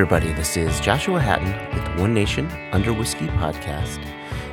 [0.00, 0.32] Everybody.
[0.32, 4.02] This is Joshua Hatton with One Nation Under Whiskey podcast.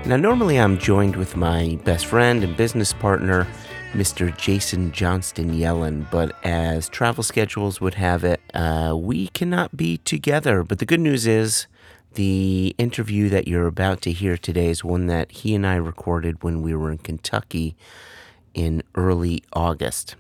[0.05, 3.47] Now, normally I'm joined with my best friend and business partner,
[3.93, 4.35] Mr.
[4.37, 10.63] Jason Johnston Yellen, but as travel schedules would have it, uh, we cannot be together.
[10.63, 11.67] But the good news is,
[12.15, 16.43] the interview that you're about to hear today is one that he and I recorded
[16.43, 17.77] when we were in Kentucky
[18.53, 20.17] in early August.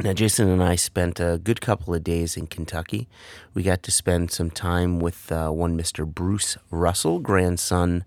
[0.00, 3.08] Now, Jason and I spent a good couple of days in Kentucky.
[3.52, 6.06] We got to spend some time with uh, one Mr.
[6.06, 8.04] Bruce Russell, grandson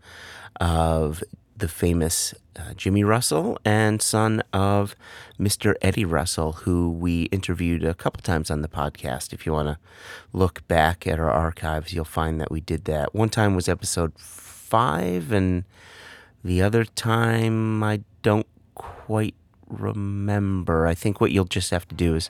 [0.61, 1.21] of
[1.57, 4.95] the famous uh, Jimmy Russell and son of
[5.37, 5.75] Mr.
[5.81, 9.33] Eddie Russell, who we interviewed a couple times on the podcast.
[9.33, 9.77] If you want to
[10.31, 13.13] look back at our archives, you'll find that we did that.
[13.13, 15.65] One time was episode five, and
[16.41, 19.35] the other time I don't quite
[19.71, 20.87] remember.
[20.87, 22.29] I think what you'll just have to do is,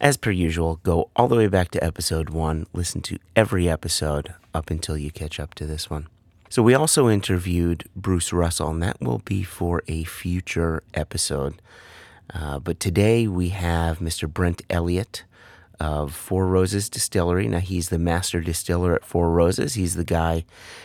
[0.00, 4.34] as per usual, go all the way back to episode one, listen to every episode
[4.52, 6.08] up until you catch up to this one.
[6.48, 11.60] So, we also interviewed Bruce Russell, and that will be for a future episode.
[12.32, 14.28] Uh, but today we have Mr.
[14.28, 15.24] Brent Elliott
[15.78, 17.48] of Four Roses Distillery.
[17.48, 19.74] Now, he's the master distiller at Four Roses.
[19.74, 20.44] He's the guy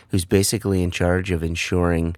[0.10, 2.16] who's basically in charge of ensuring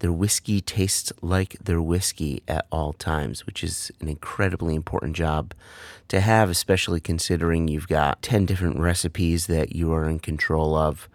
[0.00, 5.54] their whiskey tastes like their whiskey at all times, which is an incredibly important job
[6.08, 11.08] to have, especially considering you've got 10 different recipes that you are in control of.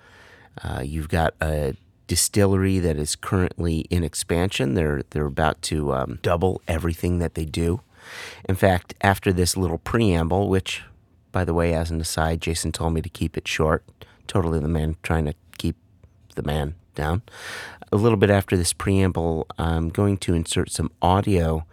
[0.64, 1.76] Uh, you've got a
[2.08, 4.76] distillery that is currently in expansion.
[4.76, 7.82] They're, they're about to um, double everything that they do.
[8.48, 10.84] In fact, after this little preamble, which,
[11.32, 13.84] by the way, as an aside, Jason told me to keep it short,
[14.28, 15.76] totally the man trying to keep
[16.36, 17.22] the man down.
[17.96, 21.66] A little bit after this preamble, I'm going to insert some audio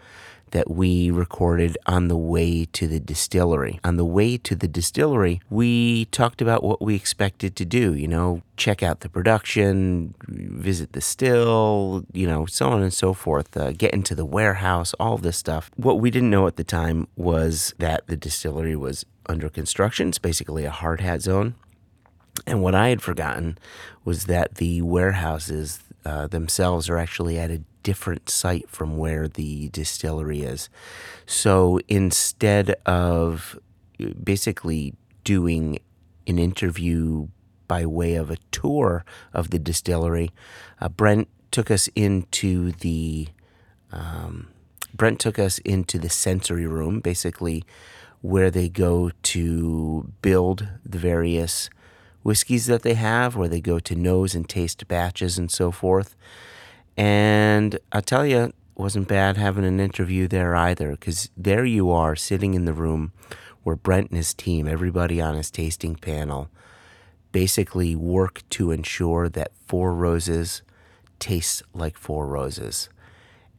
[0.52, 3.80] that we recorded on the way to the distillery.
[3.82, 8.06] On the way to the distillery, we talked about what we expected to do, you
[8.06, 13.56] know, check out the production, visit the still, you know, so on and so forth,
[13.56, 15.72] uh, get into the warehouse, all this stuff.
[15.74, 20.10] What we didn't know at the time was that the distillery was under construction.
[20.10, 21.56] It's basically a hard hat zone.
[22.46, 23.58] And what I had forgotten
[24.04, 29.68] was that the warehouses uh, themselves are actually at a different site from where the
[29.68, 30.68] distillery is.
[31.26, 33.58] So instead of
[34.00, 35.78] uh, basically doing
[36.26, 37.28] an interview
[37.68, 40.30] by way of a tour of the distillery,
[40.80, 43.28] uh, Brent took us into the
[43.92, 44.48] um,
[44.94, 47.64] Brent took us into the sensory room, basically
[48.20, 51.68] where they go to build the various
[52.22, 56.16] whiskeys that they have, where they go to nose and taste batches and so forth.
[56.96, 62.16] And I'll tell you, wasn't bad having an interview there either, because there you are
[62.16, 63.12] sitting in the room
[63.62, 66.48] where Brent and his team, everybody on his tasting panel,
[67.30, 70.62] basically work to ensure that Four Roses
[71.18, 72.88] tastes like Four Roses.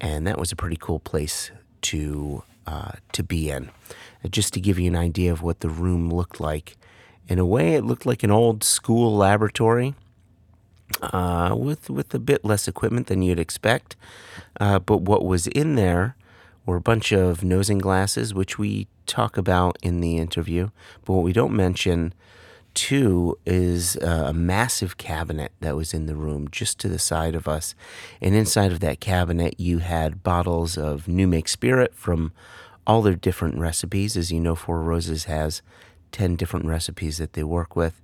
[0.01, 1.51] And that was a pretty cool place
[1.83, 3.69] to uh, to be in.
[4.29, 6.77] Just to give you an idea of what the room looked like,
[7.27, 9.95] in a way, it looked like an old school laboratory
[11.01, 13.95] uh, with with a bit less equipment than you'd expect.
[14.59, 16.15] Uh, but what was in there
[16.65, 20.69] were a bunch of nosing glasses, which we talk about in the interview.
[21.03, 22.13] But what we don't mention
[22.73, 27.47] too is a massive cabinet that was in the room just to the side of
[27.47, 27.75] us.
[28.21, 32.31] And inside of that cabinet, you had bottles of new make spirit from
[32.87, 34.17] all their different recipes.
[34.17, 35.61] As you know, Four Roses has
[36.13, 38.01] 10 different recipes that they work with.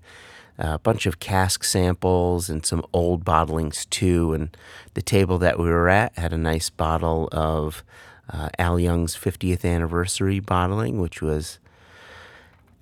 [0.58, 4.34] A bunch of cask samples and some old bottlings too.
[4.34, 4.58] And
[4.94, 7.82] the table that we were at had a nice bottle of
[8.32, 11.60] uh, Al Young's 50th anniversary bottling, which was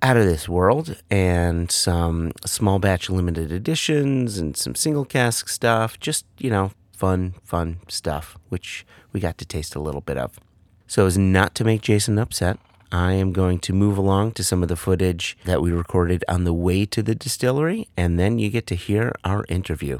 [0.02, 5.98] out of this world, and some small batch limited editions and some single cask stuff.
[6.00, 10.40] Just, you know, fun, fun stuff, which we got to taste a little bit of.
[10.88, 12.58] So, as not to make Jason upset,
[12.90, 16.44] I am going to move along to some of the footage that we recorded on
[16.44, 19.98] the way to the distillery, and then you get to hear our interview.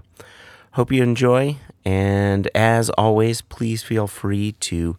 [0.73, 4.97] Hope you enjoy, and as always, please feel free to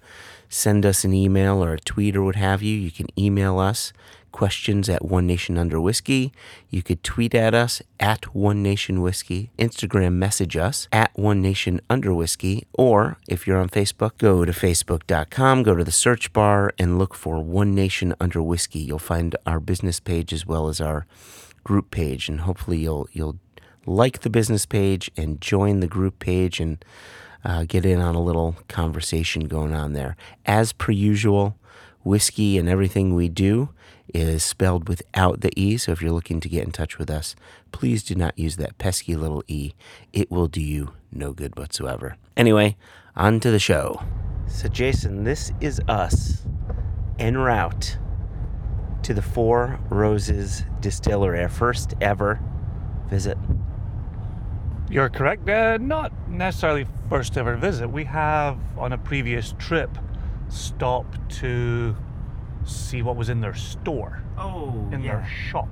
[0.50, 2.76] send us an email or a tweet or what have you.
[2.76, 3.94] You can email us
[4.40, 6.32] questions at One Nation Under Whiskey.
[6.70, 11.82] You could tweet at us at One Nation Whiskey, Instagram message us at One Nation
[11.90, 16.72] Under Whiskey, or if you're on Facebook, go to facebook.com, go to the search bar,
[16.80, 18.80] and look for One Nation Under Whiskey.
[18.80, 21.06] You'll find our business page as well as our
[21.66, 23.40] group page, and hopefully you'll you'll
[23.86, 26.86] like the business page and join the group page and
[27.44, 30.16] uh, get in on a little conversation going on there.
[30.46, 31.58] As per usual,
[32.04, 33.70] whiskey and everything we do
[34.14, 35.78] is spelled without the E.
[35.78, 37.36] So if you're looking to get in touch with us,
[37.72, 39.74] please do not use that pesky little E.
[40.14, 42.18] It will do you no good whatsoever.
[42.38, 42.78] Anyway,
[43.16, 44.02] on to the show.
[44.48, 46.46] So, Jason, this is us
[47.20, 47.98] en route
[49.04, 52.40] to the Four Roses Distillery, our first ever
[53.10, 53.38] visit.
[54.90, 55.48] You're correct.
[55.48, 57.90] Uh, not necessarily first ever visit.
[57.90, 59.96] We have on a previous trip
[60.50, 61.96] stopped to
[62.69, 65.69] see what was in their store, Oh, in their shop.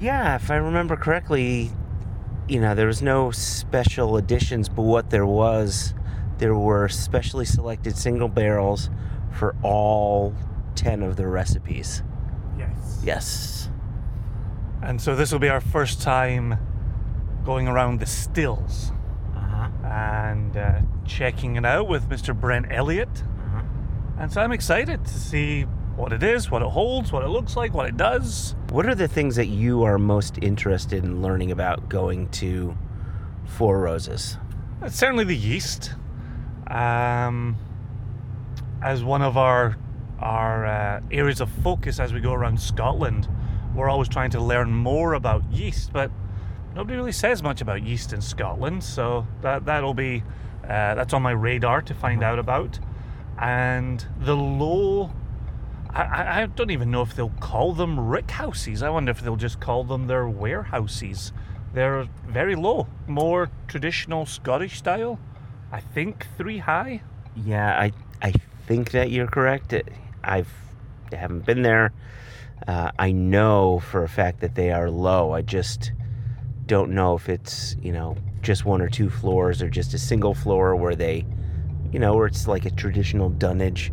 [0.00, 1.70] Yeah, if I remember correctly,
[2.48, 5.94] you know, there was no special editions, but what there was,
[6.38, 8.90] there were specially selected single barrels
[9.32, 10.34] for all
[10.74, 12.02] 10 of the recipes.
[12.58, 13.00] Yes.
[13.04, 13.70] Yes.
[14.82, 16.58] And so this will be our first time
[17.44, 18.92] going around the stills
[19.34, 19.68] Uh-huh.
[19.86, 22.38] and uh, checking it out with Mr.
[22.38, 23.22] Brent Elliott.
[24.18, 25.62] And so I'm excited to see
[25.96, 28.54] what it is, what it holds, what it looks like, what it does.
[28.70, 32.76] What are the things that you are most interested in learning about going to
[33.46, 34.36] Four Roses?
[34.82, 35.94] It's certainly the yeast.
[36.66, 37.56] Um,
[38.82, 39.76] as one of our
[40.18, 43.28] our uh, areas of focus as we go around Scotland,
[43.74, 46.10] we're always trying to learn more about yeast, but
[46.74, 48.82] nobody really says much about yeast in Scotland.
[48.82, 50.22] So that that'll be
[50.64, 52.78] uh, that's on my radar to find out about.
[53.38, 55.12] And the low,
[55.90, 58.82] I- I, don't even know if they'll call them rickhouses.
[58.82, 61.32] I wonder if they'll just call them their warehouses.
[61.74, 65.18] They're very low, more traditional Scottish style.
[65.70, 67.02] I think three high.
[67.34, 67.92] Yeah, I
[68.22, 68.32] I
[68.66, 69.74] think that you're correct.
[70.24, 70.52] I've
[71.12, 71.92] I haven't been there.
[72.66, 75.32] Uh, I know for a fact that they are low.
[75.32, 75.92] I just
[76.64, 80.34] don't know if it's you know just one or two floors or just a single
[80.34, 81.26] floor where they,
[81.96, 83.90] you know, where it's like a traditional dunnage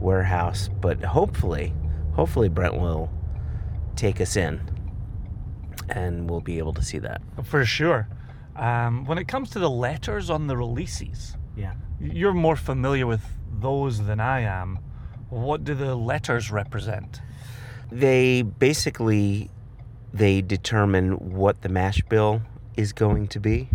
[0.00, 0.68] warehouse.
[0.80, 1.72] But hopefully,
[2.12, 3.08] hopefully Brent will
[3.94, 4.60] take us in,
[5.88, 7.22] and we'll be able to see that.
[7.44, 8.08] For sure.
[8.56, 11.74] Um, when it comes to the letters on the releases, Yeah.
[12.00, 13.22] you're more familiar with
[13.60, 14.80] those than I am.
[15.30, 17.20] What do the letters represent?
[17.92, 19.48] they basically
[20.12, 22.42] they determine what the mash bill
[22.76, 23.68] is going to be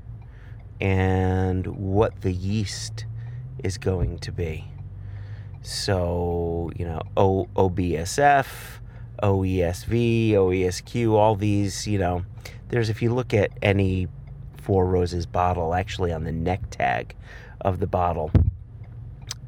[0.81, 3.05] and what the yeast
[3.63, 4.65] is going to be
[5.61, 8.47] so you know o- obsf
[9.21, 12.23] oesv oesq all these you know
[12.69, 14.07] there's if you look at any
[14.57, 17.15] four roses bottle actually on the neck tag
[17.61, 18.31] of the bottle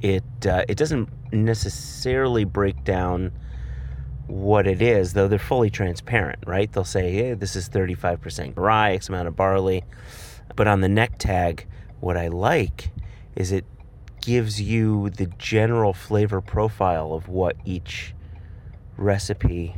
[0.02, 3.32] it uh, it doesn't necessarily break down
[4.32, 6.72] what it is, though they're fully transparent, right?
[6.72, 9.84] They'll say, hey, this is 35% rye, X amount of barley.
[10.56, 11.68] But on the neck tag,
[12.00, 12.92] what I like
[13.36, 13.66] is it
[14.22, 18.14] gives you the general flavor profile of what each
[18.98, 19.76] recipe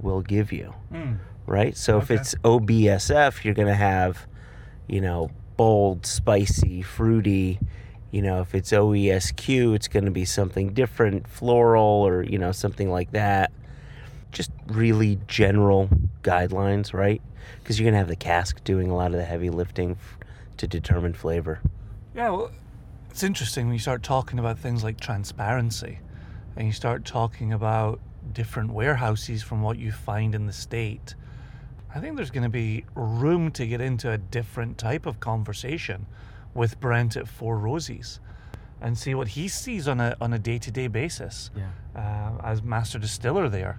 [0.00, 1.14] will give you, hmm.
[1.46, 1.76] right?
[1.76, 4.26] So if it's OBSF, you're going to have,
[4.88, 7.60] you know, bold, spicy, fruity.
[8.10, 12.52] You know, if it's OESQ, it's going to be something different, floral, or, you know,
[12.52, 13.52] something like that
[14.32, 15.88] just really general
[16.22, 17.22] guidelines, right?
[17.62, 20.18] Because you're gonna have the cask doing a lot of the heavy lifting f-
[20.56, 21.60] to determine flavor.
[22.14, 22.50] Yeah, well,
[23.12, 25.98] it's interesting when you start talking about things like transparency
[26.56, 28.00] and you start talking about
[28.32, 31.14] different warehouses from what you find in the state.
[31.94, 36.06] I think there's going to be room to get into a different type of conversation
[36.54, 38.18] with Brent at Four Roses
[38.80, 41.68] and see what he sees on a on a day to day basis Yeah.
[41.94, 43.78] uh, as master distiller there,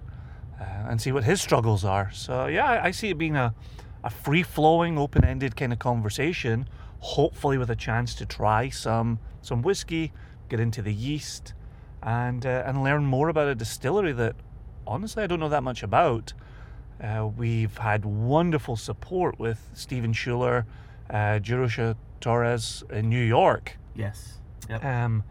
[0.61, 2.11] uh, and see what his struggles are.
[2.13, 3.55] So yeah, I, I see it being a
[4.03, 6.67] a free flowing, open ended kind of conversation.
[7.03, 10.13] Hopefully, with a chance to try some some whiskey,
[10.49, 11.53] get into the yeast,
[12.01, 14.35] and uh, and learn more about a distillery that
[14.87, 16.33] honestly I don't know that much about.
[17.03, 20.65] Uh, we've had wonderful support with Stephen Schuler,
[21.09, 24.39] uh, Jerusha Torres in New York Yes.
[24.69, 24.85] Yep.
[24.85, 25.23] um,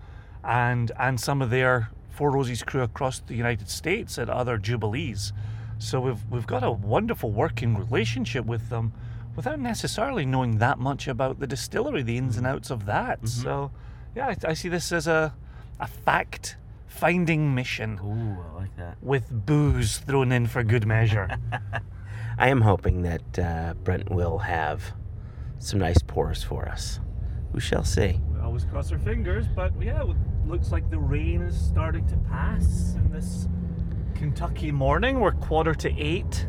[0.44, 5.32] and and some of their Four Roses crew across the United States at other jubilees.
[5.78, 8.92] So we've we've got a wonderful working relationship with them,
[9.36, 13.26] without necessarily knowing that much about the distillery, the ins and outs of that.
[13.28, 13.70] So,
[14.14, 15.34] yeah, I, I see this as a
[15.80, 18.96] a fact finding mission Ooh, I like that.
[19.02, 21.28] with booze thrown in for good measure.
[22.38, 24.92] I am hoping that uh, Brent will have
[25.58, 27.00] some nice pours for us.
[27.52, 28.20] We shall see.
[28.32, 32.16] We always cross our fingers, but yeah, it looks like the rain is starting to
[32.30, 33.48] pass in this
[34.14, 35.18] Kentucky morning.
[35.18, 36.46] We're quarter to eight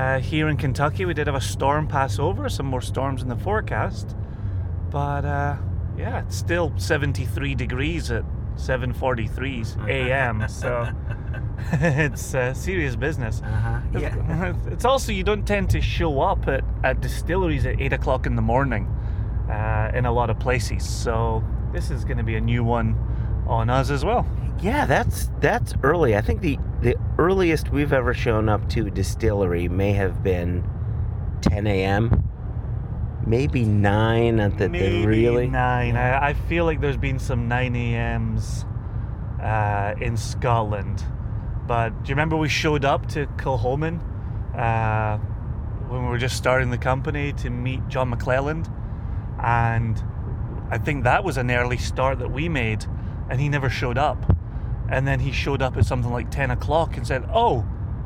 [0.00, 1.04] uh, here in Kentucky.
[1.04, 4.16] We did have a storm pass over, some more storms in the forecast,
[4.90, 5.56] but uh,
[5.98, 8.24] yeah, it's still 73 degrees at
[8.56, 10.48] 7:43 a.m.
[10.48, 10.88] So
[11.72, 13.42] it's uh, serious business.
[13.42, 13.80] Uh-huh.
[13.98, 14.54] Yeah.
[14.72, 18.36] It's also you don't tend to show up at, at distilleries at eight o'clock in
[18.36, 18.86] the morning
[19.50, 20.88] uh, in a lot of places.
[20.88, 22.96] So this is going to be a new one
[23.50, 24.26] on us as well.
[24.62, 26.16] Yeah, that's that's early.
[26.16, 30.68] I think the the earliest we've ever shown up to distillery may have been
[31.42, 32.26] 10 a.m.
[33.26, 35.46] Maybe nine at the, the really.
[35.46, 35.96] nine.
[35.96, 38.64] I, I feel like there's been some nine a.m.s
[39.42, 41.04] uh, in Scotland.
[41.66, 44.00] But do you remember we showed up to Kilchoman
[44.56, 45.18] uh,
[45.88, 48.66] when we were just starting the company to meet John MacLellan?
[49.42, 50.02] And
[50.70, 52.84] I think that was an early start that we made,
[53.30, 54.18] and he never showed up.
[54.90, 57.64] And then he showed up at something like 10 o'clock and said, Oh,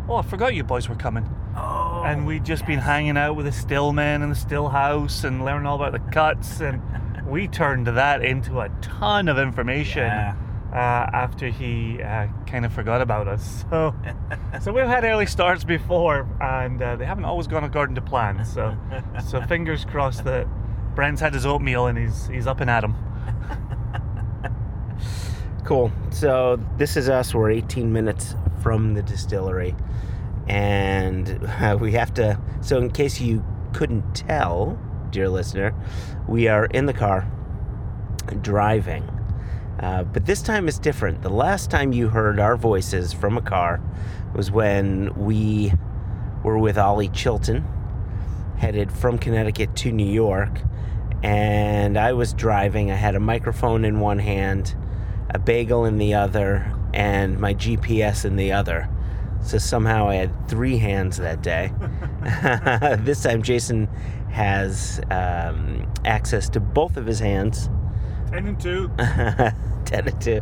[0.08, 1.28] oh, I forgot you boys were coming.
[1.56, 5.44] Oh, and we'd just been hanging out with the stillmen in the still house and
[5.44, 6.82] learning all about the cuts and
[7.26, 10.34] we turned that into a ton of information Yeah.
[10.72, 10.76] uh,
[11.16, 13.94] after he uh, kind of forgot about us so
[14.60, 18.44] so we've had early starts before and uh, they haven't always gone according to plan
[18.44, 18.76] so
[19.26, 20.46] so fingers crossed that
[20.96, 22.94] Brent's had his oatmeal and he's he's up and at 'em.
[25.64, 25.90] Cool.
[26.10, 27.34] So this is us.
[27.34, 29.74] We're 18 minutes from the distillery,
[30.46, 32.38] and uh, we have to.
[32.60, 33.42] So in case you
[33.72, 34.78] couldn't tell,
[35.10, 35.74] dear listener,
[36.28, 37.26] we are in the car
[38.42, 39.04] driving.
[39.80, 41.22] Uh, but this time is different.
[41.22, 43.80] The last time you heard our voices from a car
[44.34, 45.72] was when we
[46.42, 47.66] were with Ollie Chilton,
[48.58, 50.60] headed from Connecticut to New York.
[51.22, 52.90] And I was driving.
[52.90, 54.76] I had a microphone in one hand,
[55.30, 58.88] a bagel in the other, and my GPS in the other.
[59.42, 61.72] So somehow I had three hands that day.
[63.00, 63.86] this time Jason
[64.30, 67.68] has um, access to both of his hands.
[68.30, 69.54] 10 and 2 10
[70.08, 70.40] and 2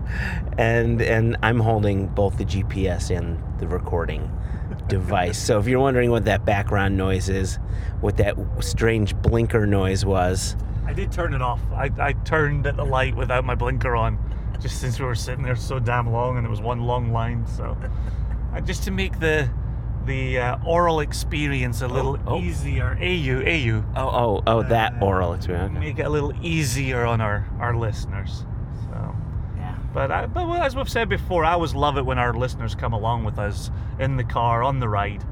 [0.56, 4.30] and and i'm holding both the gps and the recording
[4.88, 7.56] device so if you're wondering what that background noise is
[8.00, 11.60] what that strange blinker noise was I did turn it off.
[11.72, 14.18] I, I turned at the light without my blinker on,
[14.62, 17.46] just since we were sitting there so damn long and there was one long line.
[17.46, 17.76] So,
[18.54, 19.50] uh, just to make the
[20.06, 22.40] the uh, oral experience a little oh.
[22.40, 22.98] easier.
[23.00, 23.84] AU, AU.
[23.96, 25.78] oh oh oh that Uh, oral experience okay.
[25.80, 28.44] Make it a little easier on our, our listeners.
[28.90, 29.14] So,
[29.56, 32.74] yeah but I, but as we've said before, I always love it when our listeners
[32.74, 35.24] come along with us in the car on the ride.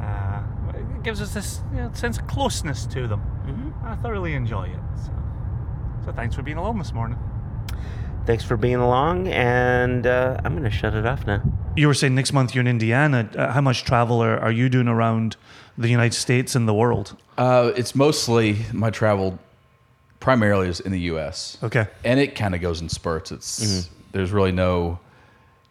[0.00, 0.42] Uh,
[0.74, 3.22] it gives us this you know, sense of closeness to them.
[3.46, 3.84] Mhm.
[3.84, 4.80] I thoroughly enjoy it.
[5.04, 5.12] So,
[6.04, 7.18] so thanks for being alone this morning.
[8.26, 11.42] Thanks for being along and uh, i'm gonna shut it off now
[11.76, 13.28] You were saying next month you're in Indiana.
[13.36, 15.36] Uh, how much travel are, are you doing around
[15.76, 17.16] the United States and the world?
[17.36, 19.38] Uh, it's mostly my travel
[20.20, 21.58] primarily is in the U.S.
[21.64, 21.86] Okay.
[22.04, 23.32] and it kind of goes in spurts.
[23.32, 25.00] It's there's really no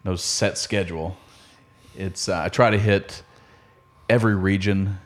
[0.04, 1.16] no set schedule.
[1.96, 3.22] It's uh, I try to hit
[4.10, 4.98] every region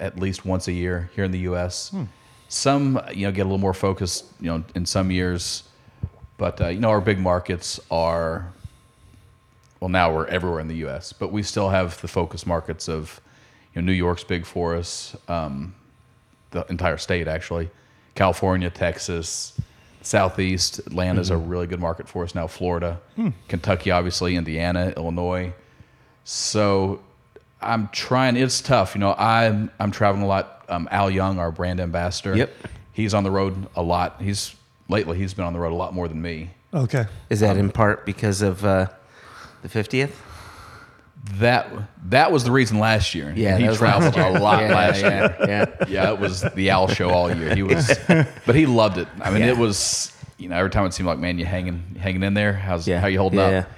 [0.00, 1.94] at least once a year here in the U.S.
[2.48, 5.62] Some you know get a little more focused you know in some years,
[6.40, 8.50] but uh, you know our big markets are
[9.78, 11.12] well now we're everywhere in the U.S.
[11.12, 13.20] But we still have the focus markets of
[13.74, 15.14] you know New York's big for us.
[15.28, 15.74] Um,
[16.50, 17.68] the entire state actually.
[18.14, 19.52] California, Texas,
[20.00, 22.46] Southeast, Atlanta's a really good market for us now.
[22.46, 22.98] Florida,
[23.48, 25.52] Kentucky, obviously, Indiana, Illinois.
[26.24, 27.00] So
[27.60, 28.36] I'm trying.
[28.36, 29.14] It's tough, you know.
[29.18, 30.64] I'm I'm traveling a lot.
[30.70, 32.34] Um, Al Young, our brand ambassador.
[32.34, 32.50] Yep.
[32.94, 34.22] He's on the road a lot.
[34.22, 34.54] He's
[34.90, 36.50] lately he's been on the road a lot more than me.
[36.74, 37.06] Okay.
[37.30, 38.86] is that in part because of uh,
[39.62, 40.12] the 50th
[41.38, 41.66] That
[42.10, 43.32] that was the reason last year.
[43.36, 45.36] Yeah, he traveled a lot Yeah, last yeah, year.
[45.48, 45.84] yeah.
[45.88, 47.54] yeah, it was the Al show all year.
[47.54, 47.98] He was,
[48.46, 49.08] but he loved it.
[49.20, 49.48] I mean, Yeah.
[49.50, 52.54] it was you know every time it seemed like, man, you hanging hanging in there.
[52.54, 53.00] How's Yeah.
[53.00, 53.68] how you holding Yeah, up?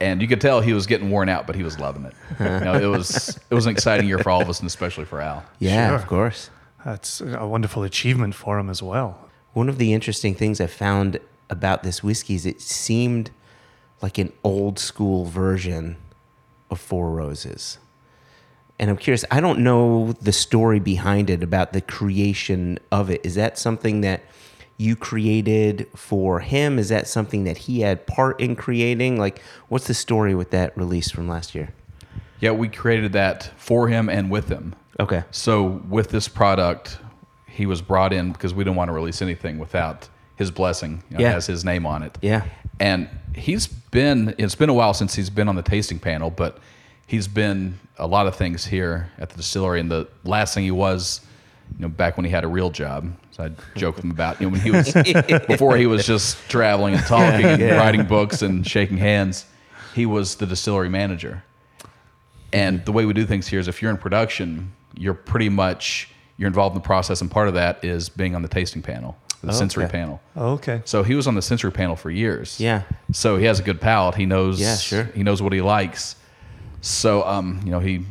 [0.00, 2.14] And you could tell he was getting worn out, but he was loving it.
[2.40, 5.06] You know, it was it was an exciting year for all of us, and especially
[5.06, 5.42] for Al.
[5.60, 5.96] yeah Sure.
[5.96, 6.50] of course
[6.84, 9.18] That's a wonderful achievement for him as well.
[9.54, 11.18] One of the interesting things I found
[11.48, 13.30] about this whiskey is it seemed
[14.02, 15.96] like an old school version
[16.70, 17.78] of Four Roses.
[18.78, 23.20] And I'm curious, I don't know the story behind it about the creation of it.
[23.24, 24.22] Is that something that
[24.76, 26.80] you created for him?
[26.80, 29.18] Is that something that he had part in creating?
[29.18, 31.72] Like, what's the story with that release from last year?
[32.40, 34.74] Yeah, we created that for him and with him.
[34.98, 35.22] Okay.
[35.30, 36.98] So with this product,
[37.54, 41.02] he was brought in because we didn't want to release anything without his blessing.
[41.10, 41.32] You know, Yeah.
[41.32, 42.18] Has his name on it.
[42.20, 42.44] Yeah.
[42.80, 46.58] And he's been, it's been a while since he's been on the tasting panel, but
[47.06, 49.78] he's been a lot of things here at the distillery.
[49.78, 51.20] And the last thing he was
[51.78, 54.40] You know, back when he had a real job, so I joke with him about
[54.40, 54.92] you know when he was
[55.46, 59.46] before he was just traveling and talking and writing books and shaking hands.
[59.94, 61.42] He was the distillery manager,
[62.52, 66.08] and the way we do things here is if you're in production, you're pretty much
[66.36, 69.16] you're involved in the process, and part of that is being on the tasting panel,
[69.42, 69.92] the sensory Okay.
[69.92, 70.20] panel.
[70.36, 70.82] Okay.
[70.84, 72.58] So he was on the sensory panel for years.
[72.58, 72.82] Yeah.
[73.12, 74.14] So he has a good palate.
[74.16, 74.60] He knows.
[74.60, 75.04] Yeah, sure.
[75.14, 76.16] He knows what he likes.
[76.80, 78.04] So um, you know, he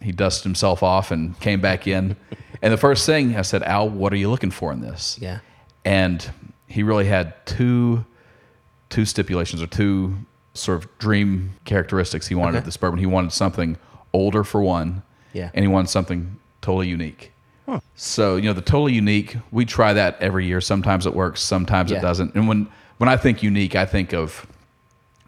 [0.00, 2.16] he dusted himself off and came back in.
[2.62, 5.18] and the first thing I said, Al, what are you looking for in this?
[5.20, 5.38] Yeah.
[5.84, 6.28] And
[6.66, 8.04] he really had two
[8.88, 10.16] two stipulations or two
[10.54, 12.58] sort of dream characteristics he wanted Okay.
[12.58, 12.98] of this bourbon.
[12.98, 13.76] He wanted something
[14.12, 15.02] older for one.
[15.32, 15.50] Yeah.
[15.54, 17.31] And he wanted something totally unique.
[17.94, 20.60] So, you know, the totally unique, we try that every year.
[20.60, 21.98] Sometimes it works, sometimes Yeah.
[21.98, 22.34] it doesn't.
[22.34, 24.46] And when when I think unique, I think of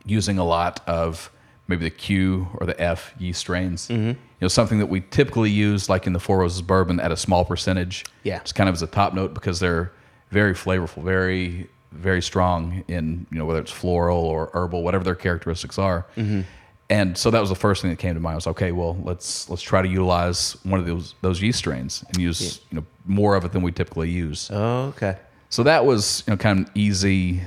[0.04, 1.30] using a lot of
[1.66, 3.88] maybe the Q or the F yeast strains.
[3.88, 4.08] Mm-hmm.
[4.08, 7.16] You know, something that we typically use, like in the Four Roses bourbon, at a
[7.16, 8.04] small percentage.
[8.22, 8.40] Yeah.
[8.40, 9.92] just kind of as a top note because they're
[10.30, 15.14] very flavorful, very very strong in you know whether it's floral or herbal, whatever their
[15.14, 16.04] characteristics are.
[16.16, 16.42] Mm-hmm.
[16.90, 18.34] And so that was the first thing that came to mind.
[18.34, 22.04] I Was okay, well let's let's try to utilize one of those those yeast strains
[22.08, 24.50] and use you know more of it than we typically use.
[24.52, 25.16] Oh, okay.
[25.48, 27.40] So that was you know kind of an easy,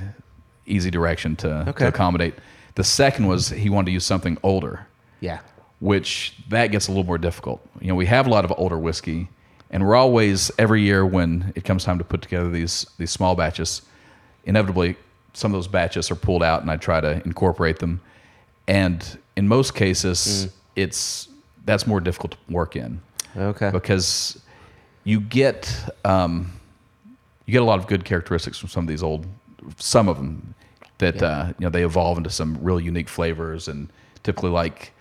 [0.65, 1.85] easy direction to, Okay.
[1.85, 2.33] to accommodate.
[2.75, 4.85] The second was he wanted to use something older,
[5.19, 5.39] Yeah.
[5.79, 7.59] which that gets a little more difficult.
[7.81, 9.27] You know, we have a lot of older whiskey,
[9.71, 13.35] and we're always every year when it comes time to put together these these small
[13.35, 13.81] batches,
[14.45, 14.95] inevitably
[15.33, 18.01] some of those batches are pulled out, and I try to incorporate them.
[18.67, 21.29] And in most cases, it's
[21.65, 22.99] that's more difficult to work in
[23.35, 23.69] Okay.
[23.71, 24.39] because
[25.03, 26.51] you get um,
[27.45, 29.25] you get a lot of good characteristics from some of these old
[29.77, 30.53] some of them
[30.97, 31.27] that Yeah.
[31.27, 33.89] uh, you know they evolve into some really unique flavors and
[34.23, 34.91] typically like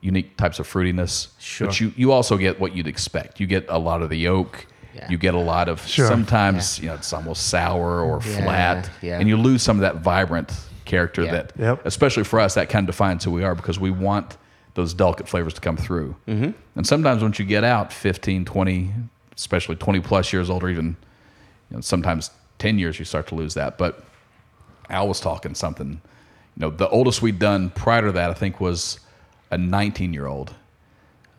[0.00, 1.28] unique types of fruitiness.
[1.38, 1.66] Sure.
[1.68, 3.40] But you you also get what you'd expect.
[3.40, 4.66] You get a lot of the oak.
[4.94, 5.10] Yeah.
[5.10, 6.06] You get a lot of Sure.
[6.08, 9.18] sometimes you know it's almost sour or Yeah, flat, yeah.
[9.20, 10.50] and you lose some of that vibrant
[10.88, 11.30] character Yeah.
[11.32, 11.86] that, Yep.
[11.86, 14.36] especially for us, that kind of defines who we are because we want
[14.74, 16.16] those delicate flavors to come through.
[16.26, 16.50] Mm-hmm.
[16.76, 18.92] And sometimes once you get out 15, 20,
[19.36, 20.96] especially 20 plus years old, or even
[21.70, 23.78] you know, sometimes 10 years, you start to lose that.
[23.78, 24.02] But
[24.90, 28.60] Al was talking something, you know, the oldest we'd done prior to that, I think,
[28.60, 28.98] was
[29.50, 30.54] a 19 year old.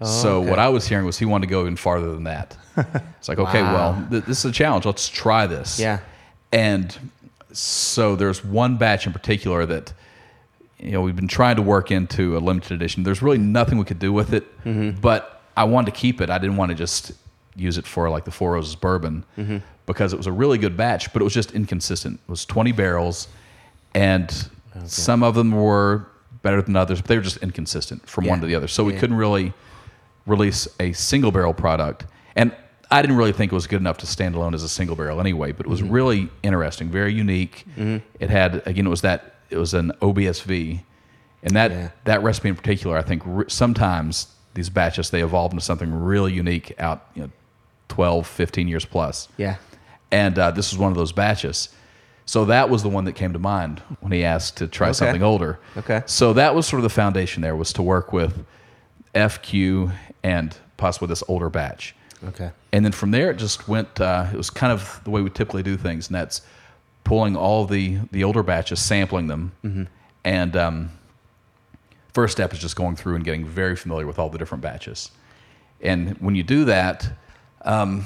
[0.04, 0.50] so okay.
[0.50, 2.56] what I was hearing was he wanted to go even farther than that.
[2.78, 3.74] it's like, okay, Wow.
[3.74, 4.86] well, th- this is a challenge.
[4.86, 5.78] Let's try this.
[5.80, 6.00] Yeah.
[6.54, 6.96] And
[7.52, 9.94] so there's one batch in particular that
[10.80, 13.04] you know we've been trying to work into a limited edition.
[13.04, 15.00] There's really nothing we could do with it, Mm-hmm.
[15.02, 16.30] but I wanted to keep it.
[16.30, 17.12] I didn't want to just
[17.56, 19.58] use it for like the Four Roses bourbon Mm-hmm.
[19.86, 22.20] because it was a really good batch, but it was just inconsistent.
[22.28, 23.28] It was 20 barrels,
[23.94, 24.32] and
[24.86, 26.06] some of them were
[26.42, 28.68] better than others, but they were just inconsistent from one to the other.
[28.68, 29.52] So we couldn't really
[30.26, 32.06] release a single barrel product.
[32.36, 32.56] And
[32.92, 35.20] I didn't really think it was good enough to stand alone as a single barrel
[35.20, 35.72] anyway, but it Mm-hmm.
[35.72, 37.66] was really interesting, very unique.
[38.20, 40.82] It had again it was that it was an OBSV.
[41.44, 41.90] And that Yeah.
[42.06, 46.34] that recipe in particular, I think re- sometimes these batches they evolve into something really
[46.34, 47.30] unique out, you know,
[47.90, 49.28] 12, 15 years plus.
[49.38, 49.56] Yeah.
[50.12, 51.70] And uh, this was one of those batches.
[52.26, 54.94] So that was the one that came to mind when he asked to try Okay.
[54.94, 55.60] something older.
[55.78, 56.02] Okay.
[56.08, 58.44] So that was sort of the foundation there was to work with
[59.16, 59.92] FQ
[60.24, 61.96] and possibly this older batch.
[62.28, 62.52] Okay.
[62.72, 64.00] And then from there, it just went.
[64.00, 66.42] Uh, it was kind of the way we typically do things, and that's
[67.04, 69.84] pulling all the the older batches, sampling them, Mm-hmm.
[70.24, 70.92] and um,
[72.14, 75.10] first step is just going through and getting very familiar with all the different batches.
[75.82, 77.10] And when you do that,
[77.64, 78.06] um,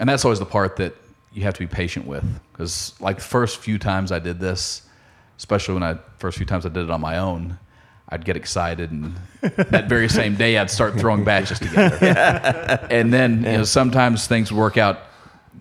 [0.00, 0.94] and that's always the part that
[1.32, 4.82] you have to be patient with, because like the first few times I did this,
[5.36, 7.58] especially when I first few times I did it on my own.
[8.10, 12.86] I'd get excited, and that very same day I'd start throwing batches together.
[12.90, 14.98] And then you know sometimes things work out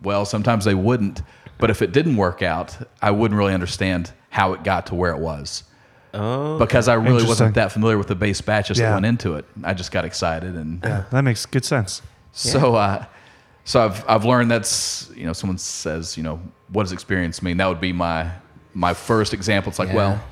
[0.04, 1.22] well sometimes they wouldn't.
[1.58, 5.12] But if it didn't work out i wouldn't really understand how it got to where
[5.12, 5.64] it was.
[6.14, 6.58] Oh.
[6.58, 8.94] because i really wasn't that familiar with the base batches that Yeah.
[8.94, 9.46] went into it.
[9.64, 12.02] I just got excited and Yeah, that makes good sense.
[12.32, 13.04] so uh,
[13.66, 16.40] so I've, I've learned that's you know someone says you know
[16.72, 17.58] what does experience mean?
[17.58, 18.32] That would be my
[18.74, 19.70] my first example.
[19.70, 19.96] It's like Yeah.
[19.96, 20.24] well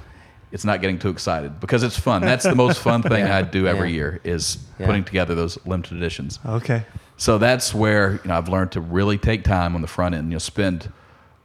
[0.51, 3.37] it's not getting too excited because it's fun that's the most fun thing Yeah.
[3.37, 3.95] i do every Yeah.
[3.95, 4.85] year is Yeah.
[4.85, 6.83] putting together those limited editions Okay.
[7.17, 10.27] so that's where you know I've learned to really take time on the front end.
[10.29, 10.91] You know, spend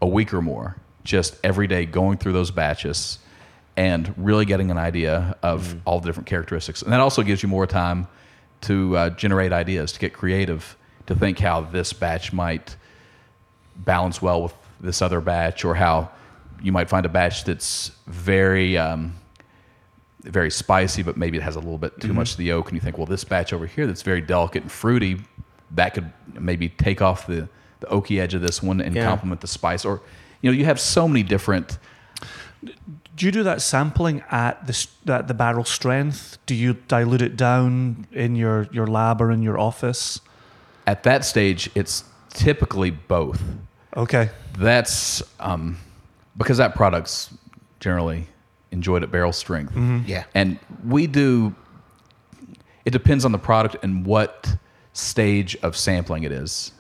[0.03, 3.19] a week or more just every day going through those batches
[3.77, 6.83] and really getting an idea of all the different characteristics.
[6.83, 8.07] And that also gives you more time
[8.63, 12.77] to uh, generate ideas, to get creative, to think how this batch might
[13.77, 16.11] balance well with this other batch, or how
[16.63, 19.15] you might find a batch that's very um,
[20.23, 22.75] very spicy, but maybe it has a little bit too much of the oak, and
[22.77, 25.21] you think, well, this batch over here that's very delicate and fruity
[25.73, 27.49] that could maybe take off the
[27.81, 29.07] the oaky edge of this one and Yeah.
[29.07, 29.85] complement the spice.
[29.87, 30.03] Or
[30.43, 31.79] you know, you have so many different.
[33.17, 36.37] Do you do that sampling at the at the barrel strength?
[36.45, 40.21] Do you dilute it down in your, your lab or in your office?
[40.87, 43.43] At that stage, it's typically both.
[43.97, 44.31] Okay.
[44.59, 45.79] That's um,
[46.41, 47.31] because that product's
[47.81, 48.27] generally
[48.73, 49.75] enjoyed at barrel strength.
[50.07, 50.25] Yeah.
[50.35, 51.55] And we do,
[52.85, 54.57] it depends on the product and what
[54.95, 56.73] stage of sampling it is.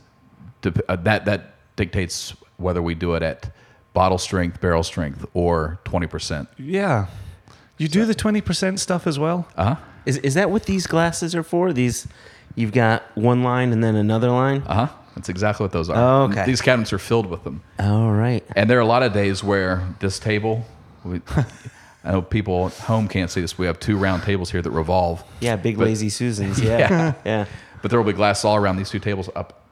[0.62, 3.50] Dep- uh, that, that dictates whether we do it at
[3.92, 6.46] bottle strength, barrel strength, or 20%.
[6.58, 7.06] Yeah.
[7.76, 9.46] You do the 20% stuff as well?
[9.56, 9.76] Uh huh.
[10.06, 11.74] Is is that what these glasses are for?
[11.74, 12.08] These,
[12.54, 14.62] you've got one line and then another line.
[14.66, 14.96] Uh huh.
[15.20, 15.96] That's exactly what those are.
[15.96, 16.44] Oh, okay.
[16.46, 17.62] These cabinets are filled with them.
[17.78, 18.42] All right.
[18.56, 20.64] And there are a lot of days where this table,
[21.04, 21.20] we,
[22.04, 23.58] I know people at home can't see this.
[23.58, 25.22] We have two round tables here that revolve.
[25.40, 26.58] Yeah, big But- lazy Susans.
[26.62, 27.12] Yeah.
[27.24, 27.44] yeah.
[27.82, 29.62] But there will be glass all around these two tables up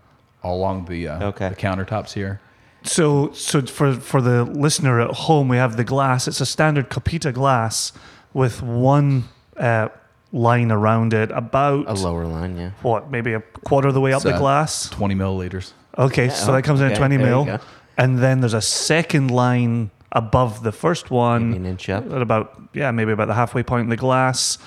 [0.43, 1.49] all along the, uh, Okay.
[1.49, 2.41] the countertops here.
[2.85, 6.29] So, so for for the listener at home, we have the glass.
[6.29, 7.93] It's a standard Copita glass
[8.33, 9.25] with one
[9.57, 9.89] uh,
[10.33, 12.57] line around it, about A lower line.
[12.57, 12.71] Yeah.
[12.83, 14.89] what, maybe a quarter of the way up It's, the uh, glass.
[14.91, 15.73] 20 milliliters.
[15.97, 17.61] Okay, so that comes in okay, at 20 there mil,
[17.97, 22.11] and then there's a second line above the first one, Maybe an inch up.
[22.13, 24.59] at about yeah, maybe about the halfway point in the glass,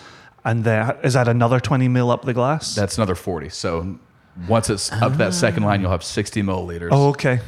[0.43, 2.75] and then is that another 20 mil up the glass?
[2.75, 3.49] That's another 40.
[3.49, 3.97] So
[4.47, 6.89] once it's up that second line, you'll have 60 milliliters.
[6.91, 7.39] oh, okay.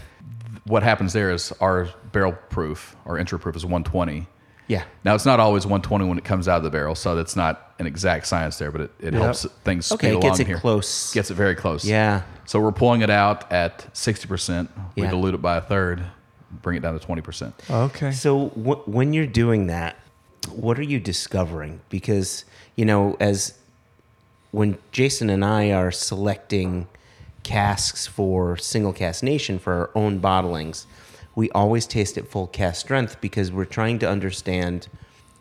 [0.66, 4.28] What happens there is our barrel proof, our entry proof is 120.
[4.68, 4.84] Yeah.
[5.04, 7.74] Now it's not always 120 when it comes out of the barrel, so that's not
[7.80, 9.22] an exact science there, but it, it Yep.
[9.22, 10.58] helps things Okay, speed it gets along it here.
[10.60, 11.14] close.
[11.14, 11.84] Gets it very close.
[11.86, 12.22] Yeah.
[12.46, 14.70] So we're pulling it out at 60%.
[14.96, 15.10] We Yeah.
[15.10, 16.04] dilute it by a third,
[16.62, 17.54] bring it down to 20%.
[17.70, 18.12] Okay.
[18.12, 19.98] So wh- when you're doing that,
[20.50, 21.82] what are you discovering?
[21.90, 22.46] Because
[22.76, 23.54] you know, as
[24.52, 26.88] when Jason and I are selecting
[27.44, 30.86] casks for Single Cask Nation for our own bottlings,
[31.36, 34.88] we always taste at full cask strength because we're trying to understand.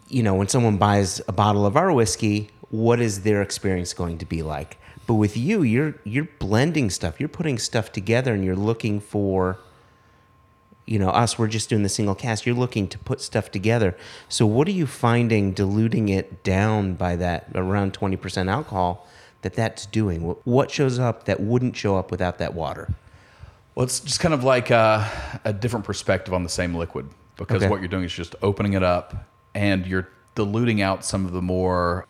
[0.08, 4.18] You know, when someone buys a bottle of our whiskey, what is their experience going
[4.18, 4.78] to be like?
[5.06, 7.18] But with you, you're you're blending stuff.
[7.18, 9.58] You're putting stuff together, and you're looking for
[10.86, 13.96] you know us we're just doing the single cask you're looking to put stuff together
[14.28, 19.06] so what are you finding diluting it down by that around 20% alcohol
[19.42, 22.92] that that's doing what shows up that wouldn't show up without that water
[23.74, 25.10] Well, it's just kind of like a,
[25.44, 27.70] a different perspective on the same liquid because Okay.
[27.70, 31.42] what you're doing is just opening it up and you're diluting out some of the
[31.42, 32.06] more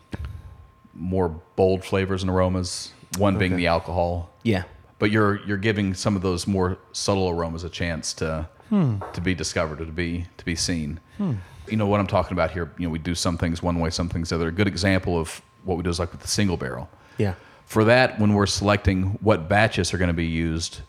[0.94, 2.92] more bold flavors and aromas.
[3.18, 4.64] One being the alcohol, yeah
[5.02, 8.98] but you're you're giving some of those more subtle aromas a chance to hmm.
[9.12, 11.00] to be discovered or to be to be seen.
[11.16, 11.32] Hmm.
[11.66, 12.70] You know what I'm talking about here.
[12.78, 14.46] You know, we do some things one way, some things the other.
[14.46, 16.88] A good example of what we do is like with the single barrel.
[17.18, 17.34] yeah
[17.66, 20.82] For that, when we're selecting what batches are going to be used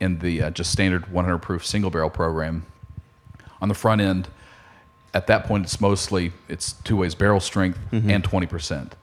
[0.00, 2.66] in the uh, just standard 100 proof single barrel program,
[3.60, 4.28] on the front end,
[5.14, 8.94] at that point it's mostly it's two ways barrel strength and 20 percent,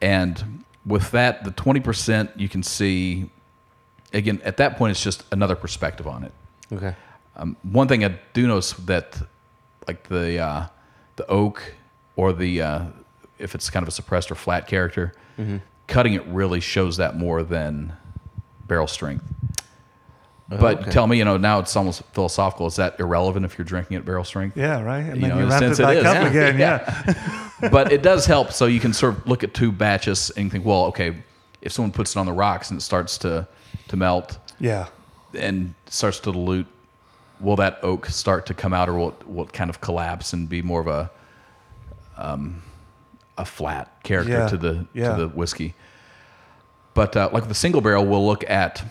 [0.00, 3.28] and with that the 20 percent you can see
[4.12, 6.32] again at that point it's just another perspective on it.
[6.72, 6.94] okay.
[7.36, 9.18] Um, one thing I do notice that,
[9.88, 10.66] like the uh,
[11.16, 11.74] the oak
[12.16, 12.84] or the uh,
[13.38, 15.12] if it's kind of a suppressed or flat character,
[15.86, 17.92] cutting it really shows that more than
[18.66, 19.24] barrel strength.
[20.48, 20.90] But okay.
[20.90, 22.66] tell me, you know, now it's almost philosophical.
[22.66, 24.54] Is that irrelevant if you're drinking at barrel strength?
[24.56, 24.98] Yeah, right.
[24.98, 26.46] And You then know, you in a wrap it sense it back up Yeah.
[26.46, 26.58] again.
[26.58, 27.68] Yeah.
[27.70, 28.52] but it does help.
[28.52, 31.22] So you can sort of look at two batches and think, well, okay,
[31.62, 33.46] if someone puts it on the rocks and it starts to
[33.88, 34.86] to melt, Yeah.
[35.38, 36.66] and starts to dilute,
[37.40, 40.32] will that oak start to come out, or will it, will it kind of collapse
[40.34, 41.10] and be more of a
[42.18, 42.62] um,
[43.38, 45.14] a flat character Yeah, to the yeah.
[45.16, 45.74] to the whiskey?
[46.94, 48.84] But uh, like the single barrel, we'll look at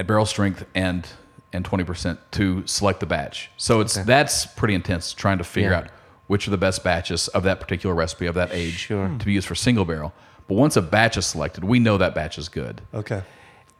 [0.00, 1.06] at barrel strength and
[1.52, 3.50] and twenty percent to select the batch.
[3.56, 5.78] So it's that's pretty intense trying to figure Yeah.
[5.78, 5.88] out
[6.26, 9.08] which are the best batches of that particular recipe of that age Sure.
[9.18, 10.12] to be used for single barrel.
[10.46, 12.82] But once a batch is selected, we know that batch is good.
[12.94, 13.22] Okay.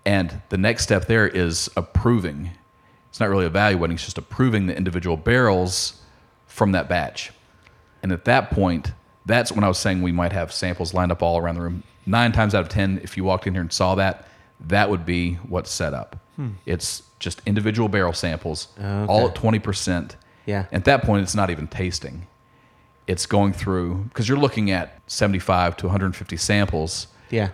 [0.04, 2.50] And the next step there is approving.
[3.08, 6.00] It's not really evaluating, it's just approving the individual barrels
[6.48, 7.30] from that batch.
[8.02, 8.92] And at that point,
[9.26, 11.84] that's when I was saying we might have samples lined up all around the room.
[12.04, 14.26] Nine times out of 10, if you walked in here and saw that,
[14.68, 16.16] that would be what's set up.
[16.36, 16.50] Hmm.
[16.66, 20.12] It's just individual barrel samples, all at 20%.
[20.46, 20.66] Yeah.
[20.72, 22.26] At that point, it's not even tasting.
[23.06, 27.50] It's going through, because you're looking at 75 to 150 samples yeah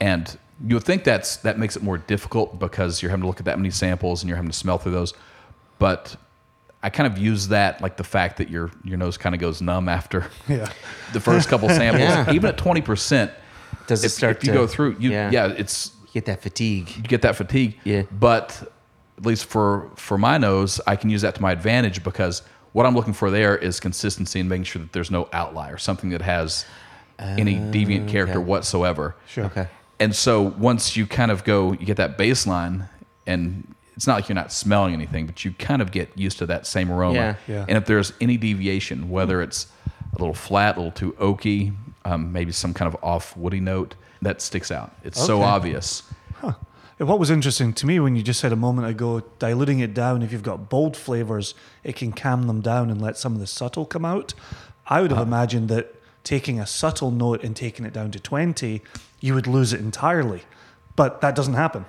[0.00, 3.40] and you would think that's that makes it more difficult because you're having to look
[3.40, 5.14] at that many samples and you're having to smell through those.
[5.78, 6.16] But
[6.82, 9.60] I kind of use that like the fact that your your nose kind of goes
[9.60, 10.70] numb after Yeah.
[11.12, 12.32] the first couple samples, Yeah.
[12.32, 13.32] even at twenty percent.
[13.88, 15.30] does it If, start if you to- go through, you yeah.
[15.30, 16.88] yeah, it's Get that fatigue.
[16.96, 17.78] you get that fatigue.
[17.84, 18.04] Yeah.
[18.10, 18.72] But
[19.18, 22.40] at least for for my nose, I can use that to my advantage because
[22.72, 26.08] what I'm looking for there is consistency and making sure that there's no outlier, something
[26.10, 26.64] that has
[27.18, 29.14] any deviant character whatsoever.
[29.26, 29.44] Sure.
[29.44, 29.68] Okay.
[30.00, 32.88] And so once you kind of go, you get that baseline,
[33.26, 36.46] and it's not like you're not smelling anything, but you kind of get used to
[36.46, 37.14] that same aroma.
[37.14, 37.36] Yeah.
[37.46, 37.64] Yeah.
[37.68, 39.68] And if there's any deviation, whether it's
[40.14, 41.74] a little flat, a little too oaky,
[42.06, 44.94] um, maybe some kind of off woody note, that sticks out.
[45.04, 46.02] It's so obvious.
[46.98, 49.92] And What was interesting to me when you just said a moment ago, diluting it
[49.92, 53.40] down, if you've got bold flavors, it can calm them down and let some of
[53.40, 54.32] the subtle come out.
[54.86, 55.26] I would have uh-huh.
[55.26, 58.82] imagined that taking a subtle note and taking it down to 20,
[59.20, 60.42] you would lose it entirely.
[60.96, 61.84] But that doesn't happen.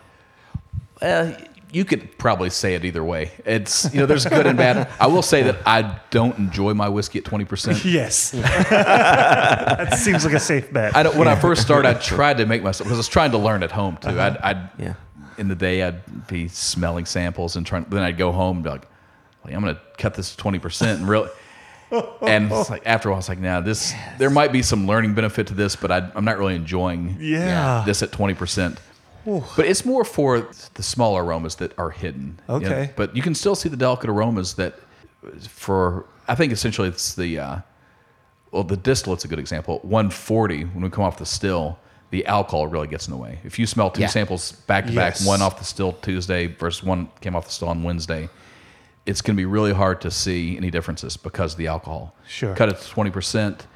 [1.02, 1.38] Well,
[1.72, 3.32] you could probably say it either way.
[3.46, 4.88] It's you know, there's good and bad.
[5.00, 7.84] I will say that I don't enjoy my whiskey at twenty percent.
[7.86, 8.32] Yes.
[8.92, 10.96] that seems like a safe bet.
[10.96, 13.32] I don't, when I first started, I tried to make myself because I was trying
[13.32, 14.10] to learn at home too.
[14.10, 14.38] Uh-huh.
[14.42, 14.94] I'd, I'd Yeah.
[15.38, 17.86] in the day I'd be smelling samples and trying.
[17.90, 18.88] Then I'd go home and be like,
[19.44, 21.30] "Well, I'm going to cut this twenty percent and really."
[22.22, 24.88] And it's like after a while, I was like, "Now this there might be some
[24.88, 27.84] learning benefit to this, but I, I'm not really enjoying yeah.
[27.86, 28.80] this at twenty percent."
[29.56, 32.40] But it's more for the smaller aromas that are hidden.
[32.48, 32.66] you know.
[32.66, 32.94] Okay.
[32.96, 34.76] But you can still see the delicate aromas that,
[35.50, 37.58] for I think essentially it's the uh,
[38.52, 39.80] well the distillate's a good example.
[39.84, 41.78] 140 when we come off the still,
[42.12, 43.40] the alcohol really gets in the way.
[43.44, 44.08] If you smell two Yeah.
[44.08, 47.68] samples back to back, one off the still Tuesday versus one came off the still
[47.70, 48.30] on Wednesday,
[49.06, 52.16] it's going to be really hard to see any differences because of the alcohol.
[52.28, 52.56] Sure.
[52.56, 53.68] Cut it to 20 percent,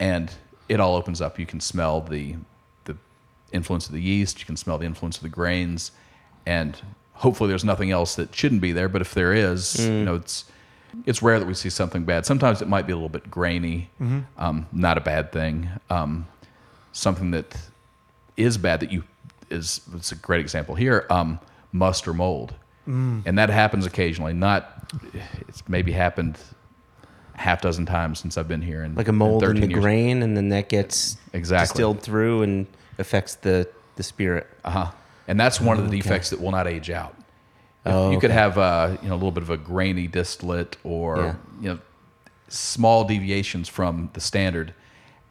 [0.00, 0.32] and
[0.68, 1.38] it all opens up.
[1.38, 2.36] You can smell the the
[3.52, 4.40] influence of the yeast.
[4.40, 5.92] You can smell the influence of the grains,
[6.46, 6.76] and
[7.14, 8.88] hopefully there's nothing else that shouldn't be there.
[8.88, 10.44] But if there is, you know, it's
[11.04, 12.24] it's rare that we see something bad.
[12.26, 13.90] Sometimes it might be a little bit grainy.
[14.38, 15.68] Um, not a bad thing.
[15.90, 16.26] Um,
[16.92, 17.56] something that
[18.36, 19.04] is bad that you
[19.50, 21.06] is it's a great example here.
[21.10, 21.38] Um,
[21.72, 22.54] must or mold,
[22.86, 24.32] and that happens occasionally.
[24.32, 24.92] Not
[25.48, 26.38] it's maybe happened
[27.34, 28.82] half dozen times since I've been here.
[28.82, 29.82] and Like a mold in, 13 the years.
[29.82, 31.66] grain, and then that gets Exactly.
[31.74, 32.66] distilled through and
[32.98, 34.46] affects the the spirit.
[34.64, 34.90] Uh huh.
[35.28, 37.14] And that's one of the defects that will not age out.
[37.84, 38.38] If Oh, you could okay.
[38.38, 41.34] have uh, you know a little bit of a grainy distillate or Yeah.
[41.60, 41.78] you know
[42.48, 44.72] small deviations from the standard,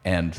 [0.04, 0.36] and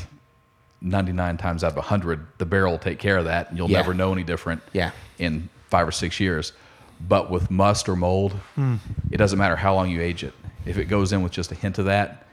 [0.80, 3.78] 99 times out of 100 the barrel will take care of that, and you'll Yeah.
[3.78, 4.62] never know any different.
[4.72, 4.92] Yeah.
[5.18, 6.52] In five or six years,
[7.00, 8.36] but with must or mold,
[9.10, 10.34] it doesn't matter how long you age it.
[10.64, 12.26] If it goes in with just a hint of that,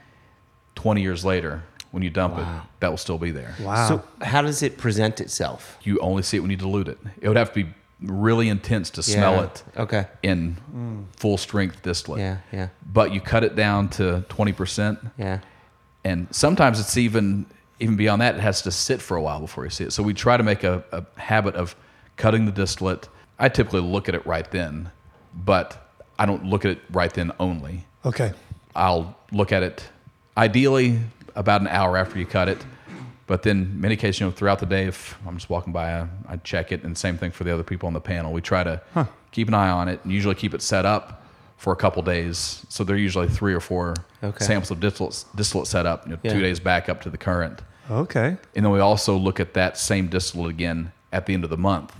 [0.76, 2.46] 20 years later, when you dump it,
[2.80, 3.54] that will still be there.
[3.60, 3.88] wow.
[3.88, 5.78] So how does it present itself?
[5.82, 6.98] You only see it when you dilute it.
[7.20, 7.70] It would have to be
[8.02, 9.44] really intense to smell Yeah.
[9.44, 10.06] it Okay.
[10.22, 11.04] in mm.
[11.16, 12.20] full strength distillate.
[12.20, 12.36] Yeah.
[12.52, 12.68] Yeah.
[12.92, 15.38] But you cut it down to 20%, Yeah.
[16.04, 17.46] and sometimes it's even
[17.78, 18.34] even beyond that.
[18.36, 19.92] It has to sit for a while before you see it.
[19.92, 21.76] So we try to make a, a habit of
[22.16, 23.06] cutting the distillate.
[23.38, 24.90] I typically look at it right then,
[25.34, 27.86] but I don't look at it right then only.
[28.04, 28.32] okay.
[28.74, 29.88] I'll look at it
[30.36, 31.00] ideally
[31.36, 32.64] about an hour after you cut it.
[33.28, 36.06] But then, many cases, you know, throughout the day, if I'm just walking by, I,
[36.28, 38.32] I check it, and same thing for the other people on the panel.
[38.32, 38.80] We try to
[39.32, 41.24] keep an eye on it, and usually keep it set up
[41.56, 42.64] for a couple days.
[42.68, 44.44] So they're usually three or four Okay.
[44.44, 46.34] samples of distillate, distillate set up, you know, Yeah.
[46.34, 47.62] two days back up to the current.
[47.90, 48.36] Okay.
[48.54, 51.56] And then we also look at that same distillate again at the end of the
[51.56, 51.94] month.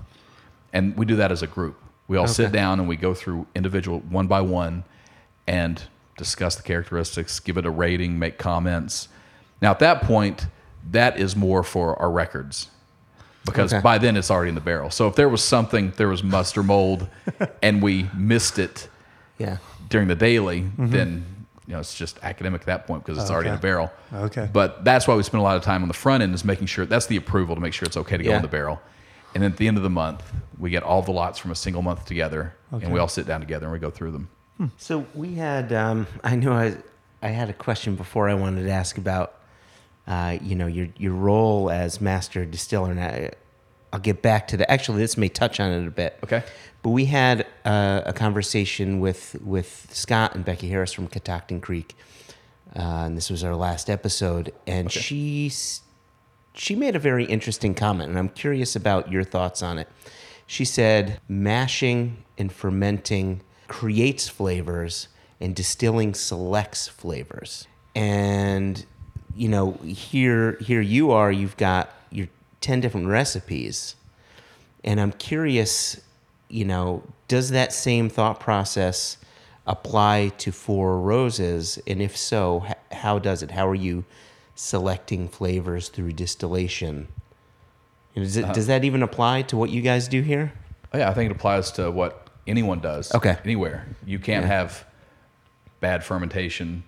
[0.72, 1.76] And we do that as a group.
[2.06, 4.84] We all sit down and we go through individual one by one
[5.46, 5.82] and
[6.18, 9.08] discuss the characteristics, give it a rating, make comments.
[9.62, 10.46] Now, at that point,
[10.90, 12.68] that is more for our records
[13.44, 13.82] because Okay.
[13.82, 14.90] by then it's already in the barrel.
[14.90, 17.08] So if there was something, there was must or mold,
[17.62, 18.88] and we missed it
[19.38, 19.58] Yeah.
[19.88, 21.24] during the daily, then
[21.66, 23.90] you know it's just academic at that point because it's already in the barrel.
[24.12, 24.48] Okay.
[24.52, 26.66] But that's why we spend a lot of time on the front end is making
[26.66, 28.80] sure that's the approval to make sure it's okay to go in the barrel.
[29.34, 30.22] And then at the end of the month,
[30.58, 33.40] we get all the lots from a single month together, and we all sit down
[33.40, 34.28] together and we go through them.
[34.78, 36.76] So we had, um, I knew I,
[37.22, 39.34] I had a question before I wanted to ask about,
[40.06, 43.30] uh, you know, your your role as master distiller, and I,
[43.92, 44.70] I'll get back to that.
[44.70, 46.18] Actually, this may touch on it a bit.
[46.22, 46.44] Okay.
[46.82, 51.96] But we had uh, a conversation with with Scott and Becky Harris from Catoctin Creek,
[52.76, 55.50] uh, and this was our last episode, and she
[56.54, 59.88] she made a very interesting comment, and I'm curious about your thoughts on it.
[60.46, 65.08] She said, "Mashing and fermenting creates flavors,
[65.40, 67.66] and distilling selects flavors."
[67.96, 68.86] And
[69.36, 71.30] you know, here here you are.
[71.30, 72.28] You've got your
[72.60, 73.94] ten different recipes,
[74.84, 76.00] and I'm curious,
[76.48, 79.18] you know, does that same thought process
[79.66, 81.78] apply to Four Roses?
[81.86, 83.50] And if so, h- how does it?
[83.50, 84.04] How are you
[84.54, 87.08] selecting flavors through distillation?
[88.14, 88.52] Does, it, uh-huh.
[88.54, 90.52] does that even apply to what you guys do here?
[90.94, 93.14] Oh, yeah, I think it applies to what anyone does.
[93.14, 93.36] Okay.
[93.44, 93.86] Anywhere.
[94.06, 94.52] You can't Yeah.
[94.52, 94.86] have
[95.80, 96.84] bad fermentation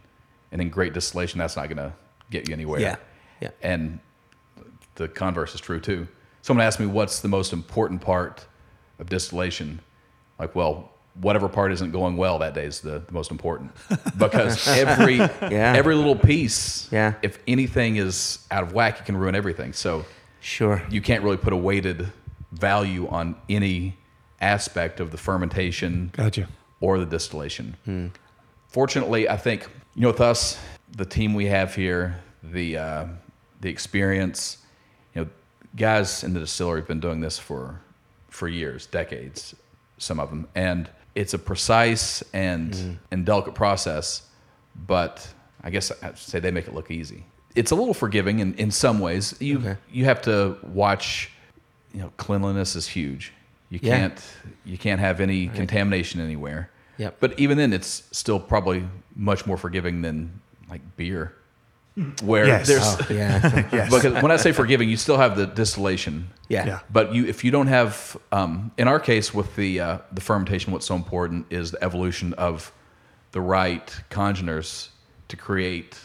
[0.50, 1.38] and then great distillation.
[1.38, 1.92] That's not going to
[2.30, 2.80] get you anywhere.
[2.80, 2.96] Yeah.
[3.40, 3.50] Yeah.
[3.62, 4.00] And
[4.96, 6.06] the converse is true too.
[6.42, 8.46] Someone asked me what's the most important part
[8.98, 9.80] of distillation.
[10.38, 13.72] Like, well, whatever part isn't going well that day is the, the most important
[14.18, 15.72] because every Yeah.
[15.76, 17.14] every little piece, Yeah.
[17.22, 19.72] if anything is out of whack, it can ruin everything.
[19.72, 20.04] So
[20.40, 20.82] Sure.
[20.88, 22.12] you can't really put a weighted
[22.52, 23.96] value on any
[24.40, 26.48] aspect of the fermentation Gotcha.
[26.80, 27.76] or the distillation.
[27.84, 28.06] Hmm.
[28.68, 30.56] Fortunately, I think you know with us,
[30.96, 33.06] the team we have here, the uh,
[33.60, 34.58] the experience,
[35.14, 35.28] you know,
[35.76, 37.80] guys in the distillery have been doing this for
[38.28, 39.54] for years, decades,
[39.98, 44.22] some of them, and it's a precise and and delicate process,
[44.86, 45.26] but
[45.62, 47.24] I guess I'd say they make it look easy.
[47.56, 49.34] It's a little forgiving in, in some ways.
[49.40, 49.76] You Okay.
[49.90, 51.30] you have to watch.
[51.94, 53.32] You know, cleanliness is huge.
[53.70, 53.96] You Yeah.
[53.98, 54.22] can't
[54.64, 56.70] you can't have any contamination anywhere.
[56.98, 57.16] Yep.
[57.20, 61.34] But even then, it's still probably much more forgiving than like beer,
[62.22, 62.66] where Yes.
[62.68, 63.66] there's Oh, yeah.
[63.72, 63.90] Yes.
[63.94, 66.28] because when I say forgiving, you still have the distillation.
[66.48, 66.66] yeah.
[66.66, 66.78] Yeah.
[66.90, 70.72] But you, if you don't have, um, in our case with the uh, the fermentation,
[70.72, 72.72] what's so important is the evolution of
[73.32, 74.90] the right congeners
[75.28, 75.98] to create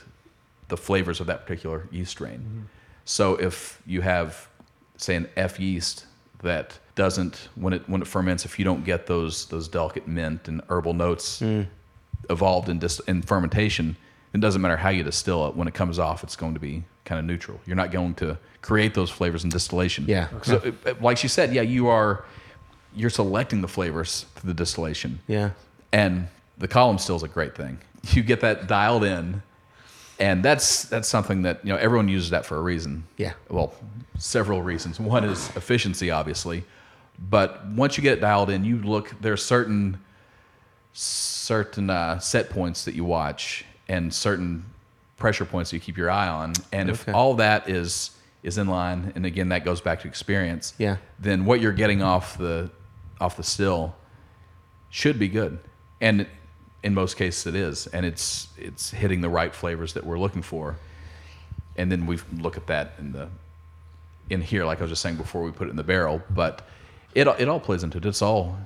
[0.67, 2.67] the flavors of that particular yeast strain.
[3.06, 4.47] So if you have,
[4.97, 6.06] say, an F yeast
[6.41, 10.47] that doesn't when it when it ferments, if you don't get those those delicate mint
[10.47, 11.41] and herbal notes
[12.30, 13.95] evolved in dis- in fermentation,
[14.34, 15.56] it doesn't matter how you distill it.
[15.56, 17.60] When it comes off, it's going to be kind of neutral.
[17.65, 20.06] You're not going to create those flavors in distillation.
[20.08, 20.28] Yeah.
[20.41, 22.26] So, it- it- like she said, yeah, you are
[22.96, 25.19] you're selecting the flavors through the distillation.
[25.28, 25.52] Yeah.
[25.91, 26.28] And
[26.60, 27.80] the column still is a great thing.
[28.12, 29.41] You get that dialed in,
[30.19, 33.04] and that's that's something that you know everyone uses that for a reason.
[33.17, 33.34] Yeah.
[33.50, 33.74] Well,
[34.17, 35.00] several reasons.
[35.00, 36.63] One is efficiency, obviously,
[37.30, 39.13] but once you get it dialed in, you look.
[39.22, 40.00] There's certain
[40.93, 44.65] certain uh, set points that you watch and certain
[45.17, 47.12] pressure points that you keep your eye on, and if Okay.
[47.12, 48.12] all that is
[48.43, 50.74] is in line, and again that goes back to experience.
[50.78, 50.98] Yeah.
[51.19, 52.69] Then what you're getting off the
[53.22, 53.96] off the still
[54.89, 55.60] should be good,
[56.02, 56.28] and
[56.84, 60.41] in most cases it is, and it's it's hitting the right flavors that we're looking
[60.41, 60.76] for,
[61.78, 63.30] and then we look at that in the
[64.30, 66.67] in here, like I was just saying before we put it in the barrel, but
[67.15, 68.06] it it all plays into it.
[68.06, 68.58] It's all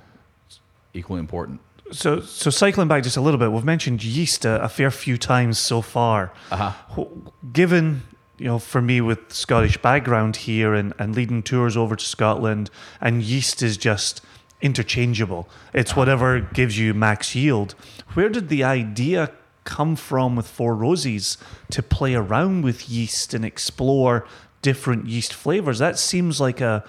[0.94, 1.60] equally important.
[1.92, 5.18] So, so cycling back just a little bit, we've mentioned yeast a, a fair few
[5.18, 6.34] times so far.
[6.52, 7.06] Uh-huh.
[7.54, 8.04] Given,
[8.38, 12.70] you know, for me with Scottish background here and, and leading tours over to Scotland,
[13.00, 14.22] and yeast is just
[14.62, 15.48] interchangeable.
[15.74, 17.76] It's whatever gives you max yield.
[18.16, 19.32] Where did the idea
[19.64, 21.38] come from with Four Roses
[21.72, 24.26] to play around with yeast and explore
[24.62, 25.80] different yeast flavors?
[25.80, 26.84] That seems like a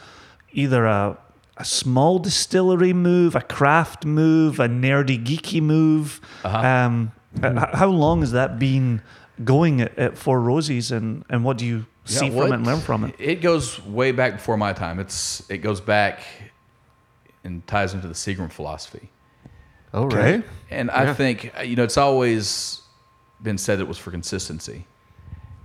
[0.53, 1.19] either a
[1.59, 6.21] a small distillery move, a craft move, a nerdy geeky move.
[6.45, 9.03] Um, uh, h- how long has that been
[9.45, 12.55] going at, at Four Roses, and, and what do you see Yeah, from what- it
[12.55, 13.15] and learn from it?
[13.19, 14.99] It goes way back before my time.
[14.99, 16.21] It's it goes back
[17.45, 19.11] and ties into the Seagram philosophy.
[19.95, 20.45] Oh, right.
[20.71, 22.83] And I think uh, you know it's always
[23.43, 24.87] been said it was for consistency,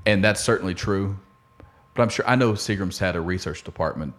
[0.06, 1.18] and that's certainly true.
[1.96, 4.14] But I'm sure I know Seagram's had a research department.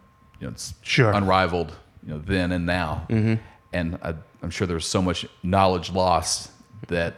[0.45, 1.11] You know, it's Sure.
[1.11, 1.73] unrivaled.
[2.07, 3.37] You know, then and now, mm-hmm.
[3.73, 6.51] and I, I'm sure there's so much knowledge lost
[6.89, 7.15] that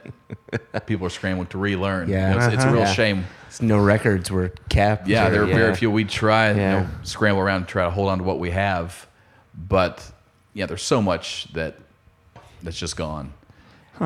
[0.86, 2.08] people are scrambling to relearn.
[2.08, 2.34] Yeah.
[2.34, 2.76] You know, it's, it's a uh-huh.
[2.76, 2.92] real Yeah.
[2.92, 3.24] shame.
[3.60, 5.08] No records were kept.
[5.08, 5.90] Yeah, or- there are very few.
[5.90, 9.08] We try, you know, scramble around and try to hold on to what we have,
[9.56, 10.08] but
[10.54, 11.74] yeah, there's so much that
[12.62, 13.34] that's just gone.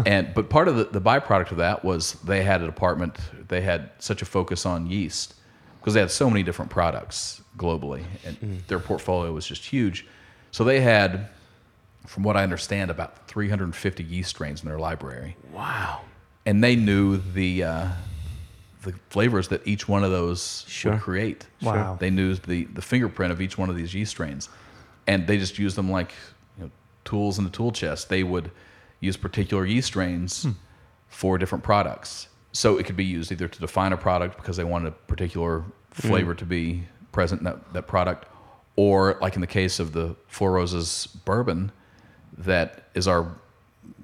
[0.07, 3.19] And but part of the, the byproduct of that was they had a department.
[3.49, 5.35] They had such a focus on yeast
[5.81, 10.07] because they had so many different products globally, and their portfolio was just huge.
[10.53, 11.29] So they had,
[12.07, 16.03] from what I understand, about 350 yeast strains in their library Wow.
[16.47, 17.89] and they knew the uh,
[18.83, 20.93] the flavors that each one of those Sure.
[20.93, 21.47] would create.
[21.63, 21.97] Wow.
[22.01, 24.49] They knew the the fingerprint of each one of these yeast strains,
[25.07, 26.13] and they just used them like
[26.59, 26.71] you know,
[27.05, 28.09] tools in the tool chest.
[28.09, 28.51] They would
[29.01, 30.47] use particular yeast strains
[31.09, 32.29] for different products.
[32.53, 35.63] So it could be used either to define a product because they wanted a particular
[35.93, 38.27] flavor to be present in that, that product,
[38.77, 41.71] or like in the case of the Four Roses bourbon,
[42.39, 43.37] that is our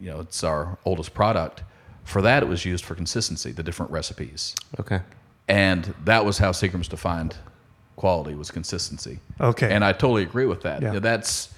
[0.00, 1.62] you know it's our oldest product
[2.04, 5.00] for that it was used for consistency the different recipes Okay.
[5.48, 7.36] and that was how seagram's defined
[7.96, 9.70] quality was consistency Okay.
[9.72, 10.88] and i totally agree with that Yeah.
[10.88, 11.50] You know, that's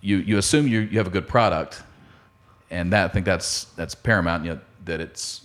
[0.00, 1.82] you you assume you, you have a good product
[2.70, 5.42] and that i think that's that's paramount you know, that it's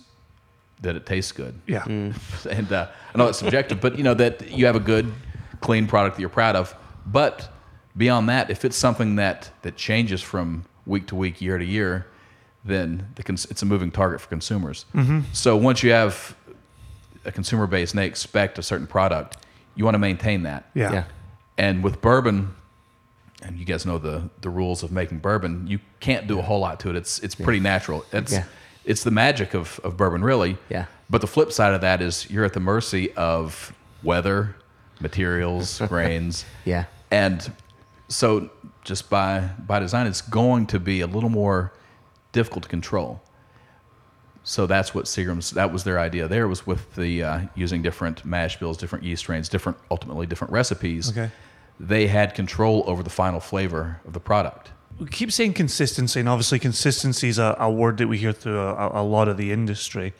[0.80, 1.84] that it tastes good yeah.
[2.50, 5.12] and uh, I know it's subjective, but you know that you have a good
[5.60, 6.74] clean product that you're proud of.
[7.06, 7.52] But
[7.96, 12.06] beyond that, if it's something that that changes from week to week, year to year,
[12.64, 14.84] then the cons- it's a moving target for consumers.
[15.32, 16.36] So once you have
[17.24, 19.36] a consumer base and they expect a certain product,
[19.74, 20.70] you want to maintain that.
[20.74, 20.92] Yeah.
[20.92, 21.04] Yeah.
[21.56, 22.54] And with bourbon,
[23.42, 26.60] and you guys know the the rules of making bourbon, you can't do a whole
[26.60, 26.96] lot to it.
[26.96, 28.04] It's it's pretty natural.
[28.12, 28.44] It's Yeah.
[28.88, 30.56] It's the magic of, of bourbon, really.
[30.70, 30.86] Yeah.
[31.10, 33.72] But the flip side of that is you're at the mercy of
[34.02, 34.56] weather,
[34.98, 36.46] materials, grains.
[36.64, 36.86] Yeah.
[37.10, 37.52] And
[38.08, 38.50] so
[38.84, 41.72] just by by design, it's going to be a little more
[42.32, 43.22] difficult to control.
[44.42, 45.50] So that's what Seagram's.
[45.50, 46.26] That was their idea.
[46.26, 50.52] There was with the uh, using different mash bills, different yeast strains, different ultimately different
[50.52, 51.10] recipes.
[51.10, 51.30] Okay.
[51.78, 54.70] They had control over the final flavor of the product.
[54.98, 58.58] We keep saying consistency, and obviously consistency is a, a word that we hear through
[58.58, 60.12] a, a lot of the industry.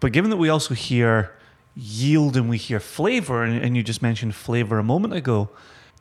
[0.00, 1.34] But given that we also hear
[1.74, 5.50] yield and we hear flavor, and, and you just mentioned flavor a moment ago,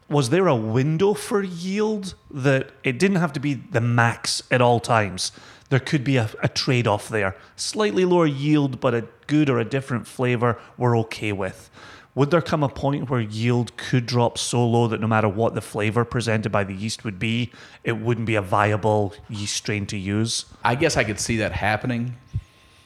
[0.10, 4.62] was there a window for yield that it didn't have to be the max at
[4.62, 5.34] all times?
[5.70, 7.36] There could be a, a trade off there.
[7.58, 11.70] Slightly lower yield, but a good or a different flavor we're okay with.
[12.18, 15.54] Would there come a point where yield could drop so low that no matter what
[15.54, 17.52] the flavor presented by the yeast would be,
[17.84, 20.46] it wouldn't be a viable yeast strain to use?
[20.64, 22.16] I guess I could see that happening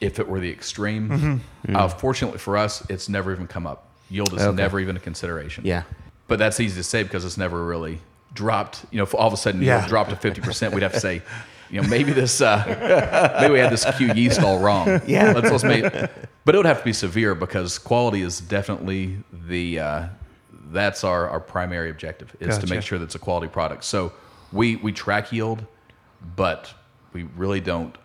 [0.02, 1.40] if it were the extreme.
[1.66, 3.88] Uh, fortunately for us, it's never even come up.
[4.10, 4.54] Yield is Okay.
[4.54, 5.64] never even a consideration.
[5.64, 5.84] Yeah.
[6.28, 8.00] But that's easy to say because it's never really
[8.34, 8.84] dropped.
[8.90, 9.78] You know, if all of a sudden Yeah.
[9.78, 11.22] yield dropped to fifty percent, we'd have to say,
[11.72, 15.00] you know, maybe this, uh, maybe we had this Q yeast all wrong.
[15.06, 15.32] Yeah.
[15.32, 15.82] let's, let's make.
[16.44, 19.80] But it would have to be severe because quality is definitely the.
[19.80, 20.06] Uh,
[20.70, 23.84] that's our, our primary objective is to make sure that it's a quality product.
[23.84, 24.12] So
[24.52, 25.64] we we track yield,
[26.36, 26.72] but
[27.12, 27.96] we really don't.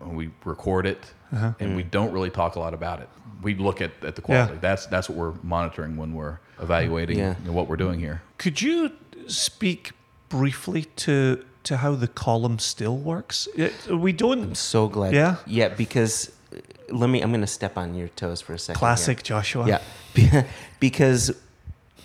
[0.00, 0.98] We record it,
[1.32, 1.52] Uh-huh.
[1.60, 3.08] and we don't really talk a lot about it.
[3.42, 4.44] We look at, at the Yeah.
[4.46, 4.58] quality.
[4.60, 7.34] That's that's what we're monitoring when we're evaluating Yeah.
[7.46, 8.20] what we're doing here.
[8.38, 8.90] Could you
[9.26, 9.92] speak
[10.28, 13.48] briefly to to how the column still works?
[13.56, 14.42] It- we don't.
[14.42, 15.14] I'm So glad.
[15.14, 15.36] Yeah?
[15.46, 16.58] Yeah, because uh,
[16.94, 18.78] let me, I'm going to step on your toes for a second.
[18.78, 18.80] here.
[18.80, 19.66] Classic Joshua.
[19.66, 20.44] Yeah.
[20.80, 21.28] because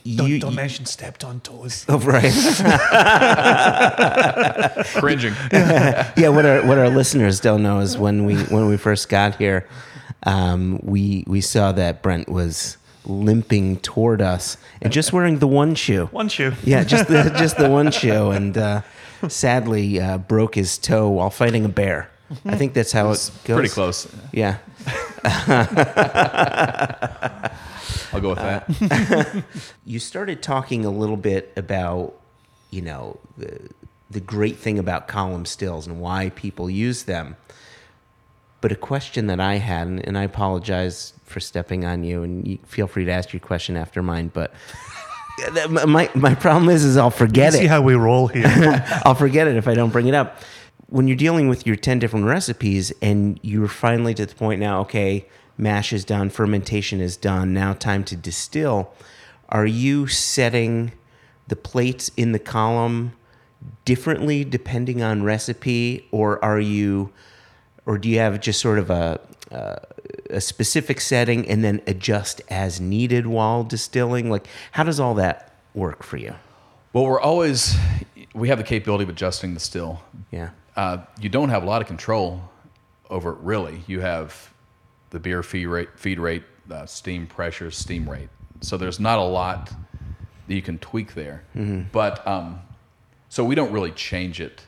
[0.06, 0.40] Don't, you.
[0.40, 1.86] don't you- mention stepped on toes.
[1.90, 2.24] Oh, right.
[5.00, 5.34] Cringing.
[5.52, 9.36] yeah, what our what our listeners don't know is when we when we first got
[9.36, 9.68] here,
[10.24, 15.76] um, we we saw that Brent was limping toward us and just wearing the one
[15.76, 16.06] shoe.
[16.08, 16.54] One shoe.
[16.64, 18.82] Yeah, just the just the one shoe, and uh,
[19.28, 22.10] sadly uh, broke his toe while fighting a bear.
[22.46, 23.58] I think that's how it goes.
[23.58, 24.08] Pretty close.
[24.32, 24.58] Yeah.
[28.12, 29.44] I'll go with Uh, that.
[29.86, 32.14] you started talking a little bit about
[32.72, 33.60] you know the
[34.12, 37.36] the great thing about column stills and why people use them
[38.62, 42.48] but a question that i had and, and i apologize for stepping on you and
[42.48, 44.54] you feel free to ask your question after mine but
[45.70, 48.46] my my problem is is i'll forget See it See how we roll here.
[49.06, 50.42] I'll forget it if I don't bring it up.
[50.88, 54.82] When you're dealing with your 10 different recipes and you're finally to the point now,
[54.82, 55.28] okay,
[55.58, 58.92] mash is done, fermentation is done, now time to distill,
[59.50, 60.94] are you setting
[61.48, 63.14] the plates in the column
[63.86, 67.12] differently depending on recipe or are you
[67.86, 69.20] or do you have just sort of a
[69.52, 69.76] uh,
[70.30, 75.54] a specific setting and then adjust as needed while distilling like how does all that
[75.74, 76.34] work for you
[76.94, 77.76] Well, we're always
[78.34, 80.02] we have the capability of adjusting the still.
[80.32, 82.42] yeah Uh, you don't have a lot of control
[83.10, 83.82] over it, really.
[83.88, 84.54] You have
[85.10, 88.30] the beer feed rate, feed rate, uh, steam pressure, steam rate.
[88.62, 89.72] So there's not a lot
[90.48, 91.44] that you can tweak there.
[91.92, 92.62] But um,
[93.30, 94.62] so we don't really change it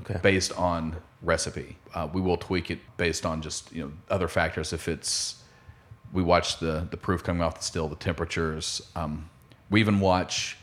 [0.00, 1.76] okay based on recipe.
[1.94, 4.72] Uh, we will tweak it based on just you know other factors.
[4.72, 5.42] If it's
[6.12, 8.82] we watch the the proof coming off the still, the temperatures.
[8.96, 9.28] Um,
[9.70, 10.56] we even watch,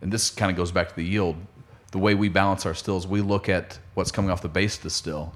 [0.00, 1.36] and this kind of goes back to the yield.
[1.92, 4.82] The way we balance our stills, we look at what's coming off the base of
[4.82, 5.32] the still,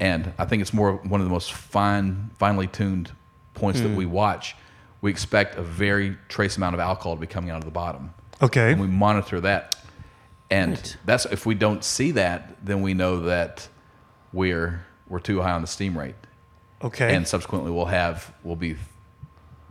[0.00, 3.10] and I think it's more one of the most fine, finely tuned
[3.54, 4.56] points that we watch.
[5.00, 8.14] We expect a very trace amount of alcohol to be coming out of the bottom
[8.40, 8.70] Okay.
[8.72, 9.74] and we monitor that.
[10.48, 10.96] And Right.
[11.04, 13.68] that's if we don't see that, then we know that
[14.32, 16.14] we're we're too high on the steam rate,
[16.82, 17.14] Okay.
[17.14, 18.76] and subsequently we'll have we'll be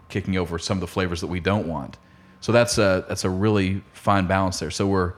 [0.09, 1.97] kicking over some of the flavors that we don't want.
[2.41, 4.72] So that's a that's a really fine balance there.
[4.72, 5.14] So we're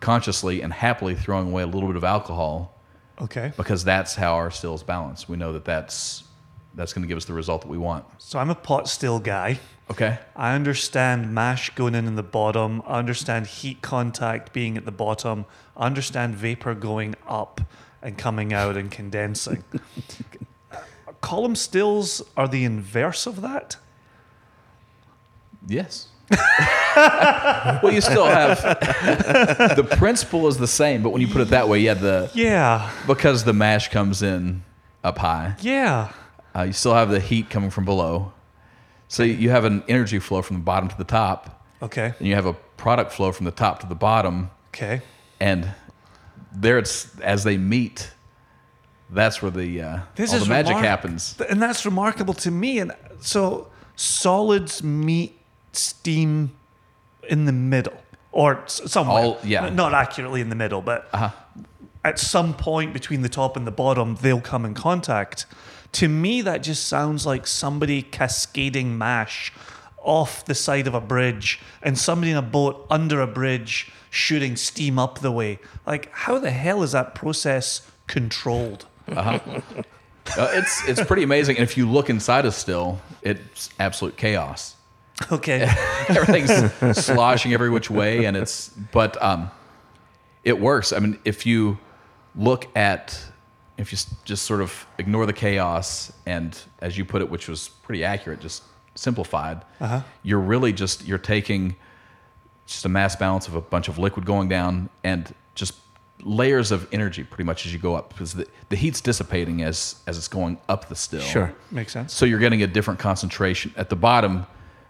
[0.00, 2.74] consciously and happily throwing away a little bit of alcohol
[3.20, 3.52] okay.
[3.56, 5.28] because that's how our stills balance.
[5.28, 6.24] We know that that's
[6.74, 8.04] that's going to give us the result that we want.
[8.18, 9.58] So I'm a pot still guy.
[9.90, 10.18] Okay.
[10.34, 12.82] I understand mash going in in the bottom.
[12.86, 15.46] I understand heat contact being at the bottom.
[15.76, 17.60] I understand vapor going up
[18.06, 19.64] and coming out and condensing.
[21.20, 23.76] Column stills are the inverse of that.
[25.66, 26.06] Yes.
[26.96, 31.68] well, you still have the principle is the same, but when you put it that
[31.68, 32.90] way, yeah, the Yeah.
[33.08, 34.62] because the mash comes in
[35.02, 36.12] up high, Yeah.
[36.56, 38.32] uh, you still have the heat coming from below.
[39.08, 42.14] So you have an energy flow from the bottom to the top, Okay.
[42.20, 45.02] and you have a product flow from the top to the bottom, Okay.
[45.40, 45.72] and
[46.58, 48.10] there it's as they meet.
[49.10, 51.36] That's where the uh, This all is the magic remark- happens.
[51.48, 52.78] And that's remarkable to me.
[52.80, 55.38] And so solids meet
[55.72, 56.56] steam
[57.28, 58.02] in the middle
[58.32, 59.24] or somewhere.
[59.24, 59.68] All- yeah.
[59.68, 61.08] Not accurately in the middle, but
[62.04, 65.46] at some point between the top and the bottom, they'll come in contact.
[65.92, 69.52] To me, that just sounds like somebody cascading mash
[70.02, 74.56] off the side of a bridge and somebody in a boat under a bridge shooting
[74.56, 75.58] steam up the way.
[75.86, 78.86] Like, how the hell is that process controlled?
[80.36, 81.54] Uh, it's it's pretty amazing.
[81.56, 84.74] And if you look inside a still, it's absolute chaos.
[85.30, 85.72] Okay.
[86.08, 89.50] everything's sloshing every which way and it's but um
[90.44, 91.78] it works i mean if you
[92.34, 93.24] look at
[93.78, 97.68] if you just sort of ignore the chaos and as you put it which was
[97.68, 98.62] pretty accurate just
[98.94, 99.62] simplified
[100.22, 101.74] you're really just you're taking
[102.66, 105.74] just a mass balance of a bunch of liquid going down and just
[106.22, 109.96] layers of energy pretty much as you go up because the, the heat's dissipating as
[110.06, 111.54] as it's going up the still Sure.
[111.70, 112.12] Makes sense.
[112.12, 114.46] so you're getting a different concentration at the bottom.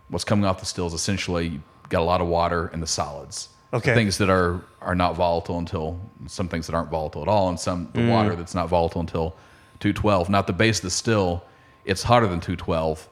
[0.08, 3.48] What's coming off the still is essentially got a lot of water and the solids.
[3.72, 3.94] Okay.
[3.94, 7.58] Things that are are not volatile until some things that aren't volatile at all, and
[7.58, 8.10] some the mm.
[8.10, 9.36] water that's not volatile until
[9.80, 10.30] 212.
[10.30, 11.44] Not the base of the still,
[11.84, 13.08] it's hotter than 212,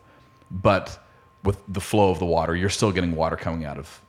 [0.51, 1.05] but
[1.43, 4.01] with the flow of the water, you're still getting water coming out of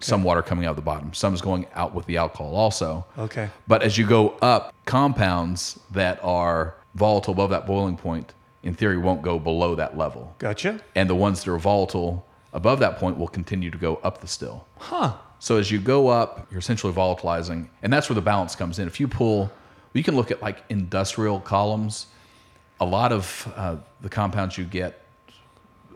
[0.00, 1.12] some water coming out of the bottom.
[1.14, 3.04] Some is going out with the alcohol also.
[3.18, 3.50] Okay.
[3.66, 8.96] But as you go up, compounds that are volatile above that boiling point, in theory,
[8.96, 10.34] won't go below that level.
[10.38, 10.80] Gotcha.
[10.94, 14.26] And the ones that are volatile above that point will continue to go up the
[14.26, 14.66] still.
[14.78, 15.14] Huh.
[15.38, 18.86] So as you go up, you're essentially volatilizing, and that's where the balance comes in.
[18.86, 19.50] If you pull,
[19.92, 22.06] you can look at like industrial columns.
[22.80, 25.04] A lot of uh, the compounds you get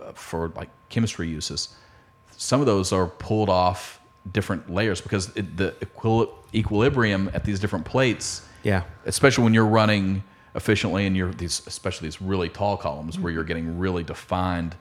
[0.02, 1.76] uh, for like chemistry uses,
[2.36, 4.00] some of those are pulled off
[4.32, 8.82] different layers because it, the equil- equilibrium at these different plates Yeah.
[9.04, 10.22] especially when you're running
[10.54, 14.74] efficiently and you're these especially these really tall columns where you're getting really defined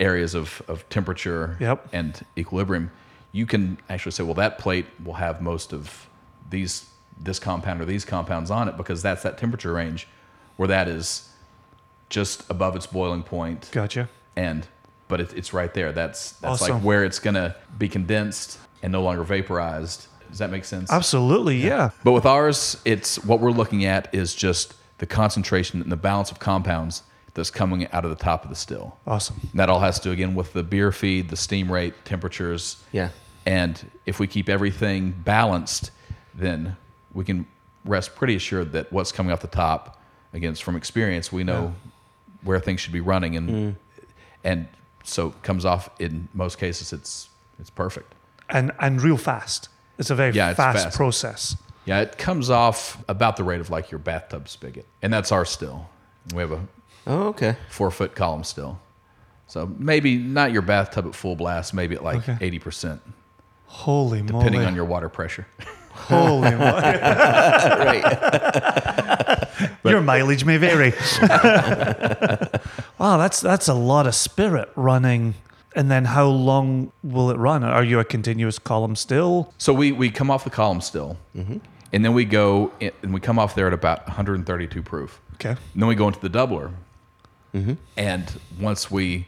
[0.00, 1.88] areas of, of temperature Yep.
[1.92, 2.90] and equilibrium
[3.32, 6.06] you can actually say well that plate will have most of
[6.50, 6.88] these
[7.20, 10.06] this compound or these compounds on it because that's that temperature range
[10.56, 11.28] where that is
[12.10, 14.08] just above its boiling point Gotcha.
[14.36, 14.66] and
[15.08, 16.76] but it, it's right there that's that's Awesome.
[16.76, 20.90] like where it's going to be condensed and no longer vaporized does that make sense
[20.90, 21.56] Absolutely.
[21.56, 21.90] Yeah.
[22.04, 26.30] but with ours, it's what we're looking at is just the concentration and the balance
[26.30, 27.02] of compounds
[27.34, 28.98] that's coming out of the top of the still.
[29.06, 29.36] Awesome.
[29.40, 32.82] And that all has to do again with the beer feed, the steam rate, temperatures.
[32.92, 33.10] Yeah.
[33.46, 35.92] And if we keep everything balanced,
[36.34, 36.76] then
[37.14, 37.46] we can
[37.84, 40.02] rest pretty assured that what's coming off the top,
[40.32, 41.74] again, from experience, we know
[42.42, 43.74] where things should be running and mm.
[44.44, 44.68] and
[45.04, 47.28] so it comes off in most cases it's
[47.60, 48.14] it's perfect.
[48.48, 49.68] And and real fast.
[49.98, 50.96] It's a very Yeah, it's fast, fast.
[50.96, 51.56] process.
[51.84, 55.44] Yeah, it comes off about the rate of like your bathtub spigot, and that's our
[55.44, 55.88] still.
[56.34, 56.60] We have a
[57.06, 57.56] Oh, okay.
[57.70, 58.78] four foot column still,
[59.46, 62.36] so maybe not your bathtub at full blast, maybe at like Okay.
[62.40, 63.00] eighty percent,
[63.66, 64.44] Holy moly.
[64.44, 65.46] depending on your water pressure.
[65.90, 66.60] Holy moly.
[67.82, 68.04] right.
[69.84, 70.92] your mileage may vary.
[72.98, 75.34] wow, that's that's a lot of spirit running.
[75.74, 77.62] And then how long will it run?
[77.62, 79.52] Are you a continuous column still?
[79.58, 81.58] so we we come off the column still, mm-hmm.
[81.92, 85.20] and then we go in, and we come off there at about 132 proof.
[85.34, 85.50] Okay.
[85.50, 86.72] And then we go into the doubler,
[87.54, 87.74] mm-hmm.
[87.96, 89.26] and once we,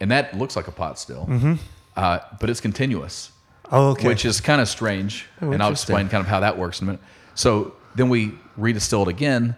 [0.00, 1.54] and that looks like a pot still, mm-hmm.
[1.96, 3.32] uh, but it's continuous.
[3.72, 4.06] Oh, okay.
[4.06, 5.26] which is kind of strange.
[5.42, 7.02] Oh, and I'll explain kind of how that works in a minute.
[7.34, 9.56] So then we redistill it again,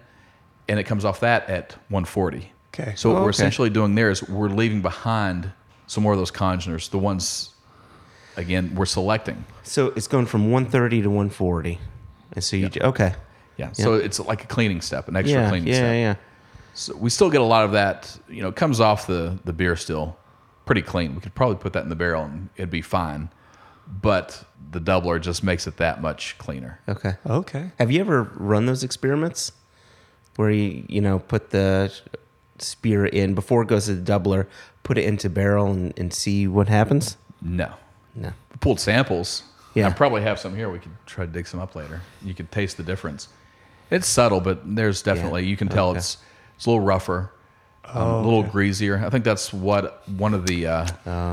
[0.68, 2.52] and it comes off that at 140.
[2.74, 2.94] Okay.
[2.96, 3.30] So what Oh, we're okay.
[3.30, 5.50] essentially doing there is we're leaving behind
[5.86, 7.50] some more of those congeners, the ones,
[8.36, 9.44] again, we're selecting.
[9.62, 11.78] So it's going from 130 to 140.
[12.34, 13.14] And so you, okay.
[13.56, 13.72] Yeah.
[13.72, 15.94] So it's like a cleaning step, an extra Yeah, cleaning yeah, step.
[15.94, 16.14] yeah.
[16.74, 18.16] So we still get a lot of that.
[18.28, 20.16] You know, it comes off the the beer still
[20.64, 21.14] pretty clean.
[21.14, 23.30] We could probably put that in the barrel and it'd be fine.
[23.90, 26.80] But the doubler just makes it that much cleaner.
[26.88, 27.14] Okay.
[27.26, 27.70] okay.
[27.78, 29.52] Have you ever run those experiments
[30.36, 31.92] where you, you know, put the
[32.58, 34.46] spear in before it goes to the doubler,
[34.82, 37.16] put it into barrel and, and see what happens?
[37.40, 37.72] No.
[38.14, 38.28] No.
[38.28, 39.42] We pulled samples.
[39.74, 39.86] Yeah.
[39.88, 40.68] I probably have some here.
[40.68, 42.00] We could try to dig some up later.
[42.22, 43.28] You could taste the difference.
[43.90, 45.98] It's subtle, but there's definitely you can tell Okay.
[45.98, 46.18] it's
[46.56, 47.30] it's a little rougher.
[47.94, 49.02] Um, a little greasier.
[49.04, 50.86] I think that's what one of the uh,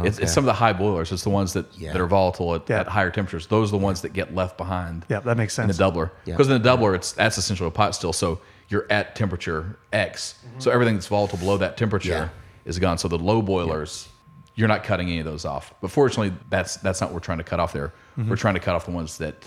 [0.03, 1.11] it's, it's some of the high boilers.
[1.11, 1.91] It's the ones that, Yeah.
[1.93, 2.79] that are volatile at, Yeah.
[2.81, 3.47] at higher temperatures.
[3.47, 5.05] Those are the ones that get left behind.
[5.09, 5.71] Yeah, that makes sense.
[5.71, 8.13] in the doubler because in the doubler it's that's essentially a pot still.
[8.13, 8.39] So
[8.69, 10.35] you're at temperature X.
[10.59, 12.31] So everything that's volatile below that temperature
[12.65, 12.97] is gone.
[12.97, 14.07] So the low boilers,
[14.55, 15.73] you're not cutting any of those off.
[15.81, 17.93] But fortunately, that's that's not what we're trying to cut off there.
[18.17, 19.43] We're trying to cut off the ones that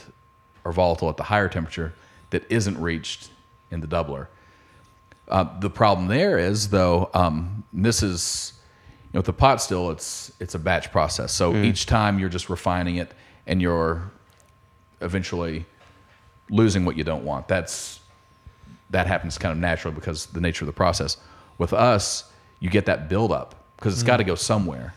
[0.65, 1.95] are volatile at the higher temperature
[2.31, 3.31] that isn't reached
[3.71, 4.27] in the doubler.
[5.29, 8.55] Uh, the problem there is though, um, this is
[9.05, 11.33] you know with the pot still, it's it's a batch process.
[11.33, 13.13] So each time you're just refining it,
[13.47, 14.11] and you're
[15.01, 15.67] eventually
[16.51, 17.49] losing what you don't want.
[17.49, 18.01] That's
[18.91, 21.19] that happens kind of naturally because the nature of the process.
[21.59, 24.95] With us, you get that buildup because it's got to go somewhere.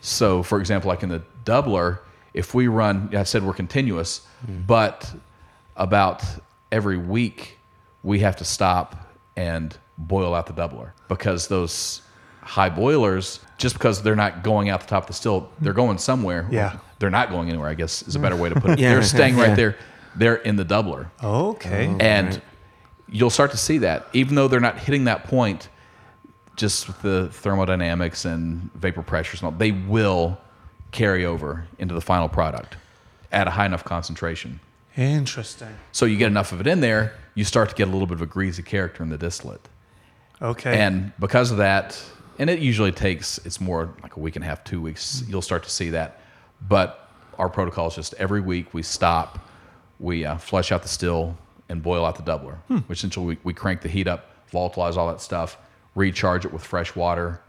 [0.00, 2.00] So, for example, like in the doubler,
[2.34, 4.22] if we run, I said we're continuous,
[4.66, 5.12] but
[5.76, 6.22] about
[6.70, 7.58] every week
[8.02, 9.01] we have to stop
[9.36, 12.02] and boil out the doubler because those
[12.42, 15.98] high boilers, just because they're not going out the top of the still, they're going
[15.98, 16.46] somewhere.
[16.50, 16.76] Yeah.
[16.98, 18.78] They're not going anywhere, I guess is a better way to put it.
[18.80, 18.94] Yeah.
[18.94, 19.46] They're staying Yeah.
[19.48, 19.76] right there.
[20.16, 21.08] They're in the doubler.
[21.22, 21.88] Okay.
[21.88, 22.40] Oh, and
[23.08, 25.68] you'll start to see that, even though they're not hitting that point,
[26.56, 30.38] just with the thermodynamics and vapor pressures and all, they will
[30.90, 32.76] carry over into the final product
[33.30, 34.60] at a high enough concentration.
[34.96, 35.74] Interesting.
[35.92, 38.14] So you get enough of it in there, you start to get a little bit
[38.14, 39.68] of a greasy character in the distillate.
[40.40, 40.78] Okay.
[40.78, 42.02] And because of that,
[42.38, 45.42] and it usually takes, it's more like a week and a half, two weeks, you'll
[45.42, 46.20] start to see that.
[46.68, 47.08] But
[47.38, 49.38] our protocol is just every week we stop,
[50.00, 51.36] we uh, flush out the still
[51.68, 55.08] and boil out the doubler, which essentially we, we crank the heat up, volatilize all
[55.08, 55.56] that stuff,
[55.94, 57.40] recharge it with fresh water,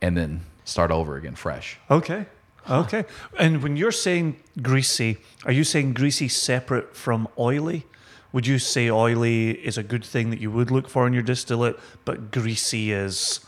[0.00, 1.78] and then start over again fresh.
[1.90, 2.26] Okay.
[2.68, 3.04] Okay.
[3.38, 7.86] And when you're saying greasy, are you saying greasy separate from oily?
[8.32, 11.22] Would you say oily is a good thing that you would look for in your
[11.22, 13.40] distillate, but greasy is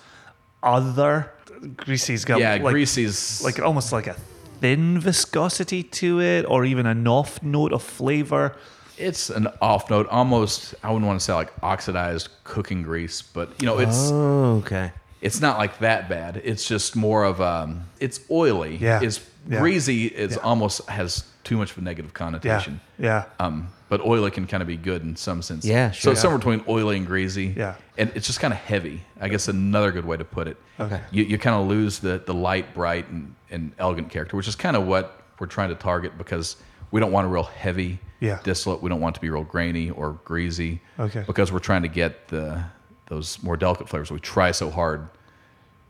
[0.62, 1.32] other?
[1.76, 4.14] Greasy's got Yeah, like, greasy's like almost like a
[4.60, 8.56] thin viscosity to it, or even an off note of flavor.
[8.98, 10.74] It's an off note, almost.
[10.82, 14.92] I wouldn't want to say like oxidized cooking grease, but you know, it's Oh, okay.
[15.22, 16.40] it's not like that bad.
[16.44, 18.76] It's just more of um, it's oily.
[18.76, 19.00] Yeah.
[19.02, 19.60] It's Yeah.
[19.60, 20.06] greasy.
[20.06, 20.42] It's Yeah.
[20.42, 22.80] almost has too much of a negative connotation.
[22.98, 23.24] Yeah.
[23.38, 25.64] Um, but oily can kind of be good in some sense.
[25.64, 26.12] Yeah, So sure.
[26.12, 27.54] it's somewhere between oily and greasy.
[27.56, 27.74] Yeah.
[27.98, 29.02] And it's just kind of heavy.
[29.20, 30.56] I guess another good way to put it.
[30.80, 31.00] Okay.
[31.12, 34.56] You, you kind of lose the, the light, bright, and, and elegant character, which is
[34.56, 36.56] kind of what we're trying to target because
[36.90, 38.40] we don't want a real heavy Yeah.
[38.42, 38.82] distillate.
[38.82, 40.80] We don't want it to be real grainy or greasy.
[40.98, 41.22] Okay.
[41.26, 42.64] Because we're trying to get the
[43.06, 44.10] those more delicate flavors.
[44.10, 45.06] We try so hard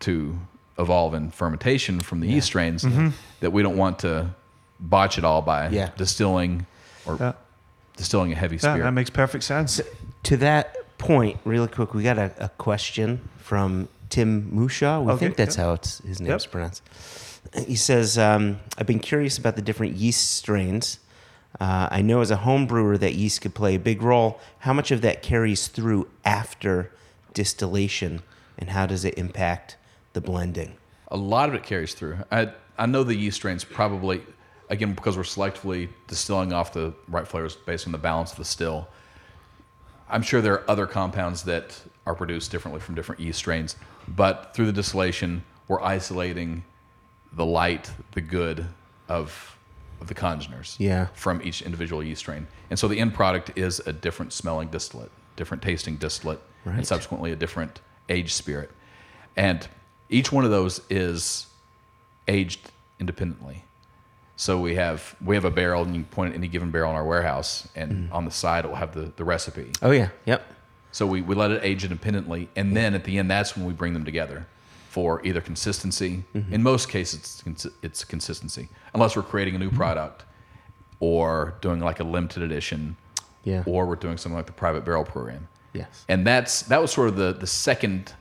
[0.01, 0.37] to
[0.79, 3.11] evolve in fermentation from the yeast strains Mm-hmm.
[3.41, 4.35] that we don't want to
[4.89, 5.91] botch it all by Yeah.
[5.97, 6.67] distilling
[7.07, 7.33] or Yeah.
[7.97, 8.83] distilling a heavy Yeah, spirit.
[8.85, 9.81] that makes perfect sense.
[10.25, 15.01] To that point, really quick, we got a, a question from Tim Musha.
[15.01, 15.67] We Okay, think that's yep.
[15.67, 16.53] how it's his name's Yep.
[16.53, 16.83] pronounced.
[17.67, 20.99] He says, um, I've been curious about the different yeast strains.
[21.61, 24.41] Uh, I know as a home brewer that yeast could play a big role.
[24.61, 26.91] How much of that carries through after
[27.33, 28.23] distillation,
[28.59, 29.77] and how does it impact
[30.15, 30.75] the blending?
[31.09, 32.19] a lot of it carries through.
[32.33, 34.23] I I know the yeast strains probably
[34.71, 38.45] again because we're selectively distilling off the right flavors based on the balance of the
[38.45, 38.89] still.
[40.09, 43.77] I'm sure there are other compounds that are produced differently from different yeast strains,
[44.09, 46.65] but through the distillation, we're isolating
[47.33, 48.67] the light, the good
[49.09, 49.51] of
[50.01, 51.07] of the congeners Yeah.
[51.15, 52.47] from each individual yeast strain.
[52.69, 56.77] And so the end product is a different smelling distillate, different tasting distillate, Right.
[56.79, 58.71] and subsequently a different aged spirit.
[59.37, 59.67] And
[60.11, 61.47] each one of those is
[62.29, 63.65] aged independently.
[64.37, 66.91] So we have we have a barrel, and you can point at any given barrel
[66.91, 68.13] in our warehouse, and mm.
[68.13, 69.71] on the side it will have the, the recipe.
[69.81, 70.09] Oh, yeah.
[70.27, 70.45] Yep.
[70.91, 73.73] So we, we let it age independently, and then at the end, that's when we
[73.73, 74.47] bring them together
[74.89, 76.25] for either consistency.
[76.35, 76.55] Mm-hmm.
[76.55, 79.77] In most cases, it's, it's consistency, unless we're creating a new mm-hmm.
[79.77, 80.25] product
[81.01, 82.97] or doing like a limited edition,
[83.43, 83.65] Yeah.
[83.67, 85.49] or we're doing something like the private barrel program.
[85.73, 86.05] Yes.
[86.09, 88.15] And that's that was sort of the the second,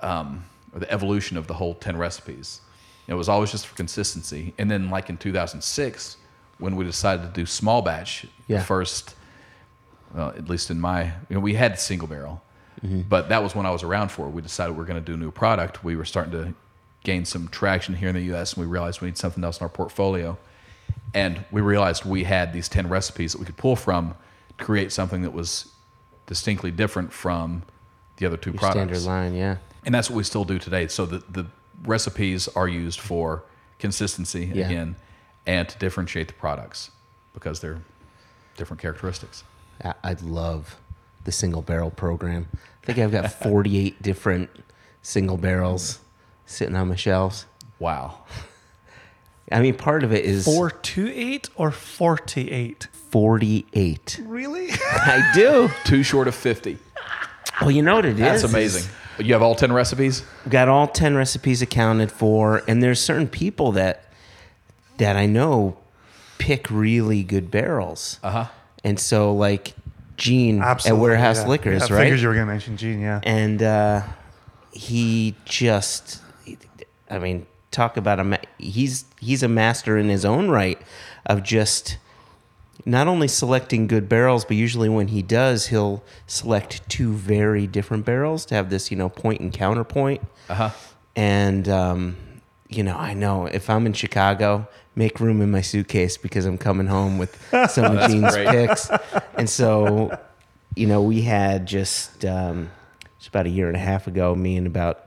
[0.00, 2.60] um, or the evolution of the whole ten recipes.
[3.12, 6.16] It was always just for consistency, and then like in 2006,
[6.58, 8.58] when we decided to do small batch, Yeah.
[8.58, 9.14] the first,
[10.14, 12.42] well, at least in my, you know, we had single barrel,
[12.84, 13.02] mm-hmm.
[13.02, 14.28] but that was when I was around for.
[14.28, 15.84] We decided we are going to do a new product.
[15.84, 16.54] We were starting to
[17.04, 19.64] gain some traction here in the U.S., and we realized we need something else in
[19.64, 20.38] our portfolio.
[21.14, 24.14] And we realized we had these 10 recipes that we could pull from
[24.56, 25.72] to create something that was
[26.26, 27.64] distinctly different from
[28.16, 29.00] the other two Your products.
[29.00, 29.56] standard line, yeah.
[29.84, 30.86] And that's what we still do today.
[30.86, 31.46] So the, the
[31.84, 33.42] recipes are used for
[33.78, 34.66] consistency Yeah.
[34.66, 34.96] again
[35.46, 36.90] and to differentiate the products
[37.34, 37.78] because they're
[38.56, 39.44] different characteristics.
[39.84, 40.76] I- I love
[41.24, 42.46] the single barrel program.
[42.82, 44.50] I think I've got 48 different
[45.02, 45.98] single barrels
[46.46, 47.46] sitting on my shelves.
[47.78, 48.18] Wow.
[49.50, 52.88] I mean, part of it is Four two eight or forty eight?
[53.10, 54.20] 48.
[54.24, 54.68] Really?
[54.90, 55.68] I do.
[55.84, 56.78] Too short of 50.
[57.60, 58.18] Well, you know what it is?
[58.18, 58.90] That's is amazing.
[59.18, 60.22] You have all 10 recipes?
[60.48, 64.04] got all 10 recipes accounted for and there's certain people that
[64.98, 65.76] that I know
[66.38, 68.18] pick really good barrels.
[68.22, 68.46] Uh-huh.
[68.84, 69.74] And so like
[70.16, 71.48] Gene at Warehouse yeah.
[71.48, 72.04] Liquors, Yeah, I right?
[72.04, 73.20] Figures you were gonna mention Gene, yeah.
[73.24, 74.02] and uh,
[74.72, 76.20] he just
[77.10, 80.80] i mean talk about a ma- he's he's a master in his own right
[81.26, 81.98] of just
[82.84, 88.04] not only selecting good barrels but usually when he does he'll select two very different
[88.04, 90.20] barrels to have this you know point and counterpoint.
[90.48, 90.70] Uh-huh.
[91.16, 92.16] and um,
[92.68, 94.66] you know i know if i'm in chicago
[94.96, 97.38] make room in my suitcase because i'm coming home with
[97.70, 98.90] some of gene's picks.
[99.34, 100.18] And so
[100.76, 102.70] you know we had just um,
[103.18, 105.06] just about a year and a half ago me and about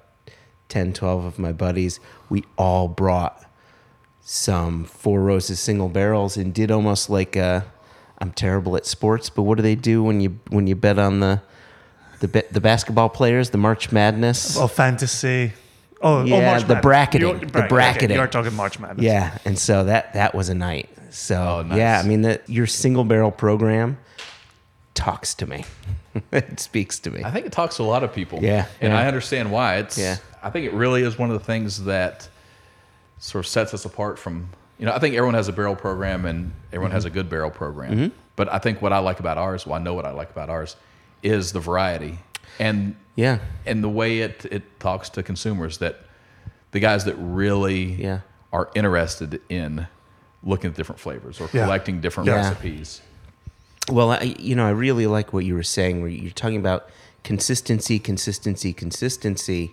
[0.70, 2.00] 10 12 of my buddies
[2.30, 3.46] we all brought
[4.28, 7.62] some four roses single barrels and did almost like uh
[8.18, 11.20] i'm terrible at sports but what do they do when you when you bet on
[11.20, 11.40] the
[12.22, 15.54] the, ba- the basketball players the march madness Oh, fantasy.
[16.02, 16.82] Oh, oh Yeah, March the Madness.
[16.82, 18.18] bracketing, You're- the right, okay, bracketing.
[18.18, 19.04] You're talking March Madness.
[19.06, 20.90] Yeah, and so that that was a night.
[21.12, 21.78] So Oh, nice.
[21.78, 23.98] yeah, I mean that your single barrel program
[24.94, 25.66] talks to me.
[26.32, 27.24] it speaks to me.
[27.24, 28.40] I think it talks to a lot of people.
[28.42, 29.00] Yeah, And yeah.
[29.00, 29.78] I understand why.
[29.78, 30.18] It's Yeah.
[30.44, 32.28] I think it really is one of the things that
[33.26, 36.26] sort of sets us apart from you know, I think everyone has a barrel program
[36.26, 37.92] and everyone has a good barrel program.
[37.94, 38.16] Mm-hmm.
[38.36, 40.50] But I think what I like about ours, well I know what I like about
[40.50, 40.76] ours,
[41.24, 42.20] is the variety.
[42.60, 45.96] And yeah, and the way it it talks to consumers that
[46.72, 48.20] the guys that really Yeah.
[48.52, 49.88] are interested in
[50.44, 51.64] looking at different flavors or Yeah.
[51.64, 52.36] collecting different Yeah.
[52.36, 53.02] recipes.
[53.90, 56.90] Well, I, you know, I really like what you were saying, where you're talking about
[57.24, 59.72] consistency, consistency, consistency.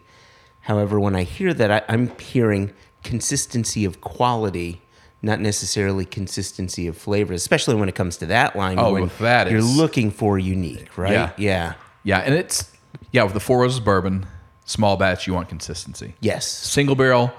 [0.61, 2.72] However, when I hear that, I, I'm hearing
[3.03, 4.80] consistency of quality,
[5.22, 8.78] not necessarily consistency of flavor, especially when it comes to that line.
[8.78, 11.12] Oh, when with that, you're it's- looking for unique, right?
[11.12, 11.32] Yeah.
[11.36, 11.74] yeah.
[12.05, 12.70] Yeah, and it's
[13.12, 14.26] yeah with the Four Roses bourbon,
[14.64, 16.14] small batch, you want consistency.
[16.20, 16.46] Yes.
[16.48, 17.32] Single barrel,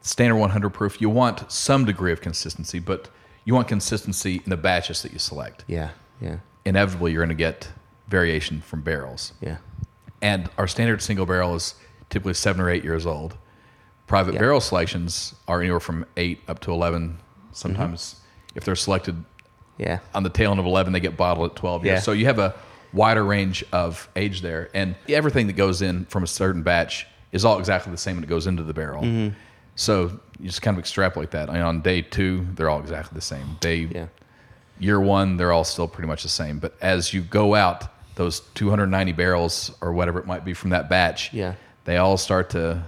[0.00, 3.08] standard 100 proof, you want some degree of consistency, but
[3.44, 5.64] you want consistency in the batches that you select.
[5.68, 5.90] Yeah.
[6.20, 6.38] Yeah.
[6.64, 7.68] Inevitably, you're going to get
[8.08, 9.32] variation from barrels.
[9.40, 9.58] Yeah.
[10.20, 11.74] And our standard single barrel is
[12.10, 13.36] typically seven or eight years old.
[14.10, 14.40] Private Yeah.
[14.40, 17.18] barrel selections are anywhere from eight up to 11.
[17.52, 18.58] Sometimes, Mm-hmm.
[18.58, 19.24] if they're selected
[19.78, 20.00] Yeah.
[20.12, 21.98] on the tail end of 11, they get bottled at 12 years.
[21.98, 22.00] Yeah.
[22.00, 22.52] So you have a
[22.92, 24.68] wider range of age there.
[24.74, 28.24] And everything that goes in from a certain batch is all exactly the same when
[28.24, 29.04] it goes into the barrel.
[29.04, 29.32] Mm-hmm.
[29.76, 31.48] So you just kind of extrapolate that.
[31.48, 33.58] I mean, on day two, they're all exactly the same.
[33.60, 34.06] Day Yeah.
[34.80, 36.58] year one, they're all still pretty much the same.
[36.58, 37.84] But as you go out,
[38.16, 41.54] those 290 barrels or whatever it might be from that batch, Yeah.
[41.84, 42.82] they all start to,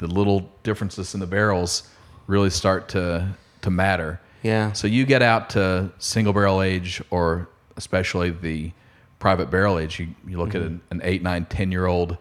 [0.00, 1.88] the little differences in the barrels
[2.26, 3.28] really start to,
[3.60, 4.18] to matter.
[4.42, 4.72] Yeah.
[4.72, 8.72] So you get out to single barrel age or especially the
[9.18, 10.74] private barrel age, you, you look at mm-hmm.
[10.74, 12.16] an, an eight, nine, 10 year old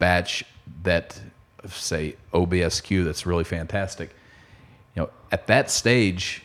[0.00, 0.44] batch
[0.82, 1.20] that,
[1.68, 4.10] say, OBSQ that's really fantastic.
[4.96, 6.42] You know, at that stage,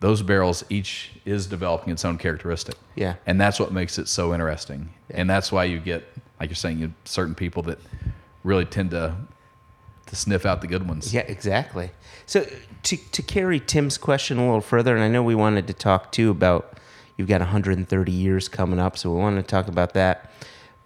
[0.00, 2.76] those barrels each is developing its own characteristic.
[2.94, 3.16] Yeah.
[3.26, 4.88] And that's what makes it so interesting.
[5.10, 6.04] And that's why you get,
[6.40, 7.78] like you're saying, you certain people that
[8.44, 9.14] really tend to
[10.06, 11.12] to sniff out the good ones.
[11.12, 11.90] Yeah, exactly.
[12.26, 12.46] So
[12.84, 16.12] to to carry Tim's question a little further, and I know we wanted to talk
[16.12, 16.78] too about
[17.16, 20.30] you've got 130 years coming up, so we wanted to talk about that.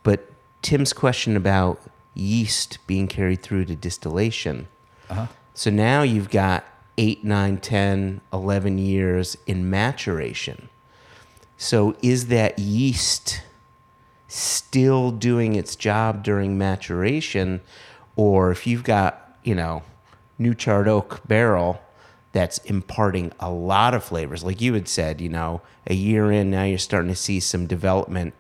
[0.02, 0.30] But
[0.62, 1.80] Tim's question about
[2.14, 4.68] yeast being carried through to distillation.
[5.08, 5.26] Uh-huh.
[5.54, 6.64] So now you've got
[6.98, 10.68] 8, 9, 10, 11 years in maturation.
[11.56, 13.42] So is that yeast
[14.28, 17.60] still doing its job during maturation,
[18.16, 19.82] or if you've got, you know,
[20.38, 21.80] new charred oak barrel
[22.32, 26.50] that's imparting a lot of flavors, like you had said, you know, a year in,
[26.50, 28.34] now you're starting to see some development.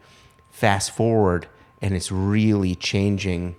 [0.50, 1.46] Fast forward,
[1.82, 3.56] and it's really changing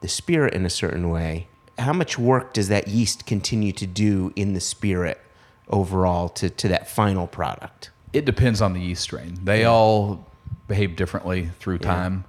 [0.00, 1.46] the spirit in a certain way.
[1.78, 5.20] How much work does that yeast continue to do in the spirit
[5.68, 7.90] overall to, to that final product?
[8.12, 9.38] It depends on the yeast strain.
[9.44, 10.26] They all
[10.66, 12.24] behave differently through time.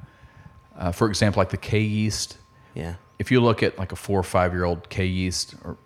[0.78, 2.38] Uh, for example, like the K yeast,
[2.76, 2.96] Yeah.
[3.20, 5.78] If you look at like a four or five year old K yeast, or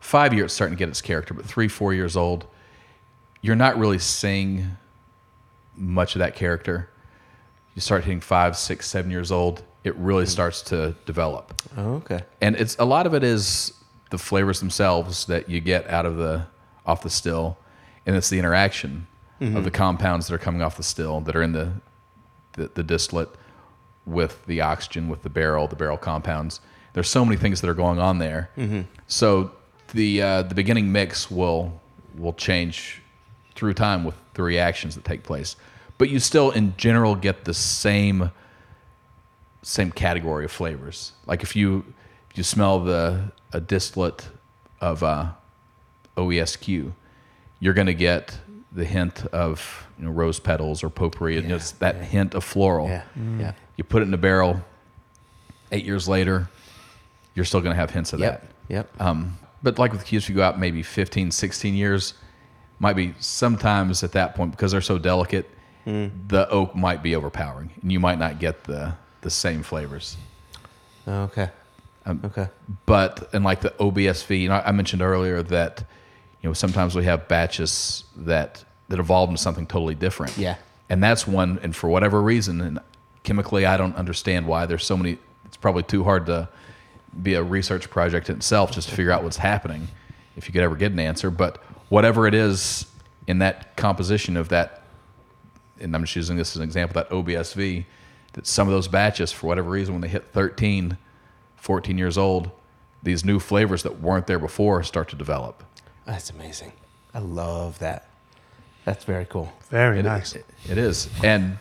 [0.00, 2.46] five years, it's starting to get its character, but three, four years old,
[3.40, 4.76] you're not really seeing
[5.74, 6.90] much of that character.
[7.74, 10.30] You start hitting five, six, seven years old, it really hmm.
[10.30, 11.60] starts to develop.
[11.76, 12.20] Oh, okay.
[12.40, 13.72] And it's a lot of it is
[14.10, 16.46] the flavors themselves that you get out of the
[16.84, 17.56] off the still,
[18.04, 19.06] and it's the interaction
[19.40, 19.62] of mm-hmm.
[19.62, 21.72] the compounds that are coming off the still that are in the,
[22.52, 23.30] the the distillate
[24.04, 26.60] with the oxygen, with the barrel, the barrel compounds.
[26.94, 28.50] There's so many things that are going on there.
[29.06, 29.52] So
[29.92, 31.80] the uh, the beginning mix will
[32.16, 33.00] will change
[33.54, 35.56] through time with the reactions that take place,
[35.98, 38.30] but you still in general get the same
[39.62, 41.12] same category of flavors.
[41.26, 41.84] Like if you
[42.30, 44.28] if you smell the a distillate
[44.80, 45.30] of uh,
[46.16, 46.92] OESQ,
[47.60, 48.38] you're going to get
[48.72, 52.88] the hint of you know, rose petals or potpourri, and it's that hint of floral.
[52.88, 53.02] Yeah.
[53.38, 53.52] Yeah.
[53.76, 54.62] You put it in a barrel.
[55.70, 56.48] Eight years later,
[57.34, 58.40] you're still going to have hints of Yep.
[58.42, 58.50] that.
[58.68, 59.00] Yep.
[59.00, 62.14] Um, but like with Qs, if you go out maybe 15, 16 years,
[62.78, 65.48] might be sometimes at that point because they're so delicate,
[65.84, 70.16] the oak might be overpowering, and you might not get the the same flavors.
[71.06, 71.48] okay.
[72.04, 72.48] Um, okay.
[72.86, 75.84] But and like the OBSV, you know, I mentioned earlier that
[76.42, 80.36] you know sometimes we have batches that that evolve into something totally different.
[80.36, 80.56] Yeah.
[80.88, 81.58] and that's one.
[81.62, 82.78] And for whatever reason, and
[83.22, 85.18] chemically, I don't understand why there's so many.
[85.46, 86.48] It's probably too hard to
[87.20, 89.88] be a research project itself just to figure out what's happening.
[90.36, 91.58] If you could ever get an answer, but
[91.88, 92.86] whatever it is
[93.26, 94.82] in that composition of that,
[95.80, 97.84] and I'm just using this as an example, that OBSV,
[98.32, 100.96] that some of those batches, for whatever reason, when they hit 13,
[101.56, 102.50] 14 years old,
[103.02, 105.62] these new flavors that weren't there before start to develop.
[106.06, 106.72] That's amazing.
[107.12, 108.06] I love that.
[108.84, 109.52] That's very cool.
[109.70, 110.34] Very It- nice.
[110.34, 111.08] it- it is.
[111.22, 111.58] And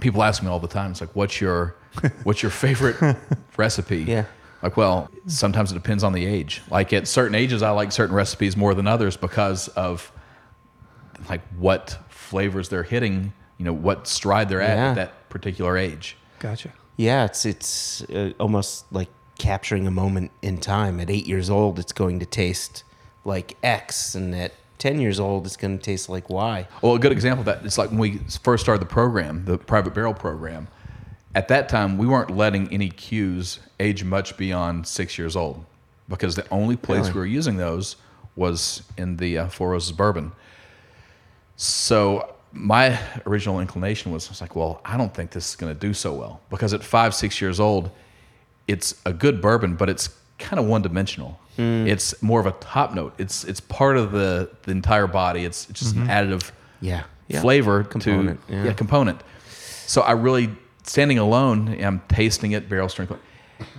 [0.00, 1.74] people ask me all the time, it's like, what's your
[2.22, 2.96] what's your favorite
[3.56, 4.02] recipe?
[4.04, 4.24] Yeah.
[4.62, 6.62] Like, well, sometimes it depends on the age.
[6.70, 10.10] Like at certain ages, I like certain recipes more than others because of
[11.28, 14.90] like what flavors they're hitting, you know, what stride they're at Yeah.
[14.90, 16.16] at that particular age.
[16.38, 16.72] Gotcha.
[16.96, 20.98] Yeah, it's it's uh, almost like capturing a moment in time.
[20.98, 22.82] At eight years old, it's going to taste
[23.24, 26.66] like X, and at ten years old, it's going to taste like Y.
[26.82, 29.58] Well, a good example of that is like when we first started the program, the
[29.58, 30.66] private barrel program.
[31.34, 35.64] At that time, we weren't letting any Qs age much beyond six years old
[36.08, 37.12] because the only place Really?
[37.12, 37.96] we were using those
[38.34, 40.32] was in the uh, Four Roses bourbon.
[41.56, 45.72] So my original inclination was, I was like, well, I don't think this is going
[45.74, 47.90] to do so well because at five, six years old,
[48.66, 51.38] it's a good bourbon, but it's kind of one dimensional.
[51.60, 53.14] It's more of a top note.
[53.18, 55.44] It's it's part of the the entire body.
[55.44, 57.02] It's, it's just an additive Yeah.
[57.26, 57.40] Yeah.
[57.40, 58.72] flavor Component, to yeah.
[58.74, 59.20] component.
[59.88, 60.50] So I really
[60.88, 63.12] standing alone, I'm tasting it barrel strength,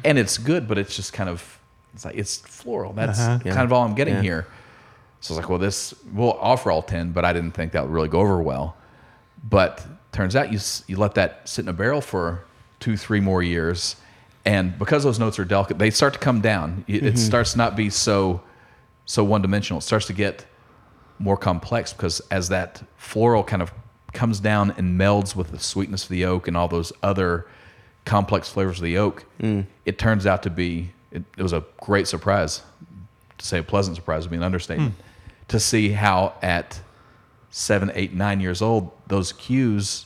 [0.04, 1.60] and it's good, but it's just kind of
[1.94, 2.94] it's like it's floral.
[2.94, 3.40] That's Uh-huh.
[3.44, 3.54] Yeah.
[3.54, 4.22] kind of all I'm getting Yeah.
[4.22, 4.48] here.
[5.22, 7.84] So I was like, well, this we'll offer all ten, but I didn't think that
[7.84, 8.76] would really go over well.
[9.50, 12.44] But turns out you you let that sit in a barrel for
[12.80, 13.96] two, three more years,
[14.46, 16.86] and because those notes are delicate, they start to come down.
[16.88, 17.06] It, Mm-hmm.
[17.08, 18.42] it starts to not be so
[19.06, 19.80] so one dimensional.
[19.80, 20.46] It starts to get
[21.18, 23.74] more complex because as that floral kind of
[24.14, 27.46] comes down and melds with the sweetness of the oak and all those other
[28.06, 29.66] complex flavors of the oak, Mm.
[29.86, 32.62] it turns out to be it, it was a great surprise.
[33.40, 34.94] To say a pleasant surprise would be an understatement.
[35.48, 36.82] To see how at
[37.50, 40.06] seven, eight, nine years old, those Qs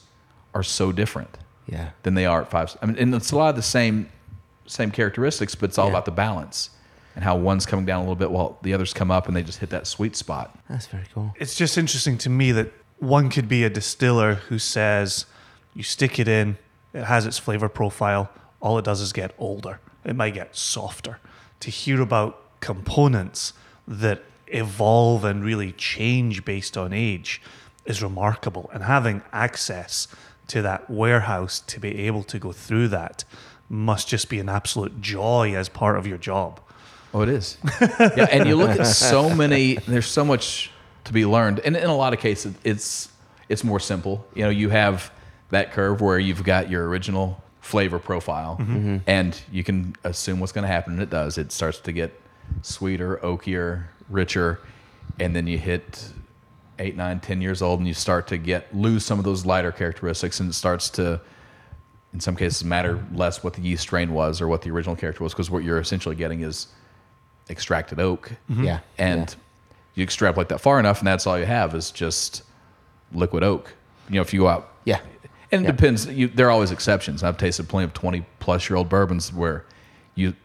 [0.54, 1.38] are so different
[1.68, 1.90] Yeah.
[2.04, 2.78] than they are at five.
[2.82, 4.08] I mean, and it's a lot of the same
[4.66, 5.92] same characteristics, but it's all Yeah.
[5.92, 6.70] about the balance
[7.16, 9.44] and how one's coming down a little bit while the others come up and they
[9.44, 10.58] just hit that sweet spot.
[10.70, 11.34] That's very cool.
[11.38, 15.26] It's just interesting to me that one could be a distiller who says
[15.74, 16.58] you stick it in,
[16.94, 18.30] it has its flavor profile,
[18.62, 19.80] all it does is get older.
[20.06, 21.20] It might get softer.
[21.62, 23.54] To hear about components
[23.88, 27.42] that evolve and really change based on age
[27.86, 28.70] is remarkable.
[28.74, 30.08] And having access
[30.48, 33.24] to that warehouse to be able to go through that
[33.70, 36.60] must just be an absolute joy as part of your job.
[37.14, 37.58] Oh, it is.
[37.82, 39.76] yeah, and you look at so many.
[39.76, 40.72] There's so much
[41.06, 43.10] to be learned, and in a lot of cases, it's
[43.50, 44.26] it's more simple.
[44.34, 45.12] You know, you have
[45.50, 48.76] that curve where you've got your original flavor profile, mm-hmm.
[48.76, 48.98] Mm-hmm.
[49.08, 51.38] and you can assume what's going to happen, and it does.
[51.38, 52.20] It starts to get
[52.62, 54.60] sweeter, oakier, richer,
[55.20, 56.10] and then you hit
[56.80, 59.72] eight, nine, ten years old, and you start to get lose some of those lighter
[59.72, 61.22] characteristics, and it starts to
[62.14, 65.24] in some cases matter less what the yeast strain was or what the original character
[65.24, 66.68] was because what you're essentially getting is
[67.50, 68.64] extracted oak mm-hmm.
[68.64, 68.80] Yeah.
[68.98, 69.36] and
[69.96, 72.44] you extrapolate that far enough and that's all you have is just
[73.14, 73.74] liquid oak.
[74.10, 75.00] You know if you go out Yeah.
[75.52, 75.72] and it Yeah.
[75.72, 76.06] depends.
[76.08, 77.24] You, there are always exceptions.
[77.24, 79.66] I've tasted plenty of 20 plus year old bourbons where
[80.16, 80.36] you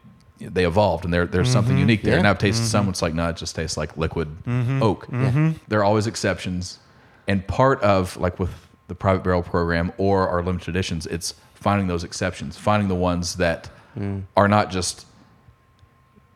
[0.40, 1.52] they evolved and there, there's mm-hmm.
[1.52, 2.12] something unique there.
[2.12, 2.18] Yeah.
[2.20, 2.70] and i've tasted mm-hmm.
[2.70, 4.82] some it's like no it just tastes like liquid mm-hmm.
[4.82, 5.08] oak.
[5.68, 6.78] There are always exceptions.
[7.26, 8.50] And part of like with
[8.86, 13.34] the private barrel program or our limited editions it's finding those exceptions finding the ones
[13.36, 13.68] that
[13.98, 14.22] mm.
[14.36, 15.06] are not just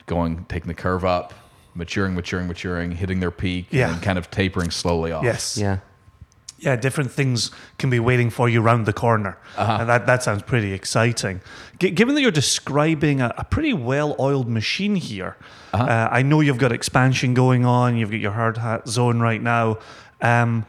[0.06, 1.32] going taking the curve up
[1.75, 3.87] maturing maturing maturing hitting their peak Yeah.
[3.87, 5.57] and then kind of tapering slowly off Yes.
[5.57, 5.79] Yeah.
[6.59, 9.37] yeah, different things can be waiting for you around the corner.
[9.57, 9.79] Uh-huh.
[9.81, 11.41] And that, that sounds pretty exciting.
[11.81, 15.37] G- given that you're describing a, a pretty well oiled machine here,
[15.73, 15.83] Uh-huh.
[15.85, 19.43] uh, I know you've got expansion going on, you've got your hard hat zone right
[19.43, 19.79] now.
[20.20, 20.66] Um,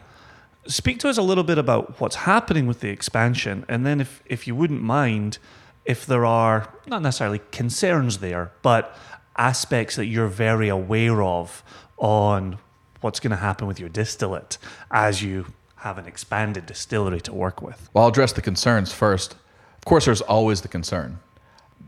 [0.65, 4.23] speak to us a little bit about what's happening with the expansion, and then if,
[4.25, 5.37] if you wouldn't mind,
[5.85, 8.97] if there are not necessarily concerns there, but
[9.35, 11.63] aspects that you're very aware of
[11.97, 12.57] on
[13.01, 14.57] what's going to happen with your distillate
[14.91, 15.45] as you
[15.77, 17.89] have an expanded distillery to work with.
[17.93, 19.33] Well, I'll address the concerns first.
[19.77, 21.19] Of course, there's always the concern,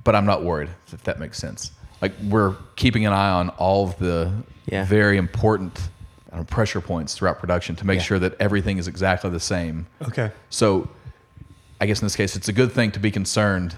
[0.03, 1.71] but I'm not worried if that makes sense.
[2.01, 4.31] Like we're keeping an eye on all of the
[4.65, 4.83] Yeah.
[4.85, 5.79] very important
[6.33, 8.03] know, pressure points throughout production to make Yeah.
[8.03, 9.87] sure that everything is exactly the same.
[10.01, 10.31] Okay.
[10.49, 10.89] So,
[11.79, 13.77] I guess in this case, it's a good thing to be concerned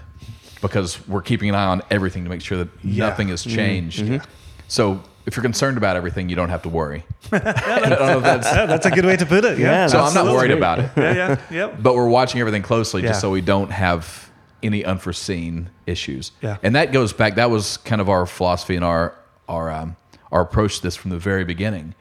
[0.60, 3.08] because we're keeping an eye on everything to make sure that Yeah.
[3.08, 4.20] nothing has changed.
[4.68, 7.04] So, if you're concerned about everything, you don't have to worry.
[7.32, 8.46] I don't know if that's.
[8.46, 9.58] Yeah, that's a good way to put it.
[9.58, 9.66] Yeah.
[9.66, 10.34] Yeah, So I'm not Absolutely.
[10.36, 10.90] worried about it.
[10.96, 11.82] yeah, yeah, yep.
[11.82, 14.30] But we're watching everything closely just so we don't have
[14.62, 16.32] any unforeseen issues.
[16.40, 16.56] Yeah.
[16.62, 17.34] And that goes back.
[17.36, 19.14] That was kind of our philosophy and our
[19.48, 19.96] our um,
[20.32, 21.94] our approach to this from the very beginning.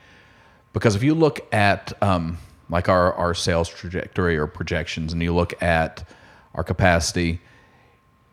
[0.74, 2.38] Because if you look at um,
[2.70, 6.08] like our our sales trajectory or projections, and you look at
[6.55, 7.41] our capacity,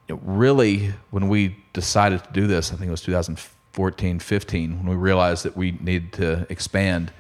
[0.09, 4.79] you know, really when we decided to do this, I think it was 2014, 15,
[4.79, 7.13] when we realized that we needed to expand,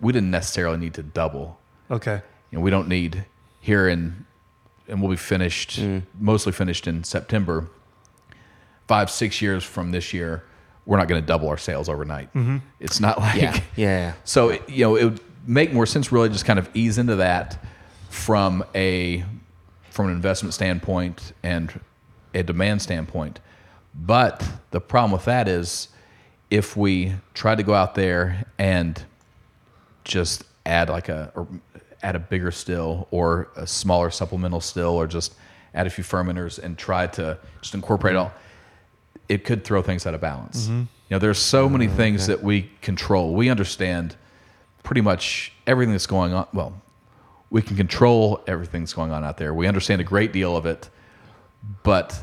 [0.00, 1.58] we didn't necessarily need to double
[1.90, 2.20] Okay.
[2.50, 3.24] you know, we don't need
[3.60, 4.26] here in,
[4.88, 6.02] and we'll be finished, mm.
[6.18, 7.68] mostly finished in September.
[8.88, 10.44] Five, six years from this year,
[10.84, 12.32] we're not going to double our sales overnight.
[12.34, 12.58] Mm-hmm.
[12.78, 14.12] It's not like, Yeah, yeah.
[14.24, 17.16] so it- you know, it would make more sense really just kind of ease into
[17.16, 17.62] that
[18.10, 19.24] from a
[19.90, 21.80] from an investment standpoint and
[22.36, 23.40] a demand standpoint.
[23.94, 25.88] But the problem with that is
[26.50, 29.02] if we try to go out there and
[30.04, 31.48] just add like a or
[32.02, 35.34] add a bigger still or a smaller supplemental still or just
[35.74, 38.32] add a few fermenters and try to just incorporate all
[39.28, 40.66] it could throw things out of balance.
[40.66, 40.78] Mm-hmm.
[40.78, 41.96] You know there's so many mm-hmm.
[41.96, 43.34] things that we control.
[43.34, 44.14] We understand
[44.82, 46.46] pretty much everything that's going on.
[46.52, 46.80] Well
[47.48, 49.54] we can control everything that's going on out there.
[49.54, 50.90] We understand a great deal of it
[51.82, 52.22] but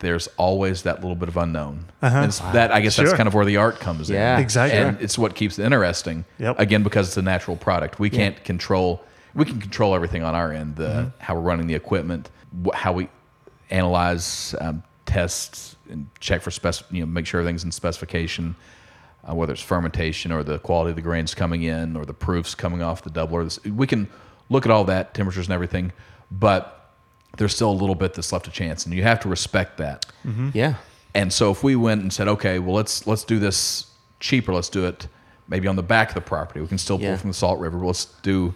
[0.00, 3.32] there's always that little bit of unknown and it's that i guess that's kind of
[3.34, 4.78] where the art comes Yeah, in Exactly.
[4.78, 6.24] and it's what keeps it interesting.
[6.38, 6.60] Yep.
[6.60, 9.02] Again, because it's a natural product, we can't control.
[9.34, 12.30] We can control everything on our end, the how we're running the equipment,
[12.64, 13.08] wh- how we
[13.70, 16.74] analyze, um, test, and check for spec.
[16.90, 18.54] You know, make sure everything's in specification,
[19.28, 22.54] uh, whether it's fermentation or the quality of the grains coming in or the proofs
[22.54, 23.46] coming off the doubler.
[23.74, 24.08] We can
[24.48, 25.92] look at all that, temperatures and everything,
[26.30, 26.75] but
[27.36, 30.06] there's still a little bit that's left to chance, and you have to respect that.
[30.24, 30.50] Mm-hmm.
[30.54, 30.74] Yeah.
[31.14, 33.86] And so if we went and said, okay, well let's let's do this
[34.20, 35.08] cheaper, let's do it
[35.48, 36.60] maybe on the back of the property.
[36.60, 37.16] We can still pull Yeah.
[37.16, 37.78] from the Salt River.
[37.78, 38.54] But let's do,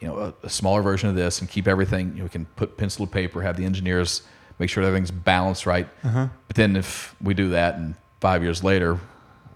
[0.00, 2.08] you know, a, a smaller version of this and keep everything.
[2.12, 4.22] You know, we can put pencil to paper, have the engineers
[4.58, 5.86] make sure everything's balanced right.
[6.02, 6.28] Uh-huh.
[6.48, 8.98] But then if we do that, and five years later,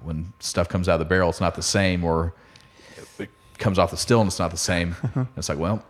[0.03, 2.35] when stuff comes out of the barrel, it's not the same, or
[3.19, 4.95] it comes off the still and it's not the same.
[5.05, 5.25] Uh-huh.
[5.39, 5.83] it's like, well,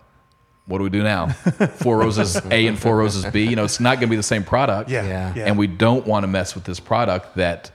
[0.67, 1.29] what do we do now?
[1.29, 3.45] Four roses A and four roses B.
[3.45, 4.89] You know, it's not going to be the same product.
[4.89, 5.05] Yeah.
[5.05, 5.35] Yeah.
[5.35, 5.47] yeah.
[5.47, 7.71] And we don't want to mess with this product that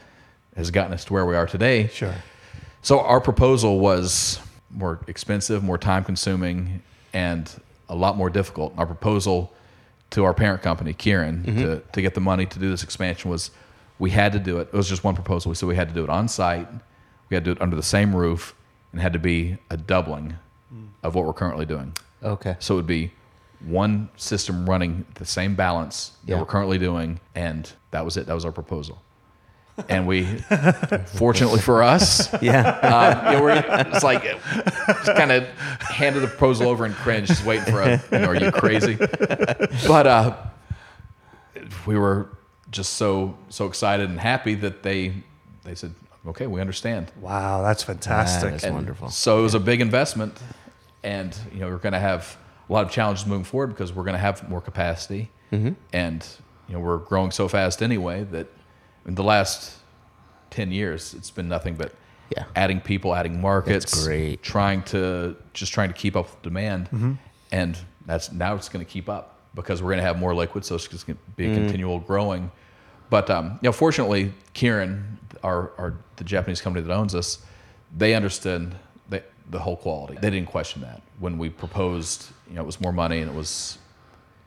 [0.55, 1.87] has gotten us to where we are today.
[1.87, 2.15] Sure.
[2.81, 6.81] So our proposal was more expensive, more time consuming,
[7.13, 7.49] and
[7.89, 8.73] a lot more difficult.
[8.77, 9.51] Our proposal
[10.11, 11.61] to our parent company, Kirin, mm-hmm.
[11.61, 13.51] to, to get the money to do this expansion was
[13.99, 14.69] we had to do it.
[14.71, 15.49] It was just one proposal.
[15.49, 16.67] We said we had to do it on site,
[17.29, 18.55] we had to do it under the same roof,
[18.91, 20.35] and it had to be a doubling
[20.73, 20.87] mm.
[21.03, 21.93] of what we're currently doing.
[22.25, 22.55] Okay.
[22.59, 23.11] So it would be
[23.65, 26.39] one system running the same balance that Yeah.
[26.39, 28.25] we're currently doing, and that was it.
[28.27, 29.01] That was our proposal.
[29.89, 30.23] And we,
[31.15, 32.69] fortunately for us, Yeah.
[32.79, 35.47] um, you know, we're, it's like just kind of
[35.81, 38.01] handed the proposal over and cringed, just waiting for a.
[38.11, 38.95] You know, are you crazy?
[39.87, 40.35] But uh,
[41.85, 42.29] we were
[42.71, 45.13] just so so excited and happy that they
[45.63, 45.93] they said,
[46.27, 47.11] okay, we understand.
[47.19, 48.51] Wow, that's fantastic.
[48.51, 49.09] That is And wonderful.
[49.09, 50.37] So it was a big investment,
[51.05, 52.37] and you know we're going to have
[52.69, 55.73] a lot of challenges moving forward because we're going to have more capacity, Mm-hmm.
[55.93, 56.27] and
[56.67, 58.47] you know we're growing so fast anyway that
[59.05, 59.77] in the last
[60.49, 61.93] ten years it's been nothing but
[62.35, 62.45] Yeah.
[62.55, 64.41] adding people, adding markets, great.
[64.41, 66.89] trying to just trying to keep up with demand,
[67.51, 67.77] and
[68.07, 70.75] that's now it's going to keep up because we're going to have more liquid, so
[70.75, 72.51] it's going to be a continual growing.
[73.11, 75.03] But um, you know, fortunately, Kirin,
[75.43, 77.37] our, our the Japanese company that owns us,
[77.95, 78.75] they understood
[79.45, 80.17] the, the whole quality.
[80.19, 82.27] They didn't question that when we proposed.
[82.47, 83.77] You know, it was more money and it was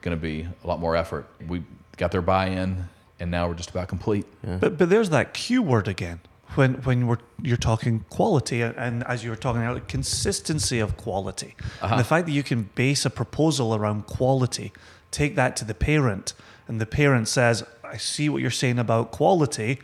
[0.02, 1.26] going to be a lot more effort.
[1.46, 1.62] We
[1.96, 2.84] got their buy-in,
[3.18, 4.26] and now we're just about complete.
[4.42, 6.20] But but there's that Q word again.
[6.54, 10.96] when when we're you're talking quality and, and as you were talking earlier, consistency of
[10.96, 11.54] quality.
[11.82, 11.94] Uh-huh.
[11.94, 14.72] And the fact that you can base a proposal around quality,
[15.10, 16.34] take that to the parent,
[16.66, 19.80] and the parent says, "I see what you're saying about quality,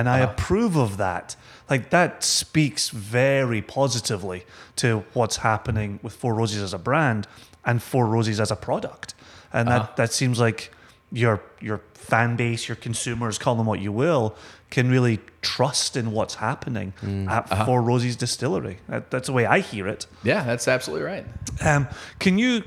[0.00, 1.36] and I approve of that."
[1.68, 4.44] Like that speaks very positively
[4.76, 7.26] to what's happening with Four Roses as a brand
[7.64, 9.14] and Four Roses as a product,
[9.52, 10.72] and that that seems like
[11.12, 14.34] your your fan base, your consumers, call them what you will,
[14.70, 16.92] can really trust in what's happening
[17.28, 18.78] at Four Roses Distillery.
[18.88, 20.06] That, that's the way I hear it.
[20.24, 21.26] Yeah, that's absolutely right.
[21.64, 21.86] Um,
[22.18, 22.64] can you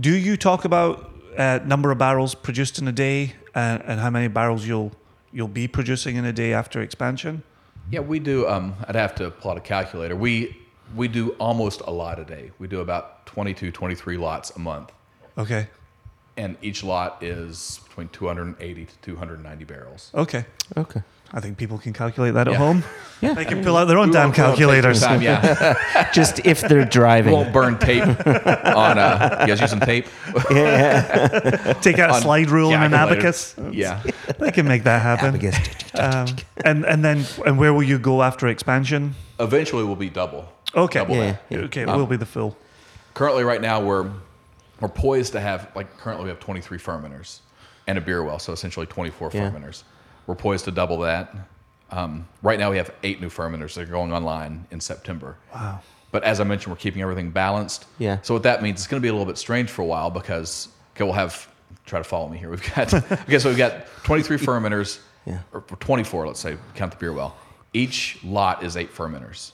[0.00, 4.10] do you talk about uh, number of barrels produced in a day uh, and how
[4.10, 4.92] many barrels you'll
[5.32, 7.42] you'll be producing in a day after expansion?
[7.90, 8.46] Yeah, we do.
[8.48, 10.16] Um, I'd have to pull out a calculator.
[10.16, 10.56] We
[10.96, 12.50] we do almost a lot a day.
[12.58, 14.90] We do about 22, 23 lots a month,
[15.36, 15.68] Okay.
[16.38, 20.10] and each lot is between 280 to 290 barrels.
[20.14, 20.46] Okay.
[20.78, 21.02] Okay.
[21.32, 22.58] I think people can calculate that at Yeah.
[22.58, 22.84] home.
[23.20, 23.34] Yeah.
[23.34, 25.00] They can pull out their own We damn won't- we won't take your calculators.
[25.02, 27.32] time, yeah, Just if they're we driving.
[27.32, 28.96] won't burn tape on.
[28.96, 30.06] Uh, you guys using tape?
[30.52, 31.72] yeah.
[31.80, 33.54] Take out a On slide rule and an calculators.
[33.58, 33.74] abacus.
[33.76, 34.02] Yeah.
[34.38, 35.34] They can make that happen.
[35.34, 35.56] Abacus.
[35.94, 39.16] Um, and and then and where will you go after expansion?
[39.40, 40.48] Eventually, we'll be double.
[40.76, 41.00] Okay.
[41.00, 41.42] Double Yeah, that.
[41.50, 41.58] yeah.
[41.66, 42.56] Okay, it will be the full.
[43.14, 44.08] Currently, right now, we're
[44.80, 47.40] we're poised to have like currently we have 23 fermenters
[47.88, 49.50] and a beer well, so essentially 24 Yeah.
[49.50, 49.82] fermenters.
[50.28, 51.34] We're poised to double that.
[51.90, 55.38] Um, right now, we have eight new fermenters that are going online in September.
[55.54, 55.80] Wow.
[56.12, 57.86] But as I mentioned, we're keeping everything balanced.
[57.98, 58.18] Yeah.
[58.20, 60.10] So what that means, it's going to be a little bit strange for a while
[60.10, 61.48] because okay, we'll have
[61.86, 62.50] try to follow me here.
[62.50, 65.40] We've got okay, so we've got 23 fermenters, Yeah.
[65.52, 67.34] or 24, let's say, count the beer well.
[67.72, 69.52] Each lot is eight fermenters,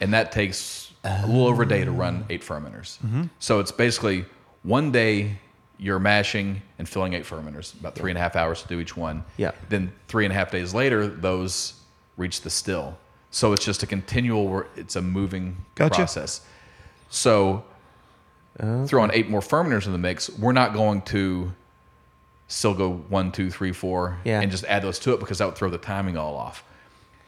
[0.00, 2.98] and that takes a little over a day to run eight fermenters.
[2.98, 3.24] Mm-hmm.
[3.38, 4.26] So it's basically
[4.64, 5.38] one day
[5.82, 8.96] you're mashing and filling eight fermenters, about three and a half hours to do each
[8.96, 9.24] one.
[9.36, 9.50] Yeah.
[9.68, 11.74] Then three and a half days later, those
[12.16, 12.96] reach the still.
[13.32, 14.64] So it's just a continual.
[14.76, 15.96] It's a moving Gotcha.
[15.96, 16.42] process.
[17.10, 17.64] So
[18.86, 21.52] throwing eight more fermenters in the mix, we're not going to
[22.46, 24.40] still go one, two, three, four, Yeah.
[24.40, 26.62] and just add those to it because that would throw the timing all off.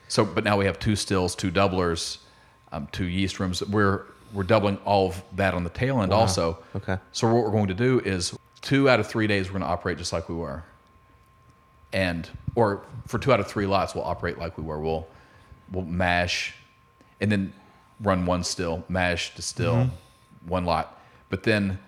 [0.09, 2.19] So, but now we have two stills, two doublers,
[2.71, 3.63] um, two yeast rooms.
[3.67, 4.03] We're
[4.33, 6.59] we're doubling all of that on the tail end also.
[6.75, 6.99] Okay.
[7.13, 9.69] So what we're going to do is two out of three days we're going to
[9.69, 10.65] operate just like we were,
[11.93, 14.81] and or for two out of three lots we'll operate like we were.
[14.81, 15.07] We'll
[15.71, 16.55] we'll mash,
[17.21, 17.53] and then
[18.01, 20.49] run one still, mash, distill, mm-hmm.
[20.49, 21.01] one lot.
[21.29, 21.79] But then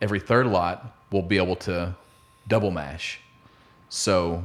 [0.00, 1.96] every third lot we'll be able to
[2.46, 3.20] double mash.
[3.88, 4.44] So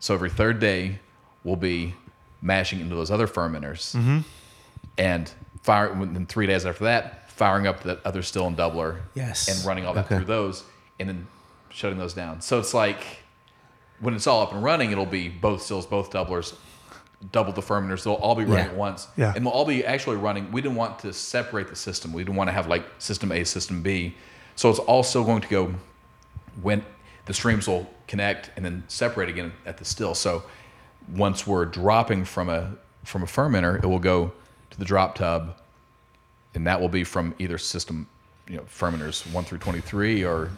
[0.00, 0.98] so every third day
[1.44, 1.94] we'll be
[2.40, 4.20] mashing into those other fermenters, mm-hmm.
[4.98, 5.30] and
[5.62, 5.94] fire.
[5.94, 9.48] Then three days after that, firing up that other still and doubler, Yes.
[9.48, 10.16] and running all that Okay.
[10.16, 10.64] through those,
[11.00, 11.26] and then
[11.70, 12.40] shutting those down.
[12.40, 12.98] So it's like
[14.00, 16.54] when it's all up and running, it'll be both stills, both doublers,
[17.30, 18.02] double the fermenters.
[18.04, 18.70] They'll all be running Yeah.
[18.72, 19.32] at once, Yeah.
[19.34, 20.50] and they'll all be actually running.
[20.52, 22.12] We didn't want to separate the system.
[22.12, 24.16] We didn't want to have like system A, system B.
[24.56, 25.74] So it's also going to go
[26.60, 26.84] when
[27.26, 30.14] the streams will connect and then separate again at the still.
[30.14, 30.42] So
[31.14, 32.72] once we're dropping from a
[33.04, 34.32] from a fermenter, it will go
[34.70, 35.56] to the drop tub,
[36.54, 38.06] and that will be from either system,
[38.48, 40.50] you know, fermenters one through twenty three or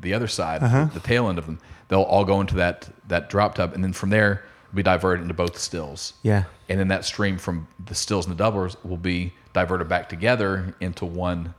[0.00, 0.60] the other side,
[0.92, 1.58] the tail end of them.
[1.88, 5.34] They'll all go into that that drop tub, and then from there be diverted into
[5.34, 6.12] both stills.
[6.22, 6.44] Yeah.
[6.68, 10.74] And then that stream from the stills and the doublers will be diverted back together
[10.80, 11.54] into one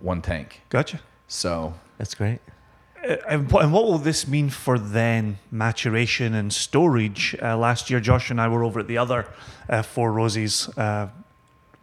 [0.00, 0.62] one tank.
[0.68, 1.00] Gotcha.
[1.28, 2.40] So That's great.
[3.08, 7.36] Uh, And what, and what will this mean for then maturation and storage?
[7.40, 9.26] Uh, last year, Josh and I were over at the other
[9.68, 11.08] uh, Four Roses uh,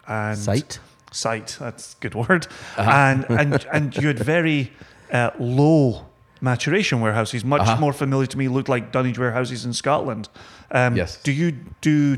[0.08, 0.80] and Site?
[1.12, 2.48] Site, that's a good word.
[2.78, 4.72] And and and you had very
[5.12, 6.06] uh, low
[6.42, 7.80] maturation warehouses, much Uh-huh.
[7.80, 8.48] more familiar to me.
[8.48, 10.28] Looked like Dunnage warehouses in Scotland.
[10.72, 11.18] Um, Yes.
[11.24, 11.52] Do you
[11.82, 12.18] do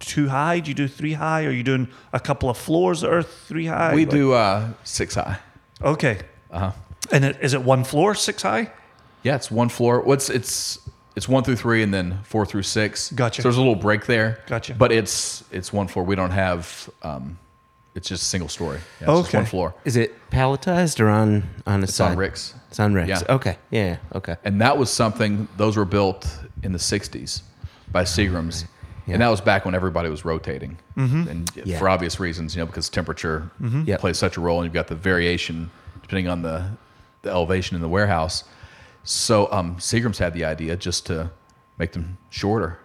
[0.00, 0.60] two high?
[0.60, 1.44] Do you do three high?
[1.44, 3.94] Are you doing a couple of floors that are three high?
[3.94, 5.38] we Like- do uh, six high.
[5.80, 6.18] Okay.
[6.50, 6.72] Uh huh.
[7.10, 8.70] And it, is it one floor, six high?
[9.22, 10.00] Yeah, it's one floor.
[10.00, 10.78] What's it's
[11.16, 13.12] it's one through three and then four through six.
[13.12, 13.42] Gotcha.
[13.42, 14.40] So there's a little break there.
[14.46, 14.74] Gotcha.
[14.74, 16.04] But it's it's one floor.
[16.04, 16.88] We don't have.
[17.02, 17.38] Um,
[17.94, 18.78] it's just a single story.
[19.02, 19.38] Yeah, it's just Okay.
[19.38, 19.74] one floor.
[19.84, 22.12] Is it palletized or on on a It's side?
[22.12, 22.54] on ricks.
[22.70, 23.08] It's on Ricks.
[23.08, 23.34] Yeah.
[23.34, 23.58] Okay.
[23.70, 23.96] Yeah.
[24.14, 24.36] Okay.
[24.44, 25.46] And that was something.
[25.58, 26.26] Those were built
[26.62, 27.42] in the '60s
[27.90, 28.64] by Seagrams,
[29.06, 29.14] Yeah.
[29.14, 31.28] and that was back when everybody was rotating, Mm-hmm.
[31.28, 31.78] and Yeah.
[31.78, 34.00] for obvious reasons, you know, because temperature Yep.
[34.00, 35.70] plays such a role, and you've got the variation
[36.00, 36.64] depending on the
[37.20, 38.42] the elevation in the warehouse.
[39.04, 41.30] So um, Seagrams had the idea just to
[41.78, 42.78] make them shorter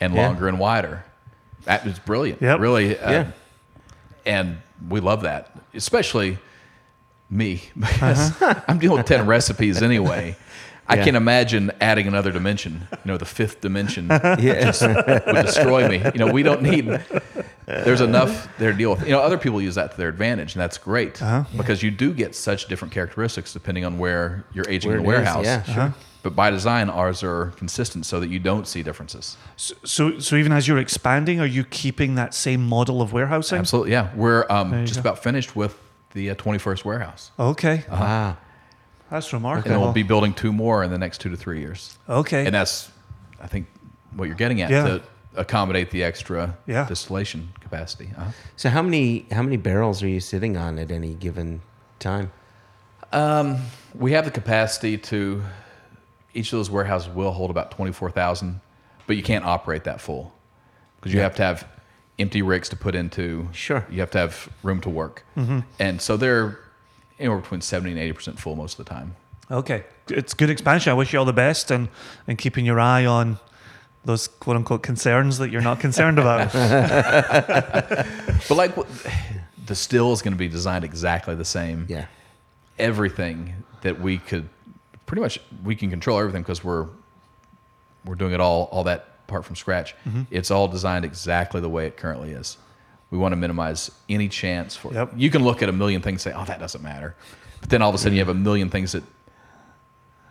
[0.00, 0.26] and Yeah.
[0.26, 1.04] longer and wider.
[1.64, 2.40] That was brilliant.
[2.42, 2.60] Yep.
[2.60, 2.98] Really.
[2.98, 3.26] uh, Yeah.
[4.24, 4.58] And
[4.88, 6.38] we love that, especially
[7.30, 8.32] me, because
[8.68, 10.36] I'm dealing with 10 recipes anyway.
[10.88, 11.04] I Yeah.
[11.04, 12.88] can imagine adding another dimension.
[12.90, 14.72] You know, the fifth dimension Yeah.
[15.26, 15.98] would destroy me.
[16.12, 16.86] You know, we don't need.
[17.66, 19.04] There's enough there to deal with.
[19.06, 21.44] You know, other people use that to their advantage, and that's great Uh-huh.
[21.56, 25.10] because you do get such different characteristics depending on where you're aging Where in the
[25.10, 25.44] it is, warehouse.
[25.44, 25.94] yeah, sure.
[26.24, 29.36] But by design, ours are consistent so that you don't see differences.
[29.56, 33.58] So, so, so even as you're expanding, are you keeping that same model of warehousing?
[33.58, 34.08] Absolutely, yeah.
[34.14, 35.10] We're um, just go.
[35.10, 35.76] about finished with
[36.14, 38.36] the uh, 21st warehouse, Okay, Wow.
[39.12, 39.72] That's remarkable.
[39.72, 41.96] and we'll be building two more in the next two to three years.
[42.08, 42.90] okay, And that's,
[43.40, 43.66] I think,
[44.16, 44.84] what you're getting at Yeah.
[44.88, 45.02] to
[45.36, 46.86] accommodate the extra Yeah.
[46.86, 48.10] distillation capacity.
[48.16, 48.30] Uh-huh.
[48.56, 51.60] So how many how many barrels are you sitting on at any given
[51.98, 52.32] time?
[53.94, 55.42] We have the capacity to.
[56.34, 58.60] Each of those warehouses will hold about twenty four thousand,
[59.06, 60.32] but you can't operate that full
[60.96, 61.66] because you have to have
[62.18, 63.48] empty ricks to put into.
[63.52, 63.84] Sure.
[63.90, 65.24] You have to have room to work,
[65.78, 66.58] and so they're
[67.22, 69.14] anywhere between seventy and eighty percent full most of the time.
[69.50, 69.84] okay.
[70.08, 70.90] It's good expansion.
[70.90, 71.88] I wish you all the best, and
[72.26, 73.38] and keeping your eye on
[74.04, 76.52] those quote unquote concerns that you're not concerned about.
[78.48, 78.74] But like,
[79.66, 81.86] the still is going to be designed exactly the same.
[81.88, 82.06] Yeah.
[82.78, 84.48] everything that we could
[85.06, 86.86] pretty much we can control everything because we're
[88.04, 89.94] we're doing it all all that part from scratch.
[90.06, 90.22] Mm-hmm.
[90.30, 92.56] It's all designed exactly the way it currently is.
[93.12, 94.92] We want to minimize any chance for.
[94.92, 95.12] Yep.
[95.16, 97.14] You can look at a million things and say, "Oh, that doesn't matter,"
[97.60, 99.04] but then all of a sudden you have a million things that.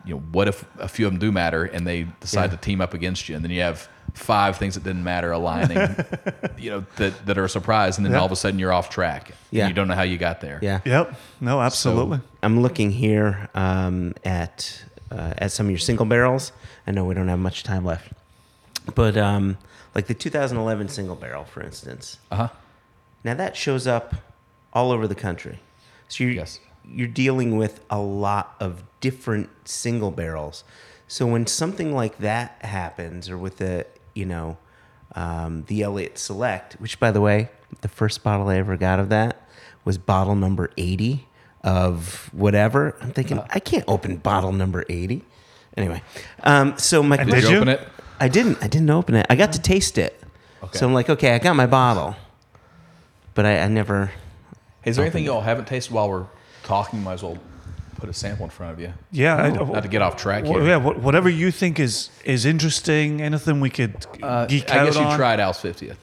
[0.04, 2.56] You know, what if a few of them do matter and they decide Yeah.
[2.56, 5.78] to team up against you, and then you have five things that didn't matter aligning,
[6.58, 8.18] you know, that, that are a surprise, and then Yeah.
[8.18, 9.28] all of a sudden you're off track.
[9.28, 9.68] and Yeah.
[9.68, 10.58] you don't know how you got there.
[10.60, 10.80] Yeah.
[10.84, 11.14] yep.
[11.40, 12.18] No, absolutely.
[12.42, 14.82] I'm looking here um, at
[15.12, 16.50] uh, at some of your single barrels.
[16.84, 18.12] I know we don't have much time left,
[18.96, 19.56] but um,
[19.94, 22.18] like the 2011 single barrel, for instance.
[22.32, 22.48] Uh huh.
[23.24, 24.14] Now that shows up
[24.72, 25.60] all over the country.
[26.08, 26.60] So you're, Yes.
[26.88, 30.64] you're dealing with a lot of different single barrels.
[31.08, 34.56] So when something like that happens, or with the you know
[35.14, 37.50] um, the Elliott Select, which by the way,
[37.82, 39.46] the first bottle I ever got of that
[39.84, 41.26] was bottle number 80
[41.64, 42.96] of whatever.
[43.00, 45.22] I'm thinking I can't open bottle number 80.
[45.76, 46.02] Anyway,
[46.42, 47.56] um, so my Did Did you you?
[47.56, 47.88] open it?
[48.20, 48.58] I didn't.
[48.62, 49.26] I didn't open it.
[49.28, 50.18] I got to taste it.
[50.62, 50.78] Okay.
[50.78, 52.14] So I'm like, okay, I got my bottle,
[53.34, 54.10] but I, I never.
[54.84, 56.26] Is there anything y'all haven't tasted while we're
[56.64, 57.02] talking?
[57.02, 57.38] Might as well
[57.96, 58.92] put a sample in front of you.
[59.12, 59.36] Yeah.
[59.36, 60.64] I, Not to get off track wh- here.
[60.64, 60.76] yeah.
[60.76, 63.20] Whatever you think is is interesting.
[63.22, 65.16] Anything we could Uh, geek I out guess you on.
[65.16, 65.96] tried Al's 50th.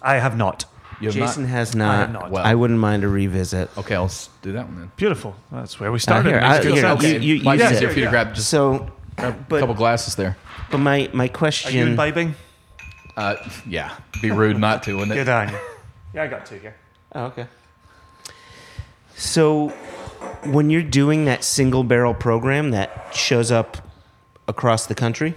[0.00, 0.64] I have not.
[1.00, 1.50] You have Jason not?
[1.50, 1.98] has I not.
[1.98, 2.30] have not.
[2.30, 3.68] Well- I wouldn't mind a revisit.
[3.76, 4.10] Okay, I'll
[4.42, 4.92] do that one then.
[4.96, 5.34] Beautiful.
[5.52, 6.30] That's where we Uh, started.
[6.30, 7.02] here, Makes I- here, sense.
[7.02, 8.88] you- you- you be said- easier for you to grab just So,
[9.18, 10.36] a but couple glasses there.
[10.70, 11.68] but my my question.
[11.68, 11.90] Are you question.
[11.90, 12.34] imbibing?
[13.16, 13.36] Uh,
[13.66, 13.90] yeah,
[14.22, 15.28] be rude not to, wouldn't Good it?
[15.28, 15.58] on you.
[16.14, 16.76] Yeah, I got two here.
[17.12, 17.46] Oh, okay.
[19.16, 19.68] So,
[20.44, 23.88] when you're doing that single barrel program that shows up
[24.46, 25.34] across the country,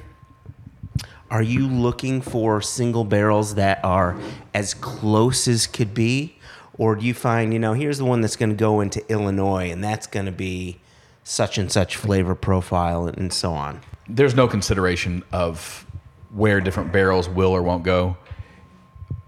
[1.29, 4.17] are you looking for single barrels that are
[4.53, 6.37] as close as could be?
[6.77, 9.71] Or do you find, you know, here's the one that's going to go into Illinois
[9.71, 10.79] and that's going to be
[11.23, 13.81] such and such flavor profile and so on?
[14.07, 15.85] There's no consideration of
[16.31, 18.15] where different barrels will or won't go.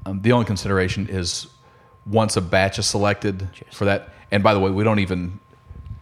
[0.09, 1.47] Um, the only consideration is
[2.05, 4.09] once a batch is selected for that.
[4.31, 5.39] And by the way, we don't even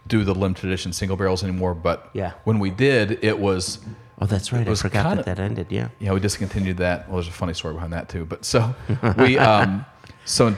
[0.06, 1.74] do the limited edition single barrels anymore.
[1.74, 2.32] But Yeah.
[2.44, 3.78] when we did, it was
[4.20, 4.66] Oh, that's right.
[4.66, 5.66] I forgot kinda- that that ended.
[5.70, 5.88] Yeah.
[6.00, 7.08] yeah, we discontinued that.
[7.08, 8.24] Well, there's a funny story behind that too.
[8.24, 8.74] But so
[9.18, 9.84] we, um,
[10.24, 10.56] so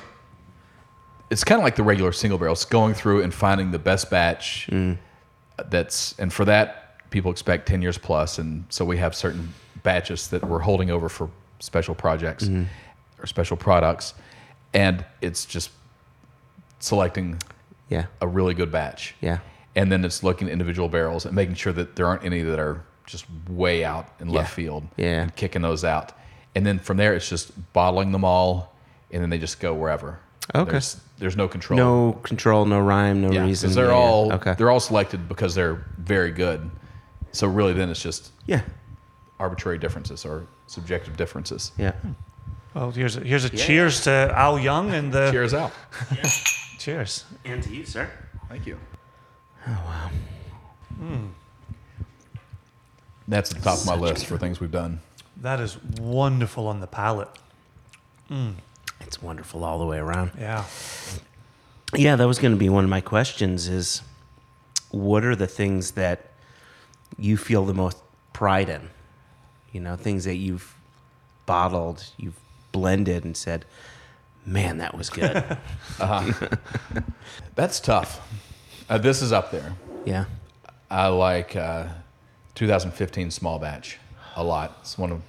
[1.28, 4.68] it's kind of like the regular single barrels, going through and finding the best batch.
[5.68, 9.52] That's and for that, people expect ten years plus, and so we have certain
[9.82, 11.28] batches that we're holding over for
[11.58, 12.48] special projects
[13.22, 14.14] or special products,
[14.74, 15.70] and it's just
[16.78, 17.38] selecting
[17.88, 18.06] Yeah.
[18.20, 19.14] a really good batch.
[19.20, 19.38] Yeah.
[19.76, 22.58] And then it's looking at individual barrels and making sure that there aren't any that
[22.58, 24.86] are just way out in left field.
[24.96, 25.22] Yeah.
[25.22, 26.12] And kicking those out.
[26.54, 28.74] And then from there, it's just bottling them all,
[29.10, 30.18] and then they just go wherever.
[30.54, 30.70] Okay.
[30.72, 31.76] There's, there's no control.
[31.76, 33.68] No control, no rhyme, no yeah, reason.
[33.68, 34.54] because they're Yeah, all okay.
[34.58, 36.68] they're all selected because they're very good.
[37.32, 38.62] So really, then it's just yeah,
[39.38, 41.70] arbitrary differences or subjective differences.
[41.78, 41.92] yeah.
[41.92, 42.12] Hmm.
[42.74, 45.72] Well, here's a, here's a cheers to Al Young and the Cheers out.
[46.78, 47.24] cheers.
[47.44, 48.08] And to you, sir.
[48.48, 48.78] Thank you.
[49.66, 50.10] Oh wow.
[50.98, 51.26] Hmm.
[53.26, 55.00] That's at the top of my list for things we've done.
[55.36, 57.28] That is wonderful on the palate.
[58.28, 58.50] Hmm.
[59.00, 60.32] It's wonderful all the way around.
[60.38, 60.64] Yeah.
[61.94, 63.66] Yeah, that was going to be one of my questions.
[63.66, 64.02] Is
[64.90, 66.26] what are the things that
[67.18, 67.96] you feel the most
[68.32, 68.90] pride in?
[69.72, 70.76] You know, things that you've
[71.46, 72.38] bottled, you've
[72.72, 73.64] blended, and said,
[74.46, 75.56] "Man, that was good."
[77.54, 78.20] That's tough.
[78.88, 79.72] Uh, this is up there.
[80.04, 80.24] yeah,
[80.90, 81.86] I like uh,
[82.54, 83.98] 2015 small batch
[84.36, 84.78] a lot.
[84.80, 85.22] It's one of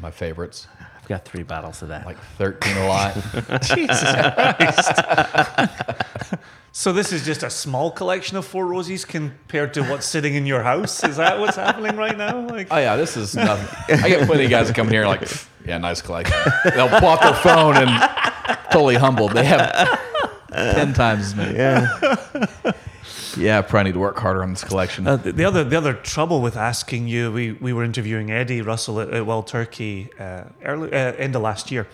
[0.00, 0.66] my favorites.
[0.80, 2.06] I've got three bottles of that.
[2.06, 3.14] Like 13 a lot.
[3.62, 5.00] Jesus Christ.
[6.72, 10.46] so this is just a small collection of Four Rosies compared to what's sitting in
[10.46, 11.04] your house.
[11.04, 12.46] Is that what's happening right now?
[12.48, 13.68] Like, Oh yeah, this is nothing.
[14.02, 15.28] I get plenty of guys that come here like,
[15.64, 16.36] yeah, nice collection.
[16.74, 18.10] They'll pull out their phone and
[18.70, 19.32] totally humbled.
[19.32, 19.98] They have
[20.50, 21.56] ten times as many.
[21.56, 21.88] yeah.
[23.36, 25.06] Yeah, probably need to work harder on this collection.
[25.06, 28.62] Uh, the, the other the other trouble with asking you, we, we were interviewing Eddie
[28.62, 31.88] Russell at, at Wild Turkey uh, early uh, end of last year,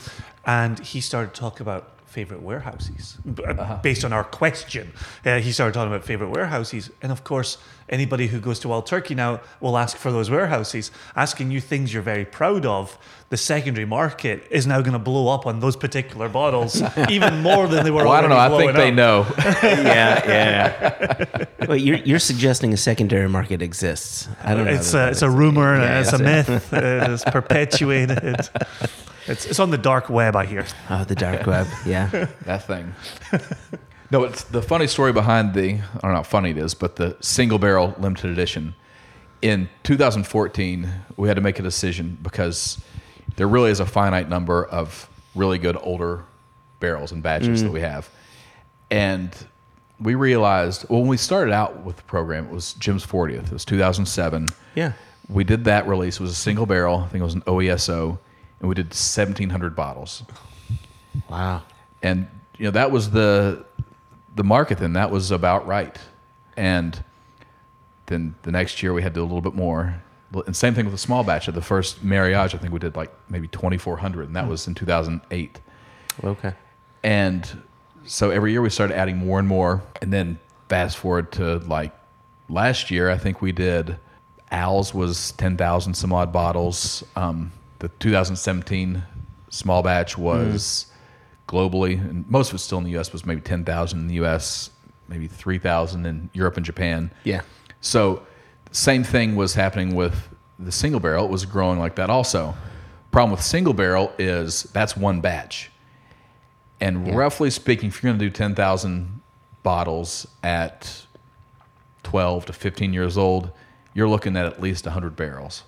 [0.45, 4.93] and he started talking about favorite warehouses b- uh, based on our question.
[5.25, 7.57] Uh, he started talking about favorite warehouses, and of course,
[7.89, 11.93] anybody who goes to Wild Turkey now will ask for those warehouses, asking you things
[11.95, 12.99] you're very proud of.
[13.31, 17.69] The secondary market is now going to blow up on those particular bottles even more
[17.69, 18.03] than they were.
[18.05, 18.37] well, I don't know.
[18.39, 19.25] I think they know.
[19.63, 21.45] yeah, yeah.
[21.69, 24.29] Wait, you're you're suggesting a secondary market exists?
[24.43, 24.73] I don't know.
[24.73, 25.39] It's a, it's a exists.
[25.39, 26.73] rumor and Yeah, it's a it's myth.
[26.73, 28.49] it is perpetuated.
[29.31, 30.67] It's, it's on the dark web, I hear.
[30.89, 31.69] Oh, the dark web.
[31.87, 32.09] Yeah.
[32.45, 32.95] that thing.
[34.11, 35.75] no, it's the funny story behind the.
[35.75, 38.75] I don't know how funny it is, but the single barrel limited edition.
[39.41, 42.81] In 2014, we had to make a decision because
[43.37, 46.25] there really is a finite number of really good older
[46.81, 47.75] barrels and batches that mm.
[47.75, 48.11] we have,
[48.91, 49.31] and
[50.01, 53.47] we realized well when we started out with the program, it was Jim's 40th.
[53.47, 54.49] It was 2007.
[54.75, 54.93] Yeah.
[55.29, 56.17] We did that release.
[56.17, 56.99] It was a single barrel.
[56.99, 58.19] I think it was an OESO,
[58.61, 60.23] and we did 1,700 bottles.
[61.29, 61.63] Wow.
[62.03, 63.65] and you know that was the
[64.37, 65.99] the market then that was about right.
[66.57, 67.03] And
[68.07, 70.01] then the next year we had to do a little bit more.
[70.47, 71.49] And same thing with the small batch.
[71.49, 74.75] Of the first mariage i think we did like maybe 2400 and that was in
[74.75, 75.61] 2008
[76.23, 76.53] Okay.
[77.03, 77.63] and
[78.05, 79.83] so every year we started adding more and more.
[80.03, 80.39] And then
[80.69, 81.93] fast forward to like
[82.49, 83.97] last year i think we did
[84.53, 87.05] Al's was 10000 some odd bottles.
[87.17, 89.03] Um, the 2017
[89.51, 90.87] small batch was
[91.49, 94.71] globally and most of it still in the us was maybe 10000 in the us
[95.09, 97.41] maybe 3000 in europe and japan Yeah.
[97.81, 98.23] so
[98.71, 100.29] same thing was happening with
[100.61, 101.25] the single barrel.
[101.25, 102.55] It was growing like that also.
[103.11, 105.71] Problem with single barrel is that's one batch.
[106.81, 107.15] And Yeah.
[107.17, 109.21] roughly speaking, if you're going to do 10,000
[109.65, 111.07] bottles at
[112.05, 113.51] 12 to 15 years old,
[113.95, 115.65] you're looking at at least 100 barrels.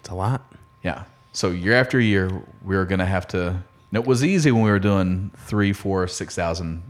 [0.00, 0.42] It's a lot.
[0.82, 1.04] Yeah.
[1.36, 2.30] So year after year,
[2.64, 3.48] we were going to have to.
[3.48, 6.82] And it was easy when we were doing three, four, six thousand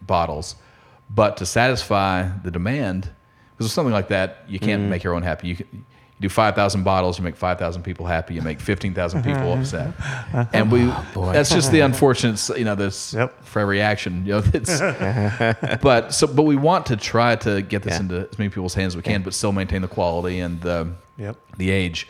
[0.00, 0.56] bottles,
[1.10, 4.90] but to satisfy the demand, because with something like that, you can't mm-hmm.
[4.90, 5.48] make everyone happy.
[5.48, 5.84] You, can, you
[6.22, 8.32] do five thousand bottles, you make five thousand people happy.
[8.32, 9.92] You make fifteen thousand people upset,
[10.54, 10.90] and we.
[11.14, 12.40] Oh, that's just the unfortunate.
[12.56, 13.44] You know, this Yep.
[13.44, 14.24] for every action.
[14.24, 14.80] You know, it's.
[15.82, 18.00] but so, but we want to try to get this Yeah.
[18.00, 20.88] into as many people's hands as we can, but still maintain the quality and the
[21.18, 21.36] Yep.
[21.58, 22.08] the age.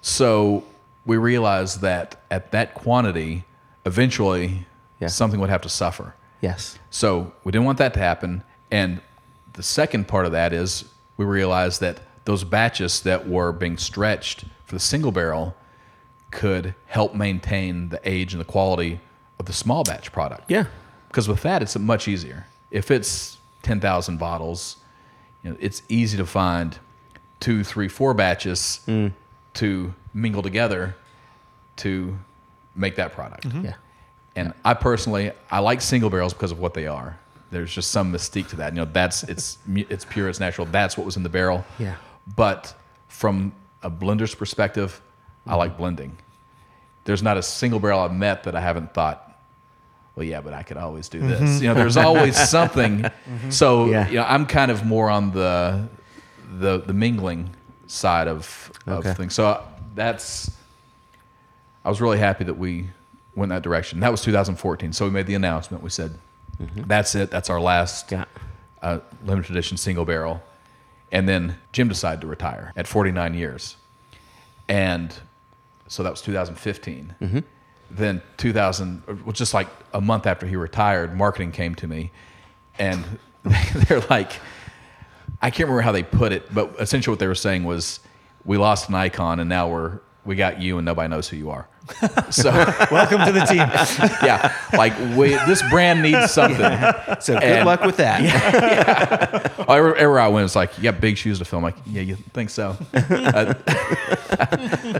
[0.00, 0.62] So
[1.06, 3.44] we realized that at that quantity,
[3.84, 4.66] eventually
[5.00, 5.08] Yeah.
[5.08, 6.14] something would have to suffer.
[6.40, 6.78] Yes.
[6.90, 8.42] So we didn't want that to happen.
[8.70, 9.00] And
[9.54, 10.84] the second part of that is
[11.16, 15.54] we realized that those batches that were being stretched for the single barrel
[16.30, 19.00] could help maintain the age and the quality
[19.38, 20.50] of the small batch product.
[20.50, 20.64] Yeah.
[21.08, 22.46] Because with that, it's much easier.
[22.70, 24.76] If it's 10,000 bottles,
[25.42, 26.78] you know, it's easy to find
[27.40, 29.12] two, three, four batches mm.
[29.54, 30.94] to mingle together
[31.76, 32.16] to
[32.74, 33.46] make that product.
[33.48, 33.66] Mm-hmm.
[33.66, 33.74] Yeah.
[34.36, 37.18] And I personally, I like single barrels because of what they are.
[37.50, 38.72] There's just some mystique to that.
[38.72, 40.66] You know, that's it's it's pure, it's natural.
[40.66, 41.64] That's what was in the barrel.
[41.78, 41.96] Yeah.
[42.36, 42.74] But
[43.08, 45.00] from a blender's perspective,
[45.46, 45.58] I mm-hmm.
[45.58, 46.16] like blending.
[47.04, 49.38] There's not a single barrel I've met that I haven't thought,
[50.16, 51.38] well, yeah, but I could always do this.
[51.40, 51.62] Mm-hmm.
[51.62, 53.04] You know, there's always something.
[53.50, 54.08] So Yeah.
[54.08, 55.86] you know, I'm kind of more on the
[56.58, 57.50] the the mingling
[57.86, 59.14] side of of Okay.
[59.14, 59.34] things.
[59.34, 59.62] So
[59.94, 60.50] that's
[61.84, 62.88] I was really happy that we
[63.34, 64.00] went that direction.
[64.00, 64.92] That was 2014.
[64.92, 65.82] So we made the announcement.
[65.82, 66.18] We said,
[66.76, 67.30] "That's it.
[67.30, 68.24] That's our last Yeah.
[68.82, 70.42] uh, limited edition single barrel."
[71.12, 73.76] And then Jim decided to retire at 49 years,
[74.68, 75.14] and
[75.86, 77.44] so that was 2015.
[77.90, 82.10] Then 2000, well, just like a month after he retired, marketing came to me,
[82.78, 83.04] and
[83.44, 84.32] they're like,
[85.40, 88.00] I can't remember how they put it, but essentially what they were saying was,
[88.44, 91.50] we lost an icon, and now we're we got you, and nobody knows who you
[91.50, 91.68] are.
[92.30, 92.50] So
[92.90, 93.58] Welcome to the team.
[94.26, 96.58] yeah, like we, this brand needs something.
[97.20, 99.52] So good And- luck with that.
[99.68, 101.58] Oh, every- everywhere I went, it's like, you got big shoes to fill.
[101.58, 102.76] I'm like, yeah, you think so?
[102.94, 103.54] Uh,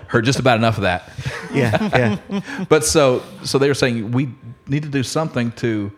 [0.09, 1.11] heard just about enough of that.
[1.53, 2.19] Yeah.
[2.31, 2.65] Yeah.
[2.69, 4.29] But so, so they were saying we
[4.69, 5.91] need to do something to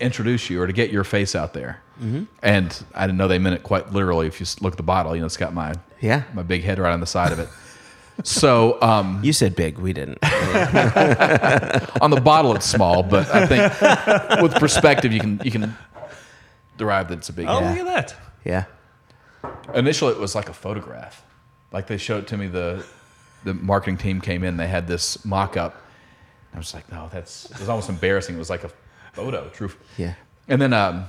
[0.00, 1.80] introduce you or to get your face out there.
[2.00, 2.24] Mm-hmm.
[2.42, 4.26] And I didn't know they meant it quite literally.
[4.26, 6.22] If you look at the bottle, you know, it's got my Yeah.
[6.34, 7.48] my big head right on the side of it.
[8.24, 9.78] so um, You said big.
[9.78, 10.18] We didn't.
[12.00, 15.76] on the bottle, it's small, but I think with perspective, you can you can
[16.76, 17.46] derive that it's a big.
[17.48, 17.78] Oh, head.
[17.78, 18.16] look at that.
[18.44, 18.64] yeah.
[19.74, 21.22] Initially, it was like a photograph.
[21.72, 22.46] Like they showed it to me.
[22.48, 22.84] The
[23.44, 24.56] the marketing team came in.
[24.56, 25.76] They had this mock up.
[26.54, 28.34] I was like, no, that's it was almost embarrassing.
[28.34, 28.70] It was like a
[29.18, 29.70] photo, true.
[29.96, 30.14] Yeah.
[30.48, 31.04] And then um,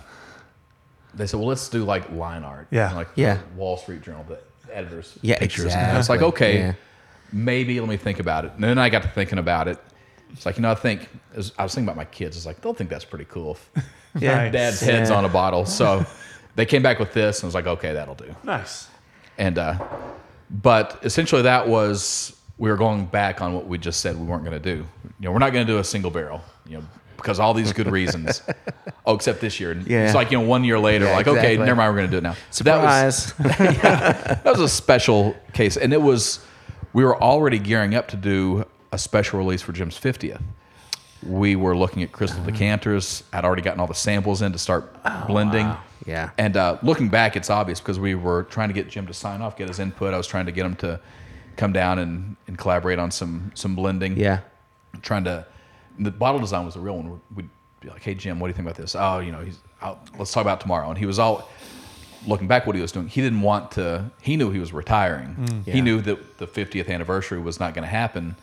[1.14, 2.68] they said, well, let's do like line art.
[2.72, 2.94] Yeah.
[2.94, 3.36] like Yeah.
[3.36, 4.40] the Wall Street Journal, the
[4.74, 5.18] editors.
[5.22, 5.74] Yeah, pictures.
[5.74, 6.74] And I was like, okay, Yeah.
[7.32, 8.52] maybe let me think about it.
[8.56, 9.78] And then I got to thinking about it.
[10.32, 12.38] It's like you know, I think as I was thinking about my kids.
[12.38, 13.58] It's like they'll think that's pretty cool.
[13.76, 13.86] If
[14.22, 14.36] Yeah.
[14.44, 14.52] Nice.
[14.58, 15.18] Dad's head's Yeah.
[15.18, 15.66] on a bottle.
[15.66, 16.06] So
[16.56, 18.36] they came back with this, and I was like, okay, that'll do.
[18.44, 18.88] Nice.
[19.38, 19.76] And uh,
[20.50, 24.44] but essentially, that was we were going back on what we just said we weren't
[24.44, 24.86] going to do.
[25.20, 26.42] You know, we're not going to do a single barrel.
[26.68, 26.84] You know,
[27.22, 28.42] because all these good reasons.
[29.06, 29.74] oh, except this year.
[29.86, 30.06] Yeah.
[30.06, 32.12] It's like you know, one year later, Yeah, like okay, never mind, we're going to
[32.12, 32.36] do it now.
[32.52, 33.58] So that was Surprise.
[34.44, 36.40] that was a special case, and it was
[36.94, 40.42] we were already gearing up to do a special release for Jim's fiftieth.
[41.22, 43.24] We were looking at crystal decanters.
[43.34, 44.96] I'd already gotten all the samples in to start
[45.28, 45.70] blending.
[46.06, 46.30] Yeah.
[46.38, 49.42] And uh, looking back, it's obvious because we were trying to get Jim to sign
[49.42, 50.14] off, get his input.
[50.14, 51.02] I was trying to get him to
[51.58, 54.16] come down and, and collaborate on some some blending.
[54.18, 54.40] yeah.
[55.02, 55.46] Trying to.
[56.00, 57.22] The bottle design was a real one.
[57.36, 57.50] We'd
[57.82, 59.60] be like, "Hey Jim, what do you think about this?" Oh, you know, he's.
[59.82, 60.90] I'll, let's talk about it tomorrow.
[60.90, 61.50] And he was all.
[62.28, 64.12] Looking back, what he was doing, he didn't want to.
[64.22, 65.64] He knew he was retiring.
[65.66, 65.74] Yeah.
[65.76, 68.36] He knew that the 50th anniversary was not going to happen,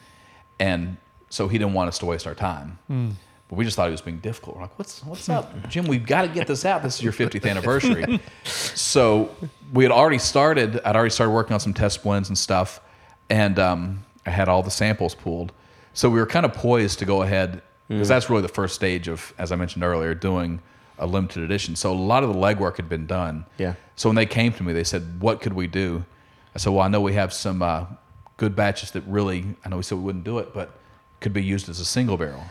[0.58, 0.96] and
[1.28, 2.78] so he didn't want us to waste our time.
[2.88, 4.56] But we just thought he was being difficult.
[4.56, 5.86] We're like, "What's what's up, Jim?
[5.86, 6.82] We've got to get this out.
[6.82, 9.30] This is your 50th anniversary." so
[9.74, 10.80] we had already started.
[10.84, 12.80] I'd already started working on some test blends and stuff,
[13.28, 15.52] and um, I had all the samples pulled.
[15.96, 19.08] So we were kind of poised to go ahead because that's really the first stage
[19.08, 20.60] of, as I mentioned earlier, doing
[20.98, 21.74] a limited edition.
[21.74, 23.46] So a lot of the legwork had been done.
[23.56, 23.74] Yeah.
[23.96, 26.04] So when they came to me, they said, "What could we do?"
[26.54, 27.86] I said, "Well, I know we have some uh,
[28.36, 29.56] good batches that really.
[29.64, 30.78] I know we said we wouldn't do it, but
[31.20, 32.44] could be used as a single barrel,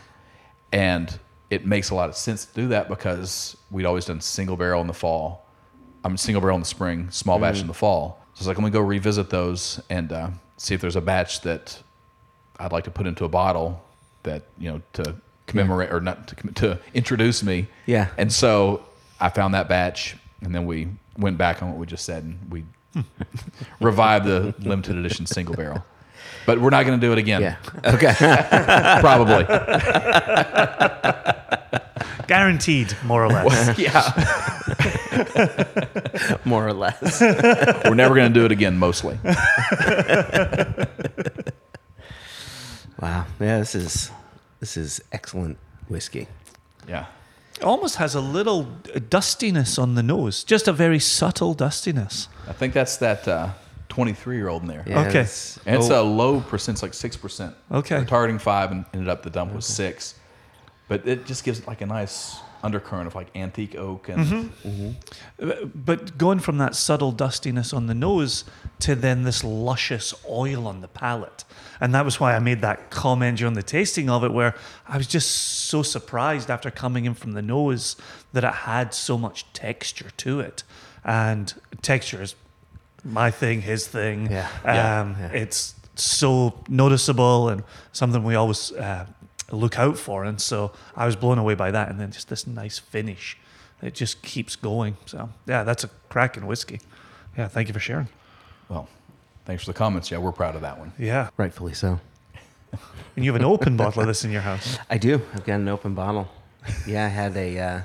[0.72, 1.16] and
[1.48, 4.80] it makes a lot of sense to do that because we'd always done single barrel
[4.80, 5.46] in the fall.
[6.02, 8.20] I'm single barrel in the spring, small batch in the fall.
[8.34, 11.42] So it's like, let me go revisit those and uh, see if there's a batch
[11.42, 11.80] that
[12.58, 13.82] I'd like to put into a bottle
[14.22, 15.16] that you know to
[15.46, 17.68] commemorate or not to to introduce me.
[17.86, 18.08] Yeah.
[18.18, 18.84] And so
[19.20, 20.88] I found that batch, and then we
[21.18, 22.64] went back on what we just said, and we
[23.80, 25.84] revived the limited edition single barrel.
[26.44, 27.42] But we're not going to do it again.
[27.42, 27.56] Yeah.
[27.84, 28.14] Okay.
[29.00, 29.44] Probably.
[32.28, 33.78] Guaranteed, more or less.
[33.78, 34.02] yeah.
[36.44, 37.20] More or less.
[37.20, 39.18] We're never going to do it again, mostly.
[43.06, 43.26] Wow.
[43.40, 43.58] Yeah.
[43.58, 44.10] This is
[44.58, 45.58] this is excellent
[45.88, 46.26] whiskey.
[46.88, 47.06] Yeah.
[47.56, 52.28] It Almost has a little uh, dustiness on the nose, just a very subtle dustiness.
[52.48, 53.50] I think that's that uh,
[53.88, 54.84] 23 year old in there.
[54.86, 55.20] Yeah, Okay.
[55.20, 57.54] it's- And it's oh, a low percent, it's like 6%.
[57.70, 57.98] Okay.
[57.98, 60.14] We're targeting five and ended up the dump was six.
[60.88, 64.68] But it just gives like a nice undercurrent of like antique oak and mm-hmm.
[64.68, 65.50] Mm-hmm.
[65.50, 68.44] Uh, But going from that subtle dustiness on the nose
[68.80, 71.44] to then this luscious oil on the palate.
[71.80, 74.54] And that was why I made that comment during the tasting of it, where
[74.88, 77.96] I was just so surprised after coming in from the nose
[78.32, 80.62] that it had so much texture to it.
[81.04, 82.34] And texture is
[83.04, 84.30] my thing, his thing.
[84.30, 84.48] Yeah.
[84.64, 85.00] Yeah.
[85.00, 85.30] Um, Yeah.
[85.32, 87.62] It's so noticeable and
[87.92, 89.06] something we always uh,
[89.50, 90.24] look out for.
[90.24, 91.88] And so I was blown away by that.
[91.88, 93.36] And then just this nice finish.
[93.82, 94.96] It just keeps going.
[95.06, 96.80] So, yeah, that's a cracking whiskey.
[97.36, 98.08] Yeah, thank you for sharing.
[98.68, 98.88] well,
[99.46, 100.10] thanks for the comments.
[100.10, 100.92] Yeah, we're proud of that one.
[100.98, 101.30] Yeah.
[101.36, 101.98] rightfully so.
[103.14, 104.76] And you have an open bottle of this in your house.
[104.90, 105.22] I do.
[105.34, 106.28] I've got an open bottle.
[106.86, 107.58] Yeah, I had a.
[107.58, 107.80] Uh,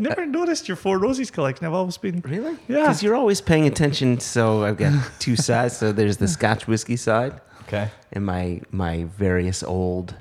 [0.00, 1.66] Never noticed your Four Roses collection.
[1.66, 2.20] I've always been.
[2.20, 2.52] really?
[2.68, 2.82] Yeah.
[2.82, 4.20] Because you're always paying attention.
[4.20, 5.76] So I've got two sides.
[5.76, 7.90] So there's the Scotch whiskey side Okay.
[8.12, 10.14] and my my various old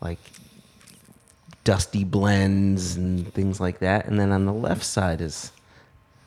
[0.00, 0.18] like
[1.64, 4.06] dusty blends and things like that.
[4.06, 5.50] And then on the left side is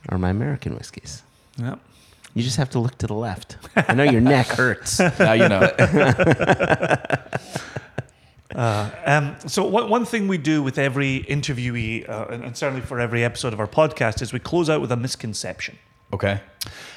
[0.09, 1.21] are my American whiskeys.
[1.57, 1.75] Yeah.
[2.33, 3.57] You just have to look to the left.
[3.75, 4.99] I know your neck hurts.
[5.19, 5.71] Now you know.
[8.55, 12.99] Um, so one, one thing we do with every interviewee, uh, and, and certainly for
[12.99, 15.77] every episode of our podcast, is we close out with a misconception.
[16.11, 16.39] Okay.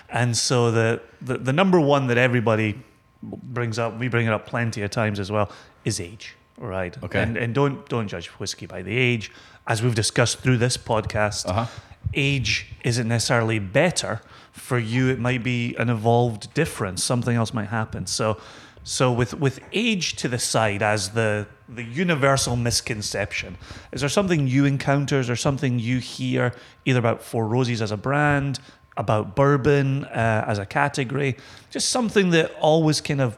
[0.08, 2.80] And so the, the the number one that everybody
[3.22, 5.50] brings up, we bring it up plenty of times as well,
[5.84, 6.34] is age.
[6.56, 6.96] Right.
[7.02, 7.20] Okay.
[7.22, 9.30] And and don't don't judge whiskey by the age.
[9.66, 11.66] As we've discussed through this podcast, Uh-huh.
[12.14, 14.20] Age isn't necessarily better.
[14.52, 17.02] For you, it might be an evolved difference.
[17.04, 18.06] Something else might happen.
[18.06, 18.36] So
[18.82, 23.56] So with with age to the side as the the universal misconception,
[23.92, 25.20] is there something you encounter?
[25.20, 26.52] Is there something you hear
[26.84, 28.58] either about Four Roses as a brand,
[28.96, 31.36] about bourbon uh, as a category,
[31.70, 33.36] just something that always kind of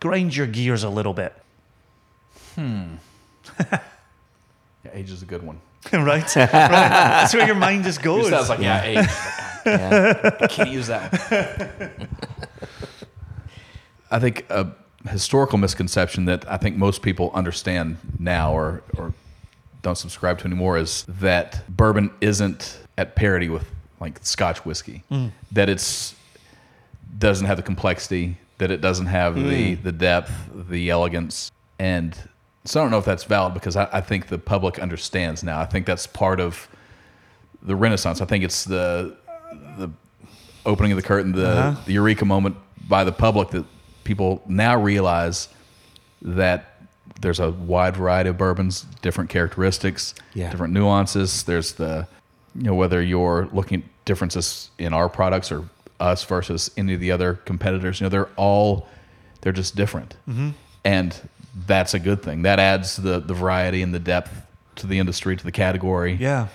[0.00, 1.32] grinds your gears a little bit?
[4.84, 5.60] Yeah, age is a good one.
[5.92, 6.36] right?
[6.36, 6.50] right.
[6.50, 8.28] That's where your mind just goes.
[8.28, 9.08] Sounds like yeah, age.
[9.66, 10.46] Yeah.
[10.48, 12.08] Can't use that.
[14.10, 14.72] I think a
[15.08, 19.14] historical misconception that I think most people understand now or or
[19.82, 23.66] don't subscribe to anymore is that bourbon isn't at parity with
[24.00, 25.02] like Scotch whiskey.
[25.08, 25.28] Hmm.
[25.52, 26.14] That it's
[27.18, 29.82] doesn't have the complexity, that it doesn't have the hmm.
[29.82, 30.32] the depth,
[30.68, 32.16] the elegance, and
[32.64, 35.60] so I don't know if that's valid because I, I think the public understands now.
[35.60, 36.68] I think that's part of
[37.62, 38.20] the renaissance.
[38.20, 39.16] I think it's the
[39.78, 39.90] the
[40.66, 41.80] opening of the curtain, the, Uh-huh.
[41.86, 42.56] the eureka moment
[42.88, 43.64] by the public that
[44.04, 45.48] people now realize
[46.22, 46.66] that
[47.20, 50.50] there's a wide variety of bourbons, different characteristics, Yeah.
[50.50, 51.42] different nuances.
[51.44, 52.06] There's the,
[52.54, 55.64] you know, whether you're looking at differences in our products or
[55.98, 58.86] us versus any of the other competitors, you know, they're all,
[59.40, 60.14] they're just different.
[60.28, 60.50] Mm-hmm.
[60.84, 61.16] And
[61.66, 62.42] that's a good thing.
[62.42, 64.46] That adds the, the variety and the depth
[64.76, 66.14] to the industry, to the category.
[66.14, 66.48] yeah.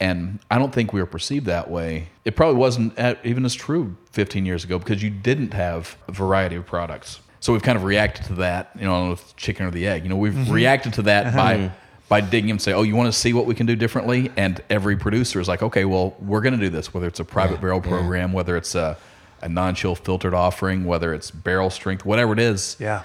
[0.00, 2.08] And I don't think we were perceived that way.
[2.24, 6.12] It probably wasn't at- even as true 15 years ago because you didn't have a
[6.12, 7.20] variety of products.
[7.40, 10.02] So we've kind of reacted to that, you know, with chicken or the egg.
[10.02, 10.52] You know, we've mm-hmm.
[10.52, 11.74] reacted to that by uh-huh.
[12.08, 14.32] by digging and say, oh, you want to see what we can do differently?
[14.36, 17.24] And every producer is like, okay, well, we're going to do this, whether it's a
[17.24, 18.96] private barrel program, whether it's a,
[19.42, 23.02] a non-chill filtered offering, whether it's barrel strength, whatever it is Yeah.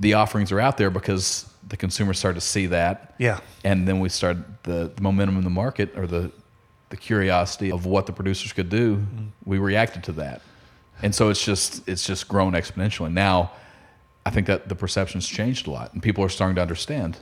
[0.00, 3.14] The offerings are out there because the consumers started to see that.
[3.18, 3.40] Yeah.
[3.64, 6.30] And then we started the, the momentum in the market or the
[6.88, 8.96] the curiosity of what the producers could do.
[8.96, 9.24] Mm-hmm.
[9.44, 10.40] We reacted to that.
[11.02, 13.12] And so it's just it's just grown exponentially.
[13.12, 13.52] Now
[14.24, 17.18] I think that the perception's changed a lot and people are starting to understand.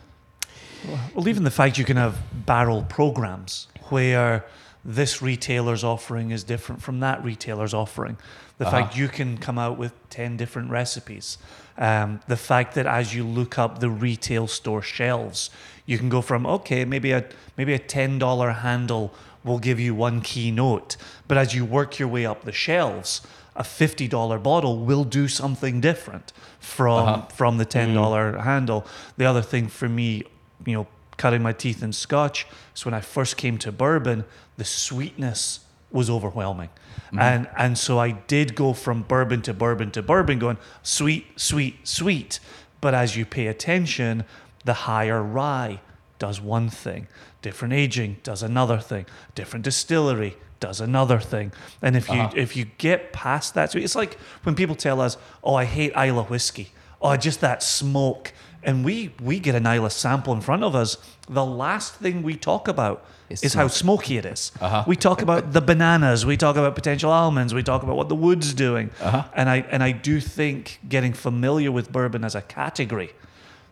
[1.15, 4.45] Well, even the fact you can have barrel programs where
[4.85, 8.17] this retailer's offering is different from that retailer's offering.
[8.59, 9.01] The fact uh-huh.
[9.01, 11.39] you can come out with 10 different recipes.
[11.77, 15.51] Um, the fact that as you look up the retail store shelves,
[15.87, 17.25] you can go from, okay, maybe a,
[17.57, 19.13] maybe a $10 handle
[19.43, 20.97] will give you one keynote.
[21.27, 23.23] But as you work your way up the shelves,
[23.57, 27.27] a $50 bottle will do something different from, uh-huh.
[27.27, 27.95] from the $10 mm.
[27.95, 28.87] dollars handle.
[29.17, 30.25] The other thing for me
[30.67, 30.87] you know,
[31.17, 32.47] cutting my teeth in scotch.
[32.75, 34.25] So when I first came to bourbon,
[34.57, 35.61] the sweetness
[35.91, 36.71] was overwhelming.
[37.07, 37.19] Mm-hmm.
[37.19, 41.87] And and so I did go from bourbon to bourbon to bourbon going sweet, sweet,
[41.87, 42.41] sweet.
[42.81, 44.25] But as you pay attention,
[44.65, 45.81] the higher rye
[46.19, 47.07] does one thing,
[47.43, 51.53] different aging does another thing, different distillery does another thing.
[51.83, 52.33] And if you uh-huh.
[52.37, 55.93] if you get past that, so it's like when people tell us, "Oh, I hate
[55.97, 58.33] Islay whiskey." Oh, just that smoke
[58.65, 60.97] and we we get an Islay sample in front of us,
[61.29, 64.53] the last thing we talk about Is is, how smoky it is.
[64.61, 64.85] Uh-huh.
[64.87, 68.15] We talk about the bananas, we talk about potential almonds, we talk about what the
[68.15, 69.25] wood's doing, uh-huh.
[69.35, 73.13] and I and I do think getting familiar with bourbon as a category,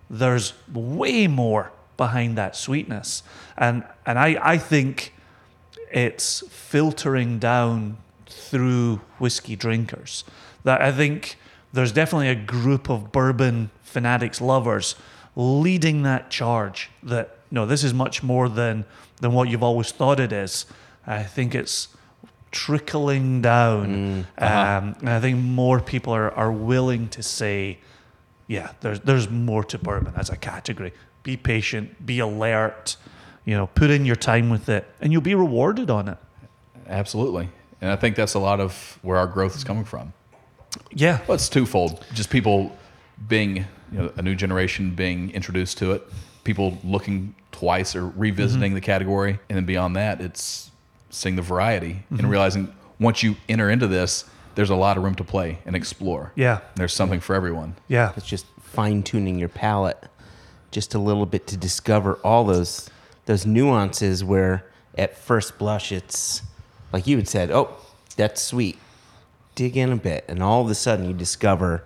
[0.09, 3.23] there's way more behind that sweetness,
[3.59, 5.13] and and I I think
[5.91, 10.25] it's filtering down through whiskey drinkers.
[10.65, 11.37] That I think
[11.73, 14.95] there's definitely a group of bourbon fanatics lovers
[15.37, 18.87] leading that charge that no, this is much more than
[19.23, 20.67] than what you've always thought it is.
[21.07, 21.89] I think it's
[22.51, 24.27] trickling down.
[24.37, 27.79] Um, and I think more people are, are willing to say,
[28.47, 30.93] yeah, there's there's more to bourbon as a category.
[31.23, 32.97] Be patient, be alert,
[33.45, 36.19] you know, put in your time with it, and you'll be rewarded on it.
[36.89, 37.49] Absolutely.
[37.81, 40.13] And I think that's a lot of where our growth is coming from.
[40.91, 41.21] Yeah.
[41.27, 42.05] Well, it's twofold.
[42.13, 42.77] Just people
[43.29, 43.57] being,
[43.93, 46.03] you know, a new generation being introduced to it,
[46.45, 48.75] people looking twice or revisiting mm-hmm.
[48.75, 50.73] the category, and then beyond that, it's
[51.11, 52.27] seeing the variety and mm-hmm.
[52.27, 54.25] realizing once you enter into this,
[54.57, 56.33] there's a lot of room to play and explore.
[56.35, 56.59] Yeah.
[56.75, 57.77] There's something for everyone.
[57.87, 58.15] Yeah.
[58.17, 60.03] It's just fine tuning your palate
[60.73, 62.91] just a little bit to discover all those
[63.27, 64.69] those nuances where
[64.99, 66.43] at first blush it's
[66.93, 67.77] like you had said, oh,
[68.17, 68.77] that's sweet.
[69.55, 71.85] Dig in a bit, and all of a sudden you discover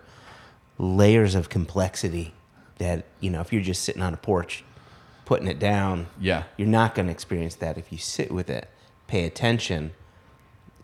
[0.78, 2.32] layers of complexity
[2.78, 4.64] that you know if you're just sitting on a porch
[5.26, 6.44] putting it down, Yeah.
[6.56, 7.76] you're not going to experience that.
[7.76, 8.70] If you sit with it,
[9.08, 9.92] pay attention,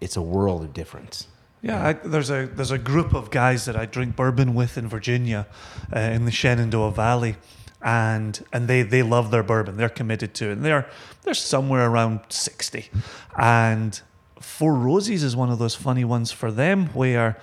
[0.01, 1.29] it's a world of difference.
[1.63, 4.89] Yeah, I, there's a there's a group of guys that I drink bourbon with in
[4.89, 5.47] Virginia,
[5.95, 7.37] uh, in the Shenandoah Valley,
[7.81, 9.77] and and they they love their bourbon.
[9.77, 10.53] They're committed to it.
[10.53, 10.89] And they're
[11.23, 12.91] they're somewhere around sixty,
[13.39, 14.01] and
[14.41, 17.39] Four Roses is one of those funny ones for them where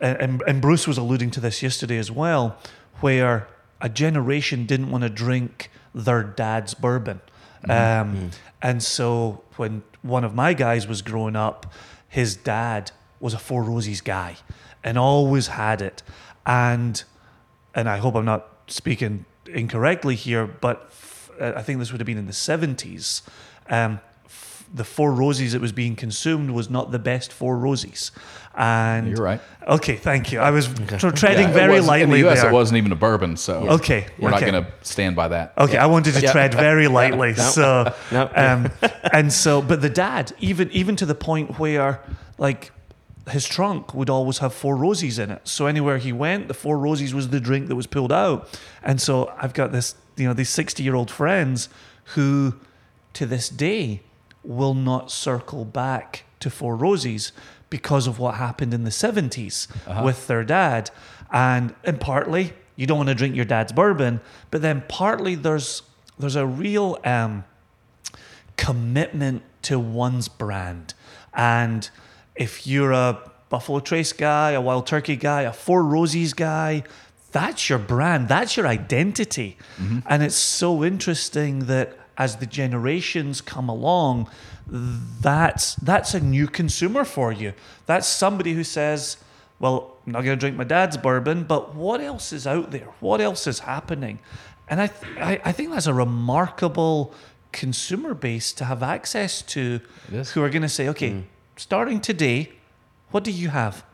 [0.00, 2.58] and, and Bruce was alluding to this yesterday as well,
[3.00, 3.46] where
[3.80, 7.20] a generation didn't want to drink their dad's bourbon.
[7.68, 11.72] Um, And so when one of my guys was growing up,
[12.08, 14.36] his dad was a Four Roses guy
[14.84, 16.02] and always had it.
[16.46, 17.02] And
[17.74, 22.06] and I hope I'm not speaking incorrectly here, but f- I think this would have
[22.06, 23.22] been in the 70s.
[23.68, 24.00] Um,
[24.74, 28.10] the Four Roses that was being consumed was not the best Four Roses.
[28.54, 29.40] And You're right.
[29.66, 30.38] Okay, thank you.
[30.40, 30.66] I was
[30.98, 32.50] tr- treading Yeah, very wasn't- lightly In the U.S., there.
[32.50, 35.54] it wasn't even a bourbon, so Okay, we're not going to stand by that.
[35.56, 36.32] Okay, I wanted to Yeah.
[36.32, 37.34] tread very lightly.
[37.52, 38.30] So, No.
[38.34, 38.70] um,
[39.12, 42.00] and so, but the dad, even even to the point where,
[42.38, 42.72] like,
[43.30, 45.46] his trunk would always have four roses in it.
[45.46, 48.48] So anywhere he went, the four roses was the drink that was pulled out.
[48.82, 51.68] And so I've got this, you know, these sixty-year-old friends
[52.16, 52.54] who,
[53.14, 54.00] to this day,
[54.44, 57.32] will not circle back to four roses
[57.70, 59.66] because of what happened in the 70s
[60.04, 60.90] with their dad.
[61.30, 64.20] And and partly you don't want to drink your dad's bourbon,
[64.50, 65.82] but then partly there's
[66.18, 67.44] there's a real um,
[68.56, 70.94] commitment to one's brand.
[71.34, 71.88] And
[72.34, 76.84] if you're a Buffalo Trace guy, a Wild Turkey guy, a Four Roses guy,
[77.32, 79.56] that's your brand, that's your identity.
[80.06, 84.28] And it's so interesting that as the generations come along,
[85.20, 87.52] that's that's a new consumer for you.
[87.86, 89.16] That's somebody who says,
[89.58, 89.76] "Well,
[90.06, 92.88] I'm not going to drink my dad's bourbon, but what else is out there?
[93.00, 94.18] What else is happening?"
[94.68, 97.12] And I, th- I, I think that's a remarkable
[97.50, 99.80] consumer base to have access to,
[100.32, 101.24] who are going to say, "Okay,
[101.56, 102.38] starting today,
[103.10, 103.84] what do you have?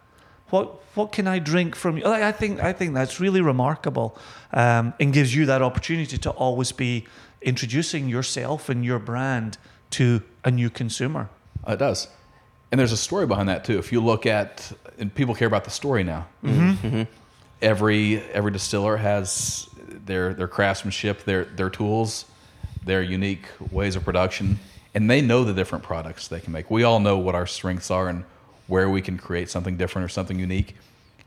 [0.51, 4.09] What what can I drink from you?" Like, I think I think that's really remarkable,
[4.53, 7.07] um, and gives you that opportunity to always be
[7.43, 9.59] introducing yourself and your brand
[9.91, 11.29] to a new consumer.
[11.67, 12.09] Uh, It does.
[12.71, 13.79] And there's a story behind that too.
[13.79, 16.27] If you look at, and people care about the story now.
[16.45, 16.87] Mm-hmm.
[16.87, 17.03] Mm-hmm.
[17.61, 19.69] Every every distiller has
[20.07, 22.27] their their craftsmanship, their their tools,
[22.85, 24.59] their unique ways of production,
[24.95, 26.71] and they know the different products they can make.
[26.71, 28.25] We all know what our strengths are and
[28.67, 30.77] where we can create something different or something unique,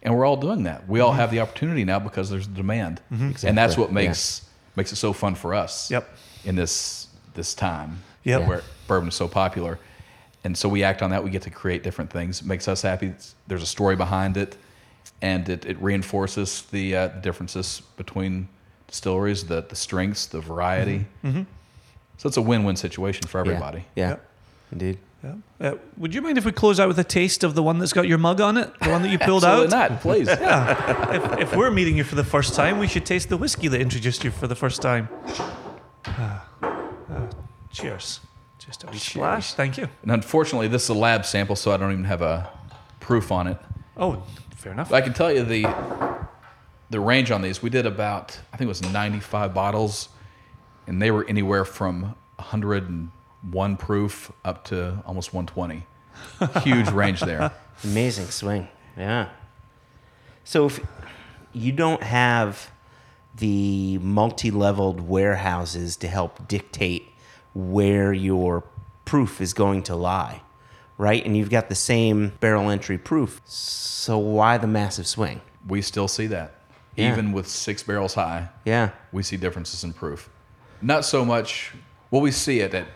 [0.03, 0.87] and we're all doing that.
[0.87, 1.19] We all mm-hmm.
[1.19, 4.43] have the opportunity now because there's demand, and that's what makes
[4.75, 5.89] makes it so fun for us.
[5.91, 6.09] Yep.
[6.45, 8.47] In this this time, Yep.
[8.47, 9.79] where bourbon is so popular.
[10.43, 11.23] And so we act on that.
[11.23, 12.41] We get to create different things.
[12.41, 13.07] It makes us happy.
[13.07, 14.57] It's- There's a story behind it,
[15.21, 18.47] and it, it reinforces the uh, differences between
[18.87, 21.05] distilleries, the, the strengths, the variety.
[21.23, 23.85] So it's a win-win situation for everybody.
[23.95, 24.29] Yeah, Yep.
[24.73, 24.97] indeed.
[25.23, 25.35] Yeah.
[25.59, 27.93] Uh, would you mind if we close out with a taste of the one that's
[27.93, 29.69] got your mug on it, the one that you pulled out?
[29.69, 30.27] not, please.
[30.31, 33.79] if, if we're meeting you for the first time, we should taste the whiskey that
[33.79, 35.09] introduced you for the first time.
[36.05, 37.29] Ah, ah,
[37.71, 38.19] cheers.
[38.57, 39.53] Just a splash.
[39.53, 39.89] Thank you.
[40.01, 42.49] And unfortunately, this is a lab sample, so I don't even have a
[42.99, 43.57] proof on it.
[43.97, 44.23] Oh,
[44.55, 44.89] fair enough.
[44.89, 45.67] But I can tell you the
[46.89, 47.61] the range on these.
[47.61, 50.09] We did about I think it was 95 bottles,
[50.87, 52.15] and they were anywhere from
[53.43, 55.85] 101 proof up to almost 120.
[56.61, 57.51] Huge range there.
[57.83, 58.67] Amazing swing.
[58.97, 59.29] Yeah.
[60.43, 60.79] So if
[61.53, 62.71] you don't have
[63.35, 67.07] the multi-leveled warehouses to help dictate
[67.53, 68.63] where your
[69.05, 70.41] proof is going to lie,
[70.97, 71.25] right?
[71.25, 73.41] And you've got the same barrel entry proof.
[73.45, 75.41] So why the massive swing?
[75.67, 76.55] We still see that,
[76.95, 77.11] Yeah.
[77.11, 78.49] even with six barrels high.
[78.65, 78.91] Yeah.
[79.11, 80.29] we see differences in proof.
[80.81, 81.73] Not so much,
[82.09, 82.87] well, we see it at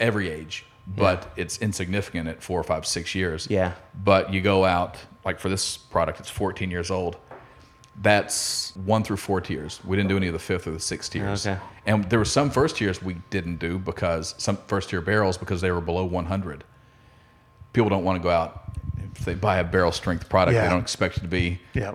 [0.00, 3.46] every age, but it's insignificant at four or five, six years.
[3.50, 3.72] Yeah.
[4.04, 7.16] But you go out, like for this product, it's 14 years old.
[8.00, 9.80] That's one through four tiers.
[9.84, 11.46] We didn't do any of the fifth or the sixth tiers.
[11.46, 11.58] Okay.
[11.84, 15.60] And there were some first tiers we didn't do because some first tier barrels because
[15.60, 16.62] they were below 100.
[17.72, 18.70] People don't want to go out.
[19.16, 20.62] If they buy a barrel strength product, Yeah.
[20.64, 21.94] they don't expect it to be Yeah.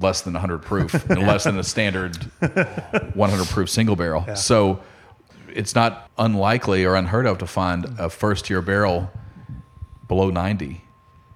[0.00, 2.16] less than 100 proof and less than a standard
[3.14, 4.34] 100 proof single barrel.
[4.34, 4.80] So
[5.58, 9.10] it's not unlikely or unheard of to find a first tier barrel
[10.06, 10.82] below 90.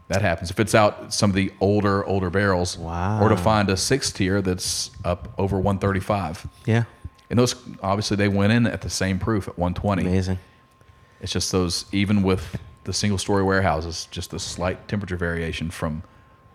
[0.09, 0.51] That happens.
[0.51, 3.21] If it's out some of the older, older barrels, Wow.
[3.21, 6.47] or to find a six tier that's up over 135.
[6.67, 6.85] Yeah.
[7.31, 10.03] And those, obviously, they went in at the same proof at 120.
[10.03, 10.39] Amazing.
[11.21, 16.03] It's just those, even with the single story warehouses, just a slight temperature variation from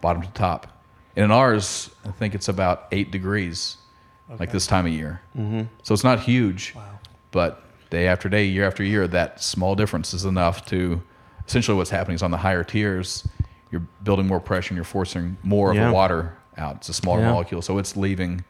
[0.02, 0.68] bottom to top.
[1.16, 3.78] And in ours, I think it's about eight degrees,
[4.40, 5.22] like this time of year.
[5.38, 5.64] Mm-hmm.
[5.84, 6.76] So it's not huge,
[7.32, 11.02] but day after day, year after year, that small difference is enough to
[11.48, 13.28] essentially what's happening is on the higher tiers,
[13.72, 16.78] you're building more pressure and you're forcing more of the water out.
[16.78, 17.32] It's a smaller Yeah.
[17.32, 18.44] molecule, so it's leaving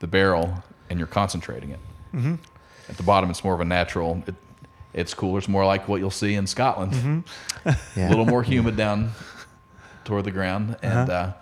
[0.00, 1.80] the barrel and you're concentrating it.
[2.14, 2.34] Mm-hmm.
[2.88, 4.22] At the bottom, it's more of a natural.
[4.26, 4.34] It,
[4.94, 5.38] it's cooler.
[5.38, 6.92] It's more like what you'll see in Scotland.
[6.92, 7.18] Mm-hmm.
[7.96, 8.08] Yeah.
[8.08, 9.12] A little more humid down
[10.04, 11.12] toward the ground, and uh-huh.
[11.12, 11.32] uh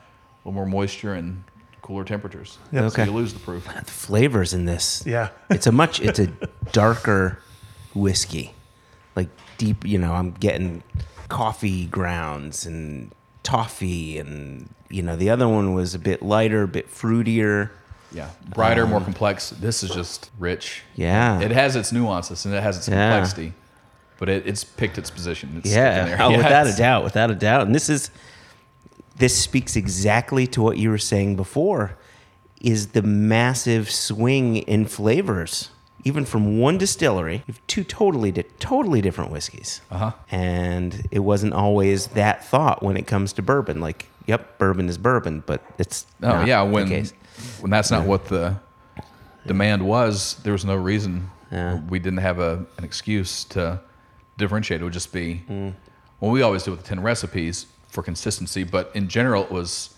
[0.44, 1.44] little more moisture and
[1.86, 2.58] cooler temperatures.
[2.72, 2.80] Yeah.
[2.80, 3.04] So Okay.
[3.04, 3.64] you lose the proof.
[3.84, 5.04] The flavors in this.
[5.06, 5.28] Yeah.
[5.50, 6.26] It's a much it's a
[6.72, 7.38] darker
[7.94, 8.54] whiskey.
[9.14, 10.82] Like deep, you know, I'm getting
[11.28, 13.12] coffee grounds and
[13.44, 17.70] toffee and you know, the other one was a bit lighter, a bit fruitier.
[18.12, 19.50] Yeah, brighter, Um, more complex.
[19.50, 20.82] This is just rich.
[20.94, 21.40] Yeah.
[21.40, 23.10] It has its nuances and it has its Yeah.
[23.10, 23.52] complexity,
[24.18, 25.54] but it, it's picked its position.
[25.58, 26.16] It's sticking Yeah, there.
[26.22, 27.62] oh, Yeah, without a it's- doubt, without a doubt.
[27.66, 28.10] And this is
[29.18, 31.96] this speaks exactly to what you were saying before
[32.60, 35.70] is the massive swing in flavors.
[36.04, 39.80] Even from one distillery, you have two totally di- totally different whiskeys.
[39.90, 40.12] Uh-huh.
[40.30, 43.80] And it wasn't always that thought when it comes to bourbon.
[43.80, 47.06] Like, yep, bourbon is bourbon, but it's Oh not yeah, the when
[47.60, 48.56] when that's not what the
[49.46, 51.30] demand was, there was no reason.
[51.50, 51.80] Yeah.
[51.80, 53.80] We didn't have a an excuse to
[54.38, 54.80] differentiate.
[54.80, 55.74] It would just be Mm.
[56.20, 57.66] well, we always do with the ten recipes
[57.96, 59.94] for consistency, but in general, it was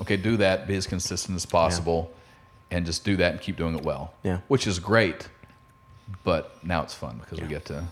[0.00, 0.16] okay.
[0.16, 2.12] Do that, be as consistent as possible,
[2.70, 4.14] and just do that and keep doing it well.
[4.22, 4.38] Yeah.
[4.46, 5.28] which is great.
[6.22, 7.84] But now it's fun because we get to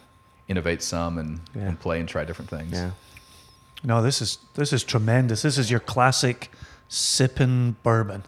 [0.47, 1.63] innovate some and, Yeah.
[1.63, 2.73] and play and try different things.
[2.73, 2.93] yeah.
[3.83, 5.43] No, this is this is tremendous.
[5.43, 6.51] This is your classic
[6.89, 8.23] sipping bourbon.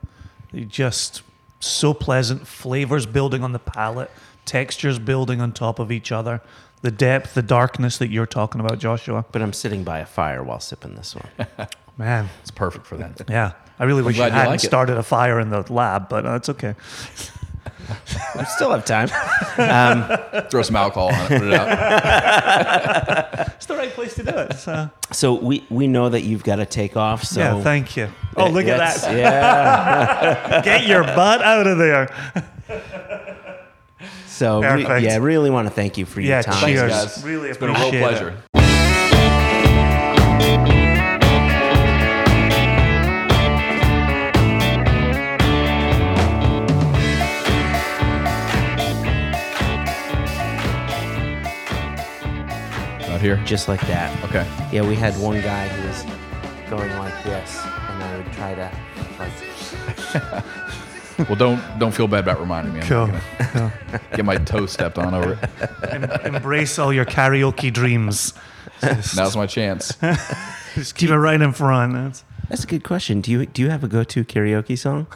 [0.53, 1.23] You just
[1.61, 4.11] so pleasant, flavors building on the palate,
[4.45, 6.41] textures building on top of each other.
[6.83, 9.25] The depth, the darkness that you're talking about, Joshua.
[9.33, 11.29] But I'm sitting by a fire while sipping this one.
[11.99, 13.23] Man, It's perfect for that.
[13.29, 13.53] yeah.
[13.79, 16.25] I really wish you glad you hadn't like started a fire in the lab, but
[16.27, 16.75] uh, it's okay.
[18.37, 19.09] I still have time.
[20.51, 23.47] Throw some alcohol on it, put it out.
[23.57, 24.55] It's the right place to do it.
[24.55, 27.25] So, So we we know that you've got to take off.
[27.25, 28.09] So yeah, thank you.
[28.37, 29.15] Oh, look at that.
[29.17, 30.63] Yeah.
[30.63, 32.09] Get your butt out of there.
[34.41, 35.03] So we, Perfect.
[35.05, 36.65] yeah, I really want to thank you for your Yeah, time.
[36.65, 36.91] cheers.
[36.91, 37.23] guys.
[37.23, 38.09] Really it's been a real appreciate it.
[38.09, 38.43] pleasure.
[53.11, 53.37] Out here.
[53.45, 54.25] Just like that.
[54.25, 54.47] Okay.
[54.73, 56.03] Yeah, we had one guy who was
[56.71, 58.73] going like this, and I would try to
[59.19, 60.45] like.
[61.29, 62.81] Well, don't don't feel bad about reminding me.
[62.81, 63.07] I'm Cool.
[63.09, 63.23] not
[63.53, 63.73] gonna
[64.17, 65.93] get my toe stepped on over it.
[65.93, 68.33] Em- embrace all your karaoke dreams.
[69.17, 69.93] Now's my chance.
[70.75, 71.93] Just keep it right in front.
[71.95, 73.21] That's, That's a good question.
[73.21, 75.07] Do you do you have a go-to karaoke song?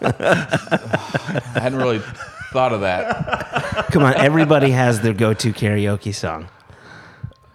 [0.00, 2.00] I hadn't really
[2.52, 3.86] thought of that.
[3.92, 6.48] Come on, everybody has their go-to karaoke song.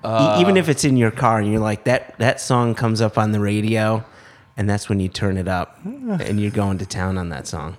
[0.05, 2.99] E- even if uh, it's in your car and you're like that that song comes
[3.01, 4.03] up on the radio,
[4.57, 7.77] and that's when you turn it up and you're going to town on that song.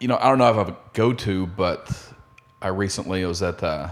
[0.00, 1.90] You know, I don't know if I have a go-to, but
[2.60, 3.88] I recently was at uh,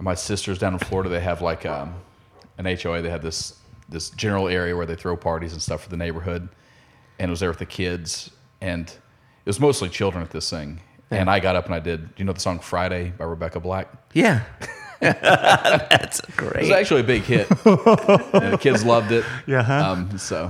[0.00, 1.08] my sister's down in Florida.
[1.08, 1.94] They have like um,
[2.58, 3.02] an HOA.
[3.02, 3.58] They have this
[3.88, 6.48] this general area where they throw parties and stuff for the neighborhood,
[7.18, 8.30] and I was there with the kids,
[8.60, 10.80] and it was mostly children at this thing.
[11.10, 12.14] And I got up and I did.
[12.14, 13.88] Do you know the song "Friday" by Rebecca Black?
[14.14, 14.42] Yeah,
[15.22, 17.48] that's It was actually a big hit.
[17.64, 19.24] and the kids loved it.
[19.46, 19.90] Yeah, huh?
[19.92, 20.48] Um, so,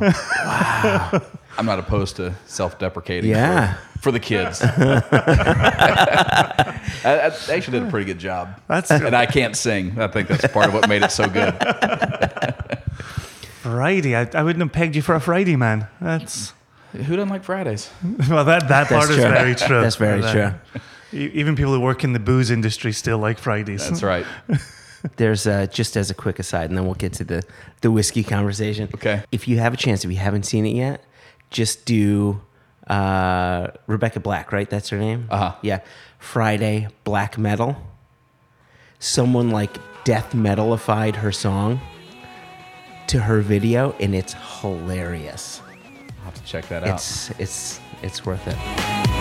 [1.59, 3.31] I'm not opposed to self-deprecating.
[3.31, 3.75] Yeah.
[3.95, 4.61] For, for the kids.
[4.63, 4.71] I,
[7.05, 7.13] I
[7.55, 8.61] actually did a pretty good job.
[8.69, 9.99] That's and I can't sing.
[10.01, 11.55] I think that's part of what made it so good.
[13.63, 14.15] Friday.
[14.15, 15.87] I, I wouldn't have pegged you for a Friday man.
[16.01, 16.53] That's
[16.93, 17.91] Who doesn't like Fridays?
[18.29, 19.25] well, that that part is true.
[19.25, 19.81] very true.
[19.81, 20.81] That's very That- true.
[21.15, 23.89] Even people who work in the booze industry still like Fridays.
[23.89, 24.27] That's right.
[25.16, 27.43] There's uh, just as a quick aside, and then we'll get to the
[27.82, 28.89] the whiskey conversation.
[28.95, 29.23] Okay.
[29.31, 31.05] If you have a chance, if you haven't seen it yet,
[31.51, 32.41] just do
[32.89, 34.69] uh, Rebecca Black, right?
[34.69, 35.28] That's her name.
[35.31, 35.55] Uh-huh.
[35.62, 35.81] Yeah.
[36.19, 37.77] Friday Black Metal.
[38.99, 41.81] Someone like death metalified her song
[43.09, 45.61] to her video, and it's hilarious.
[46.19, 46.95] I'll have to check that out.
[46.95, 49.14] It's it's it's worth it.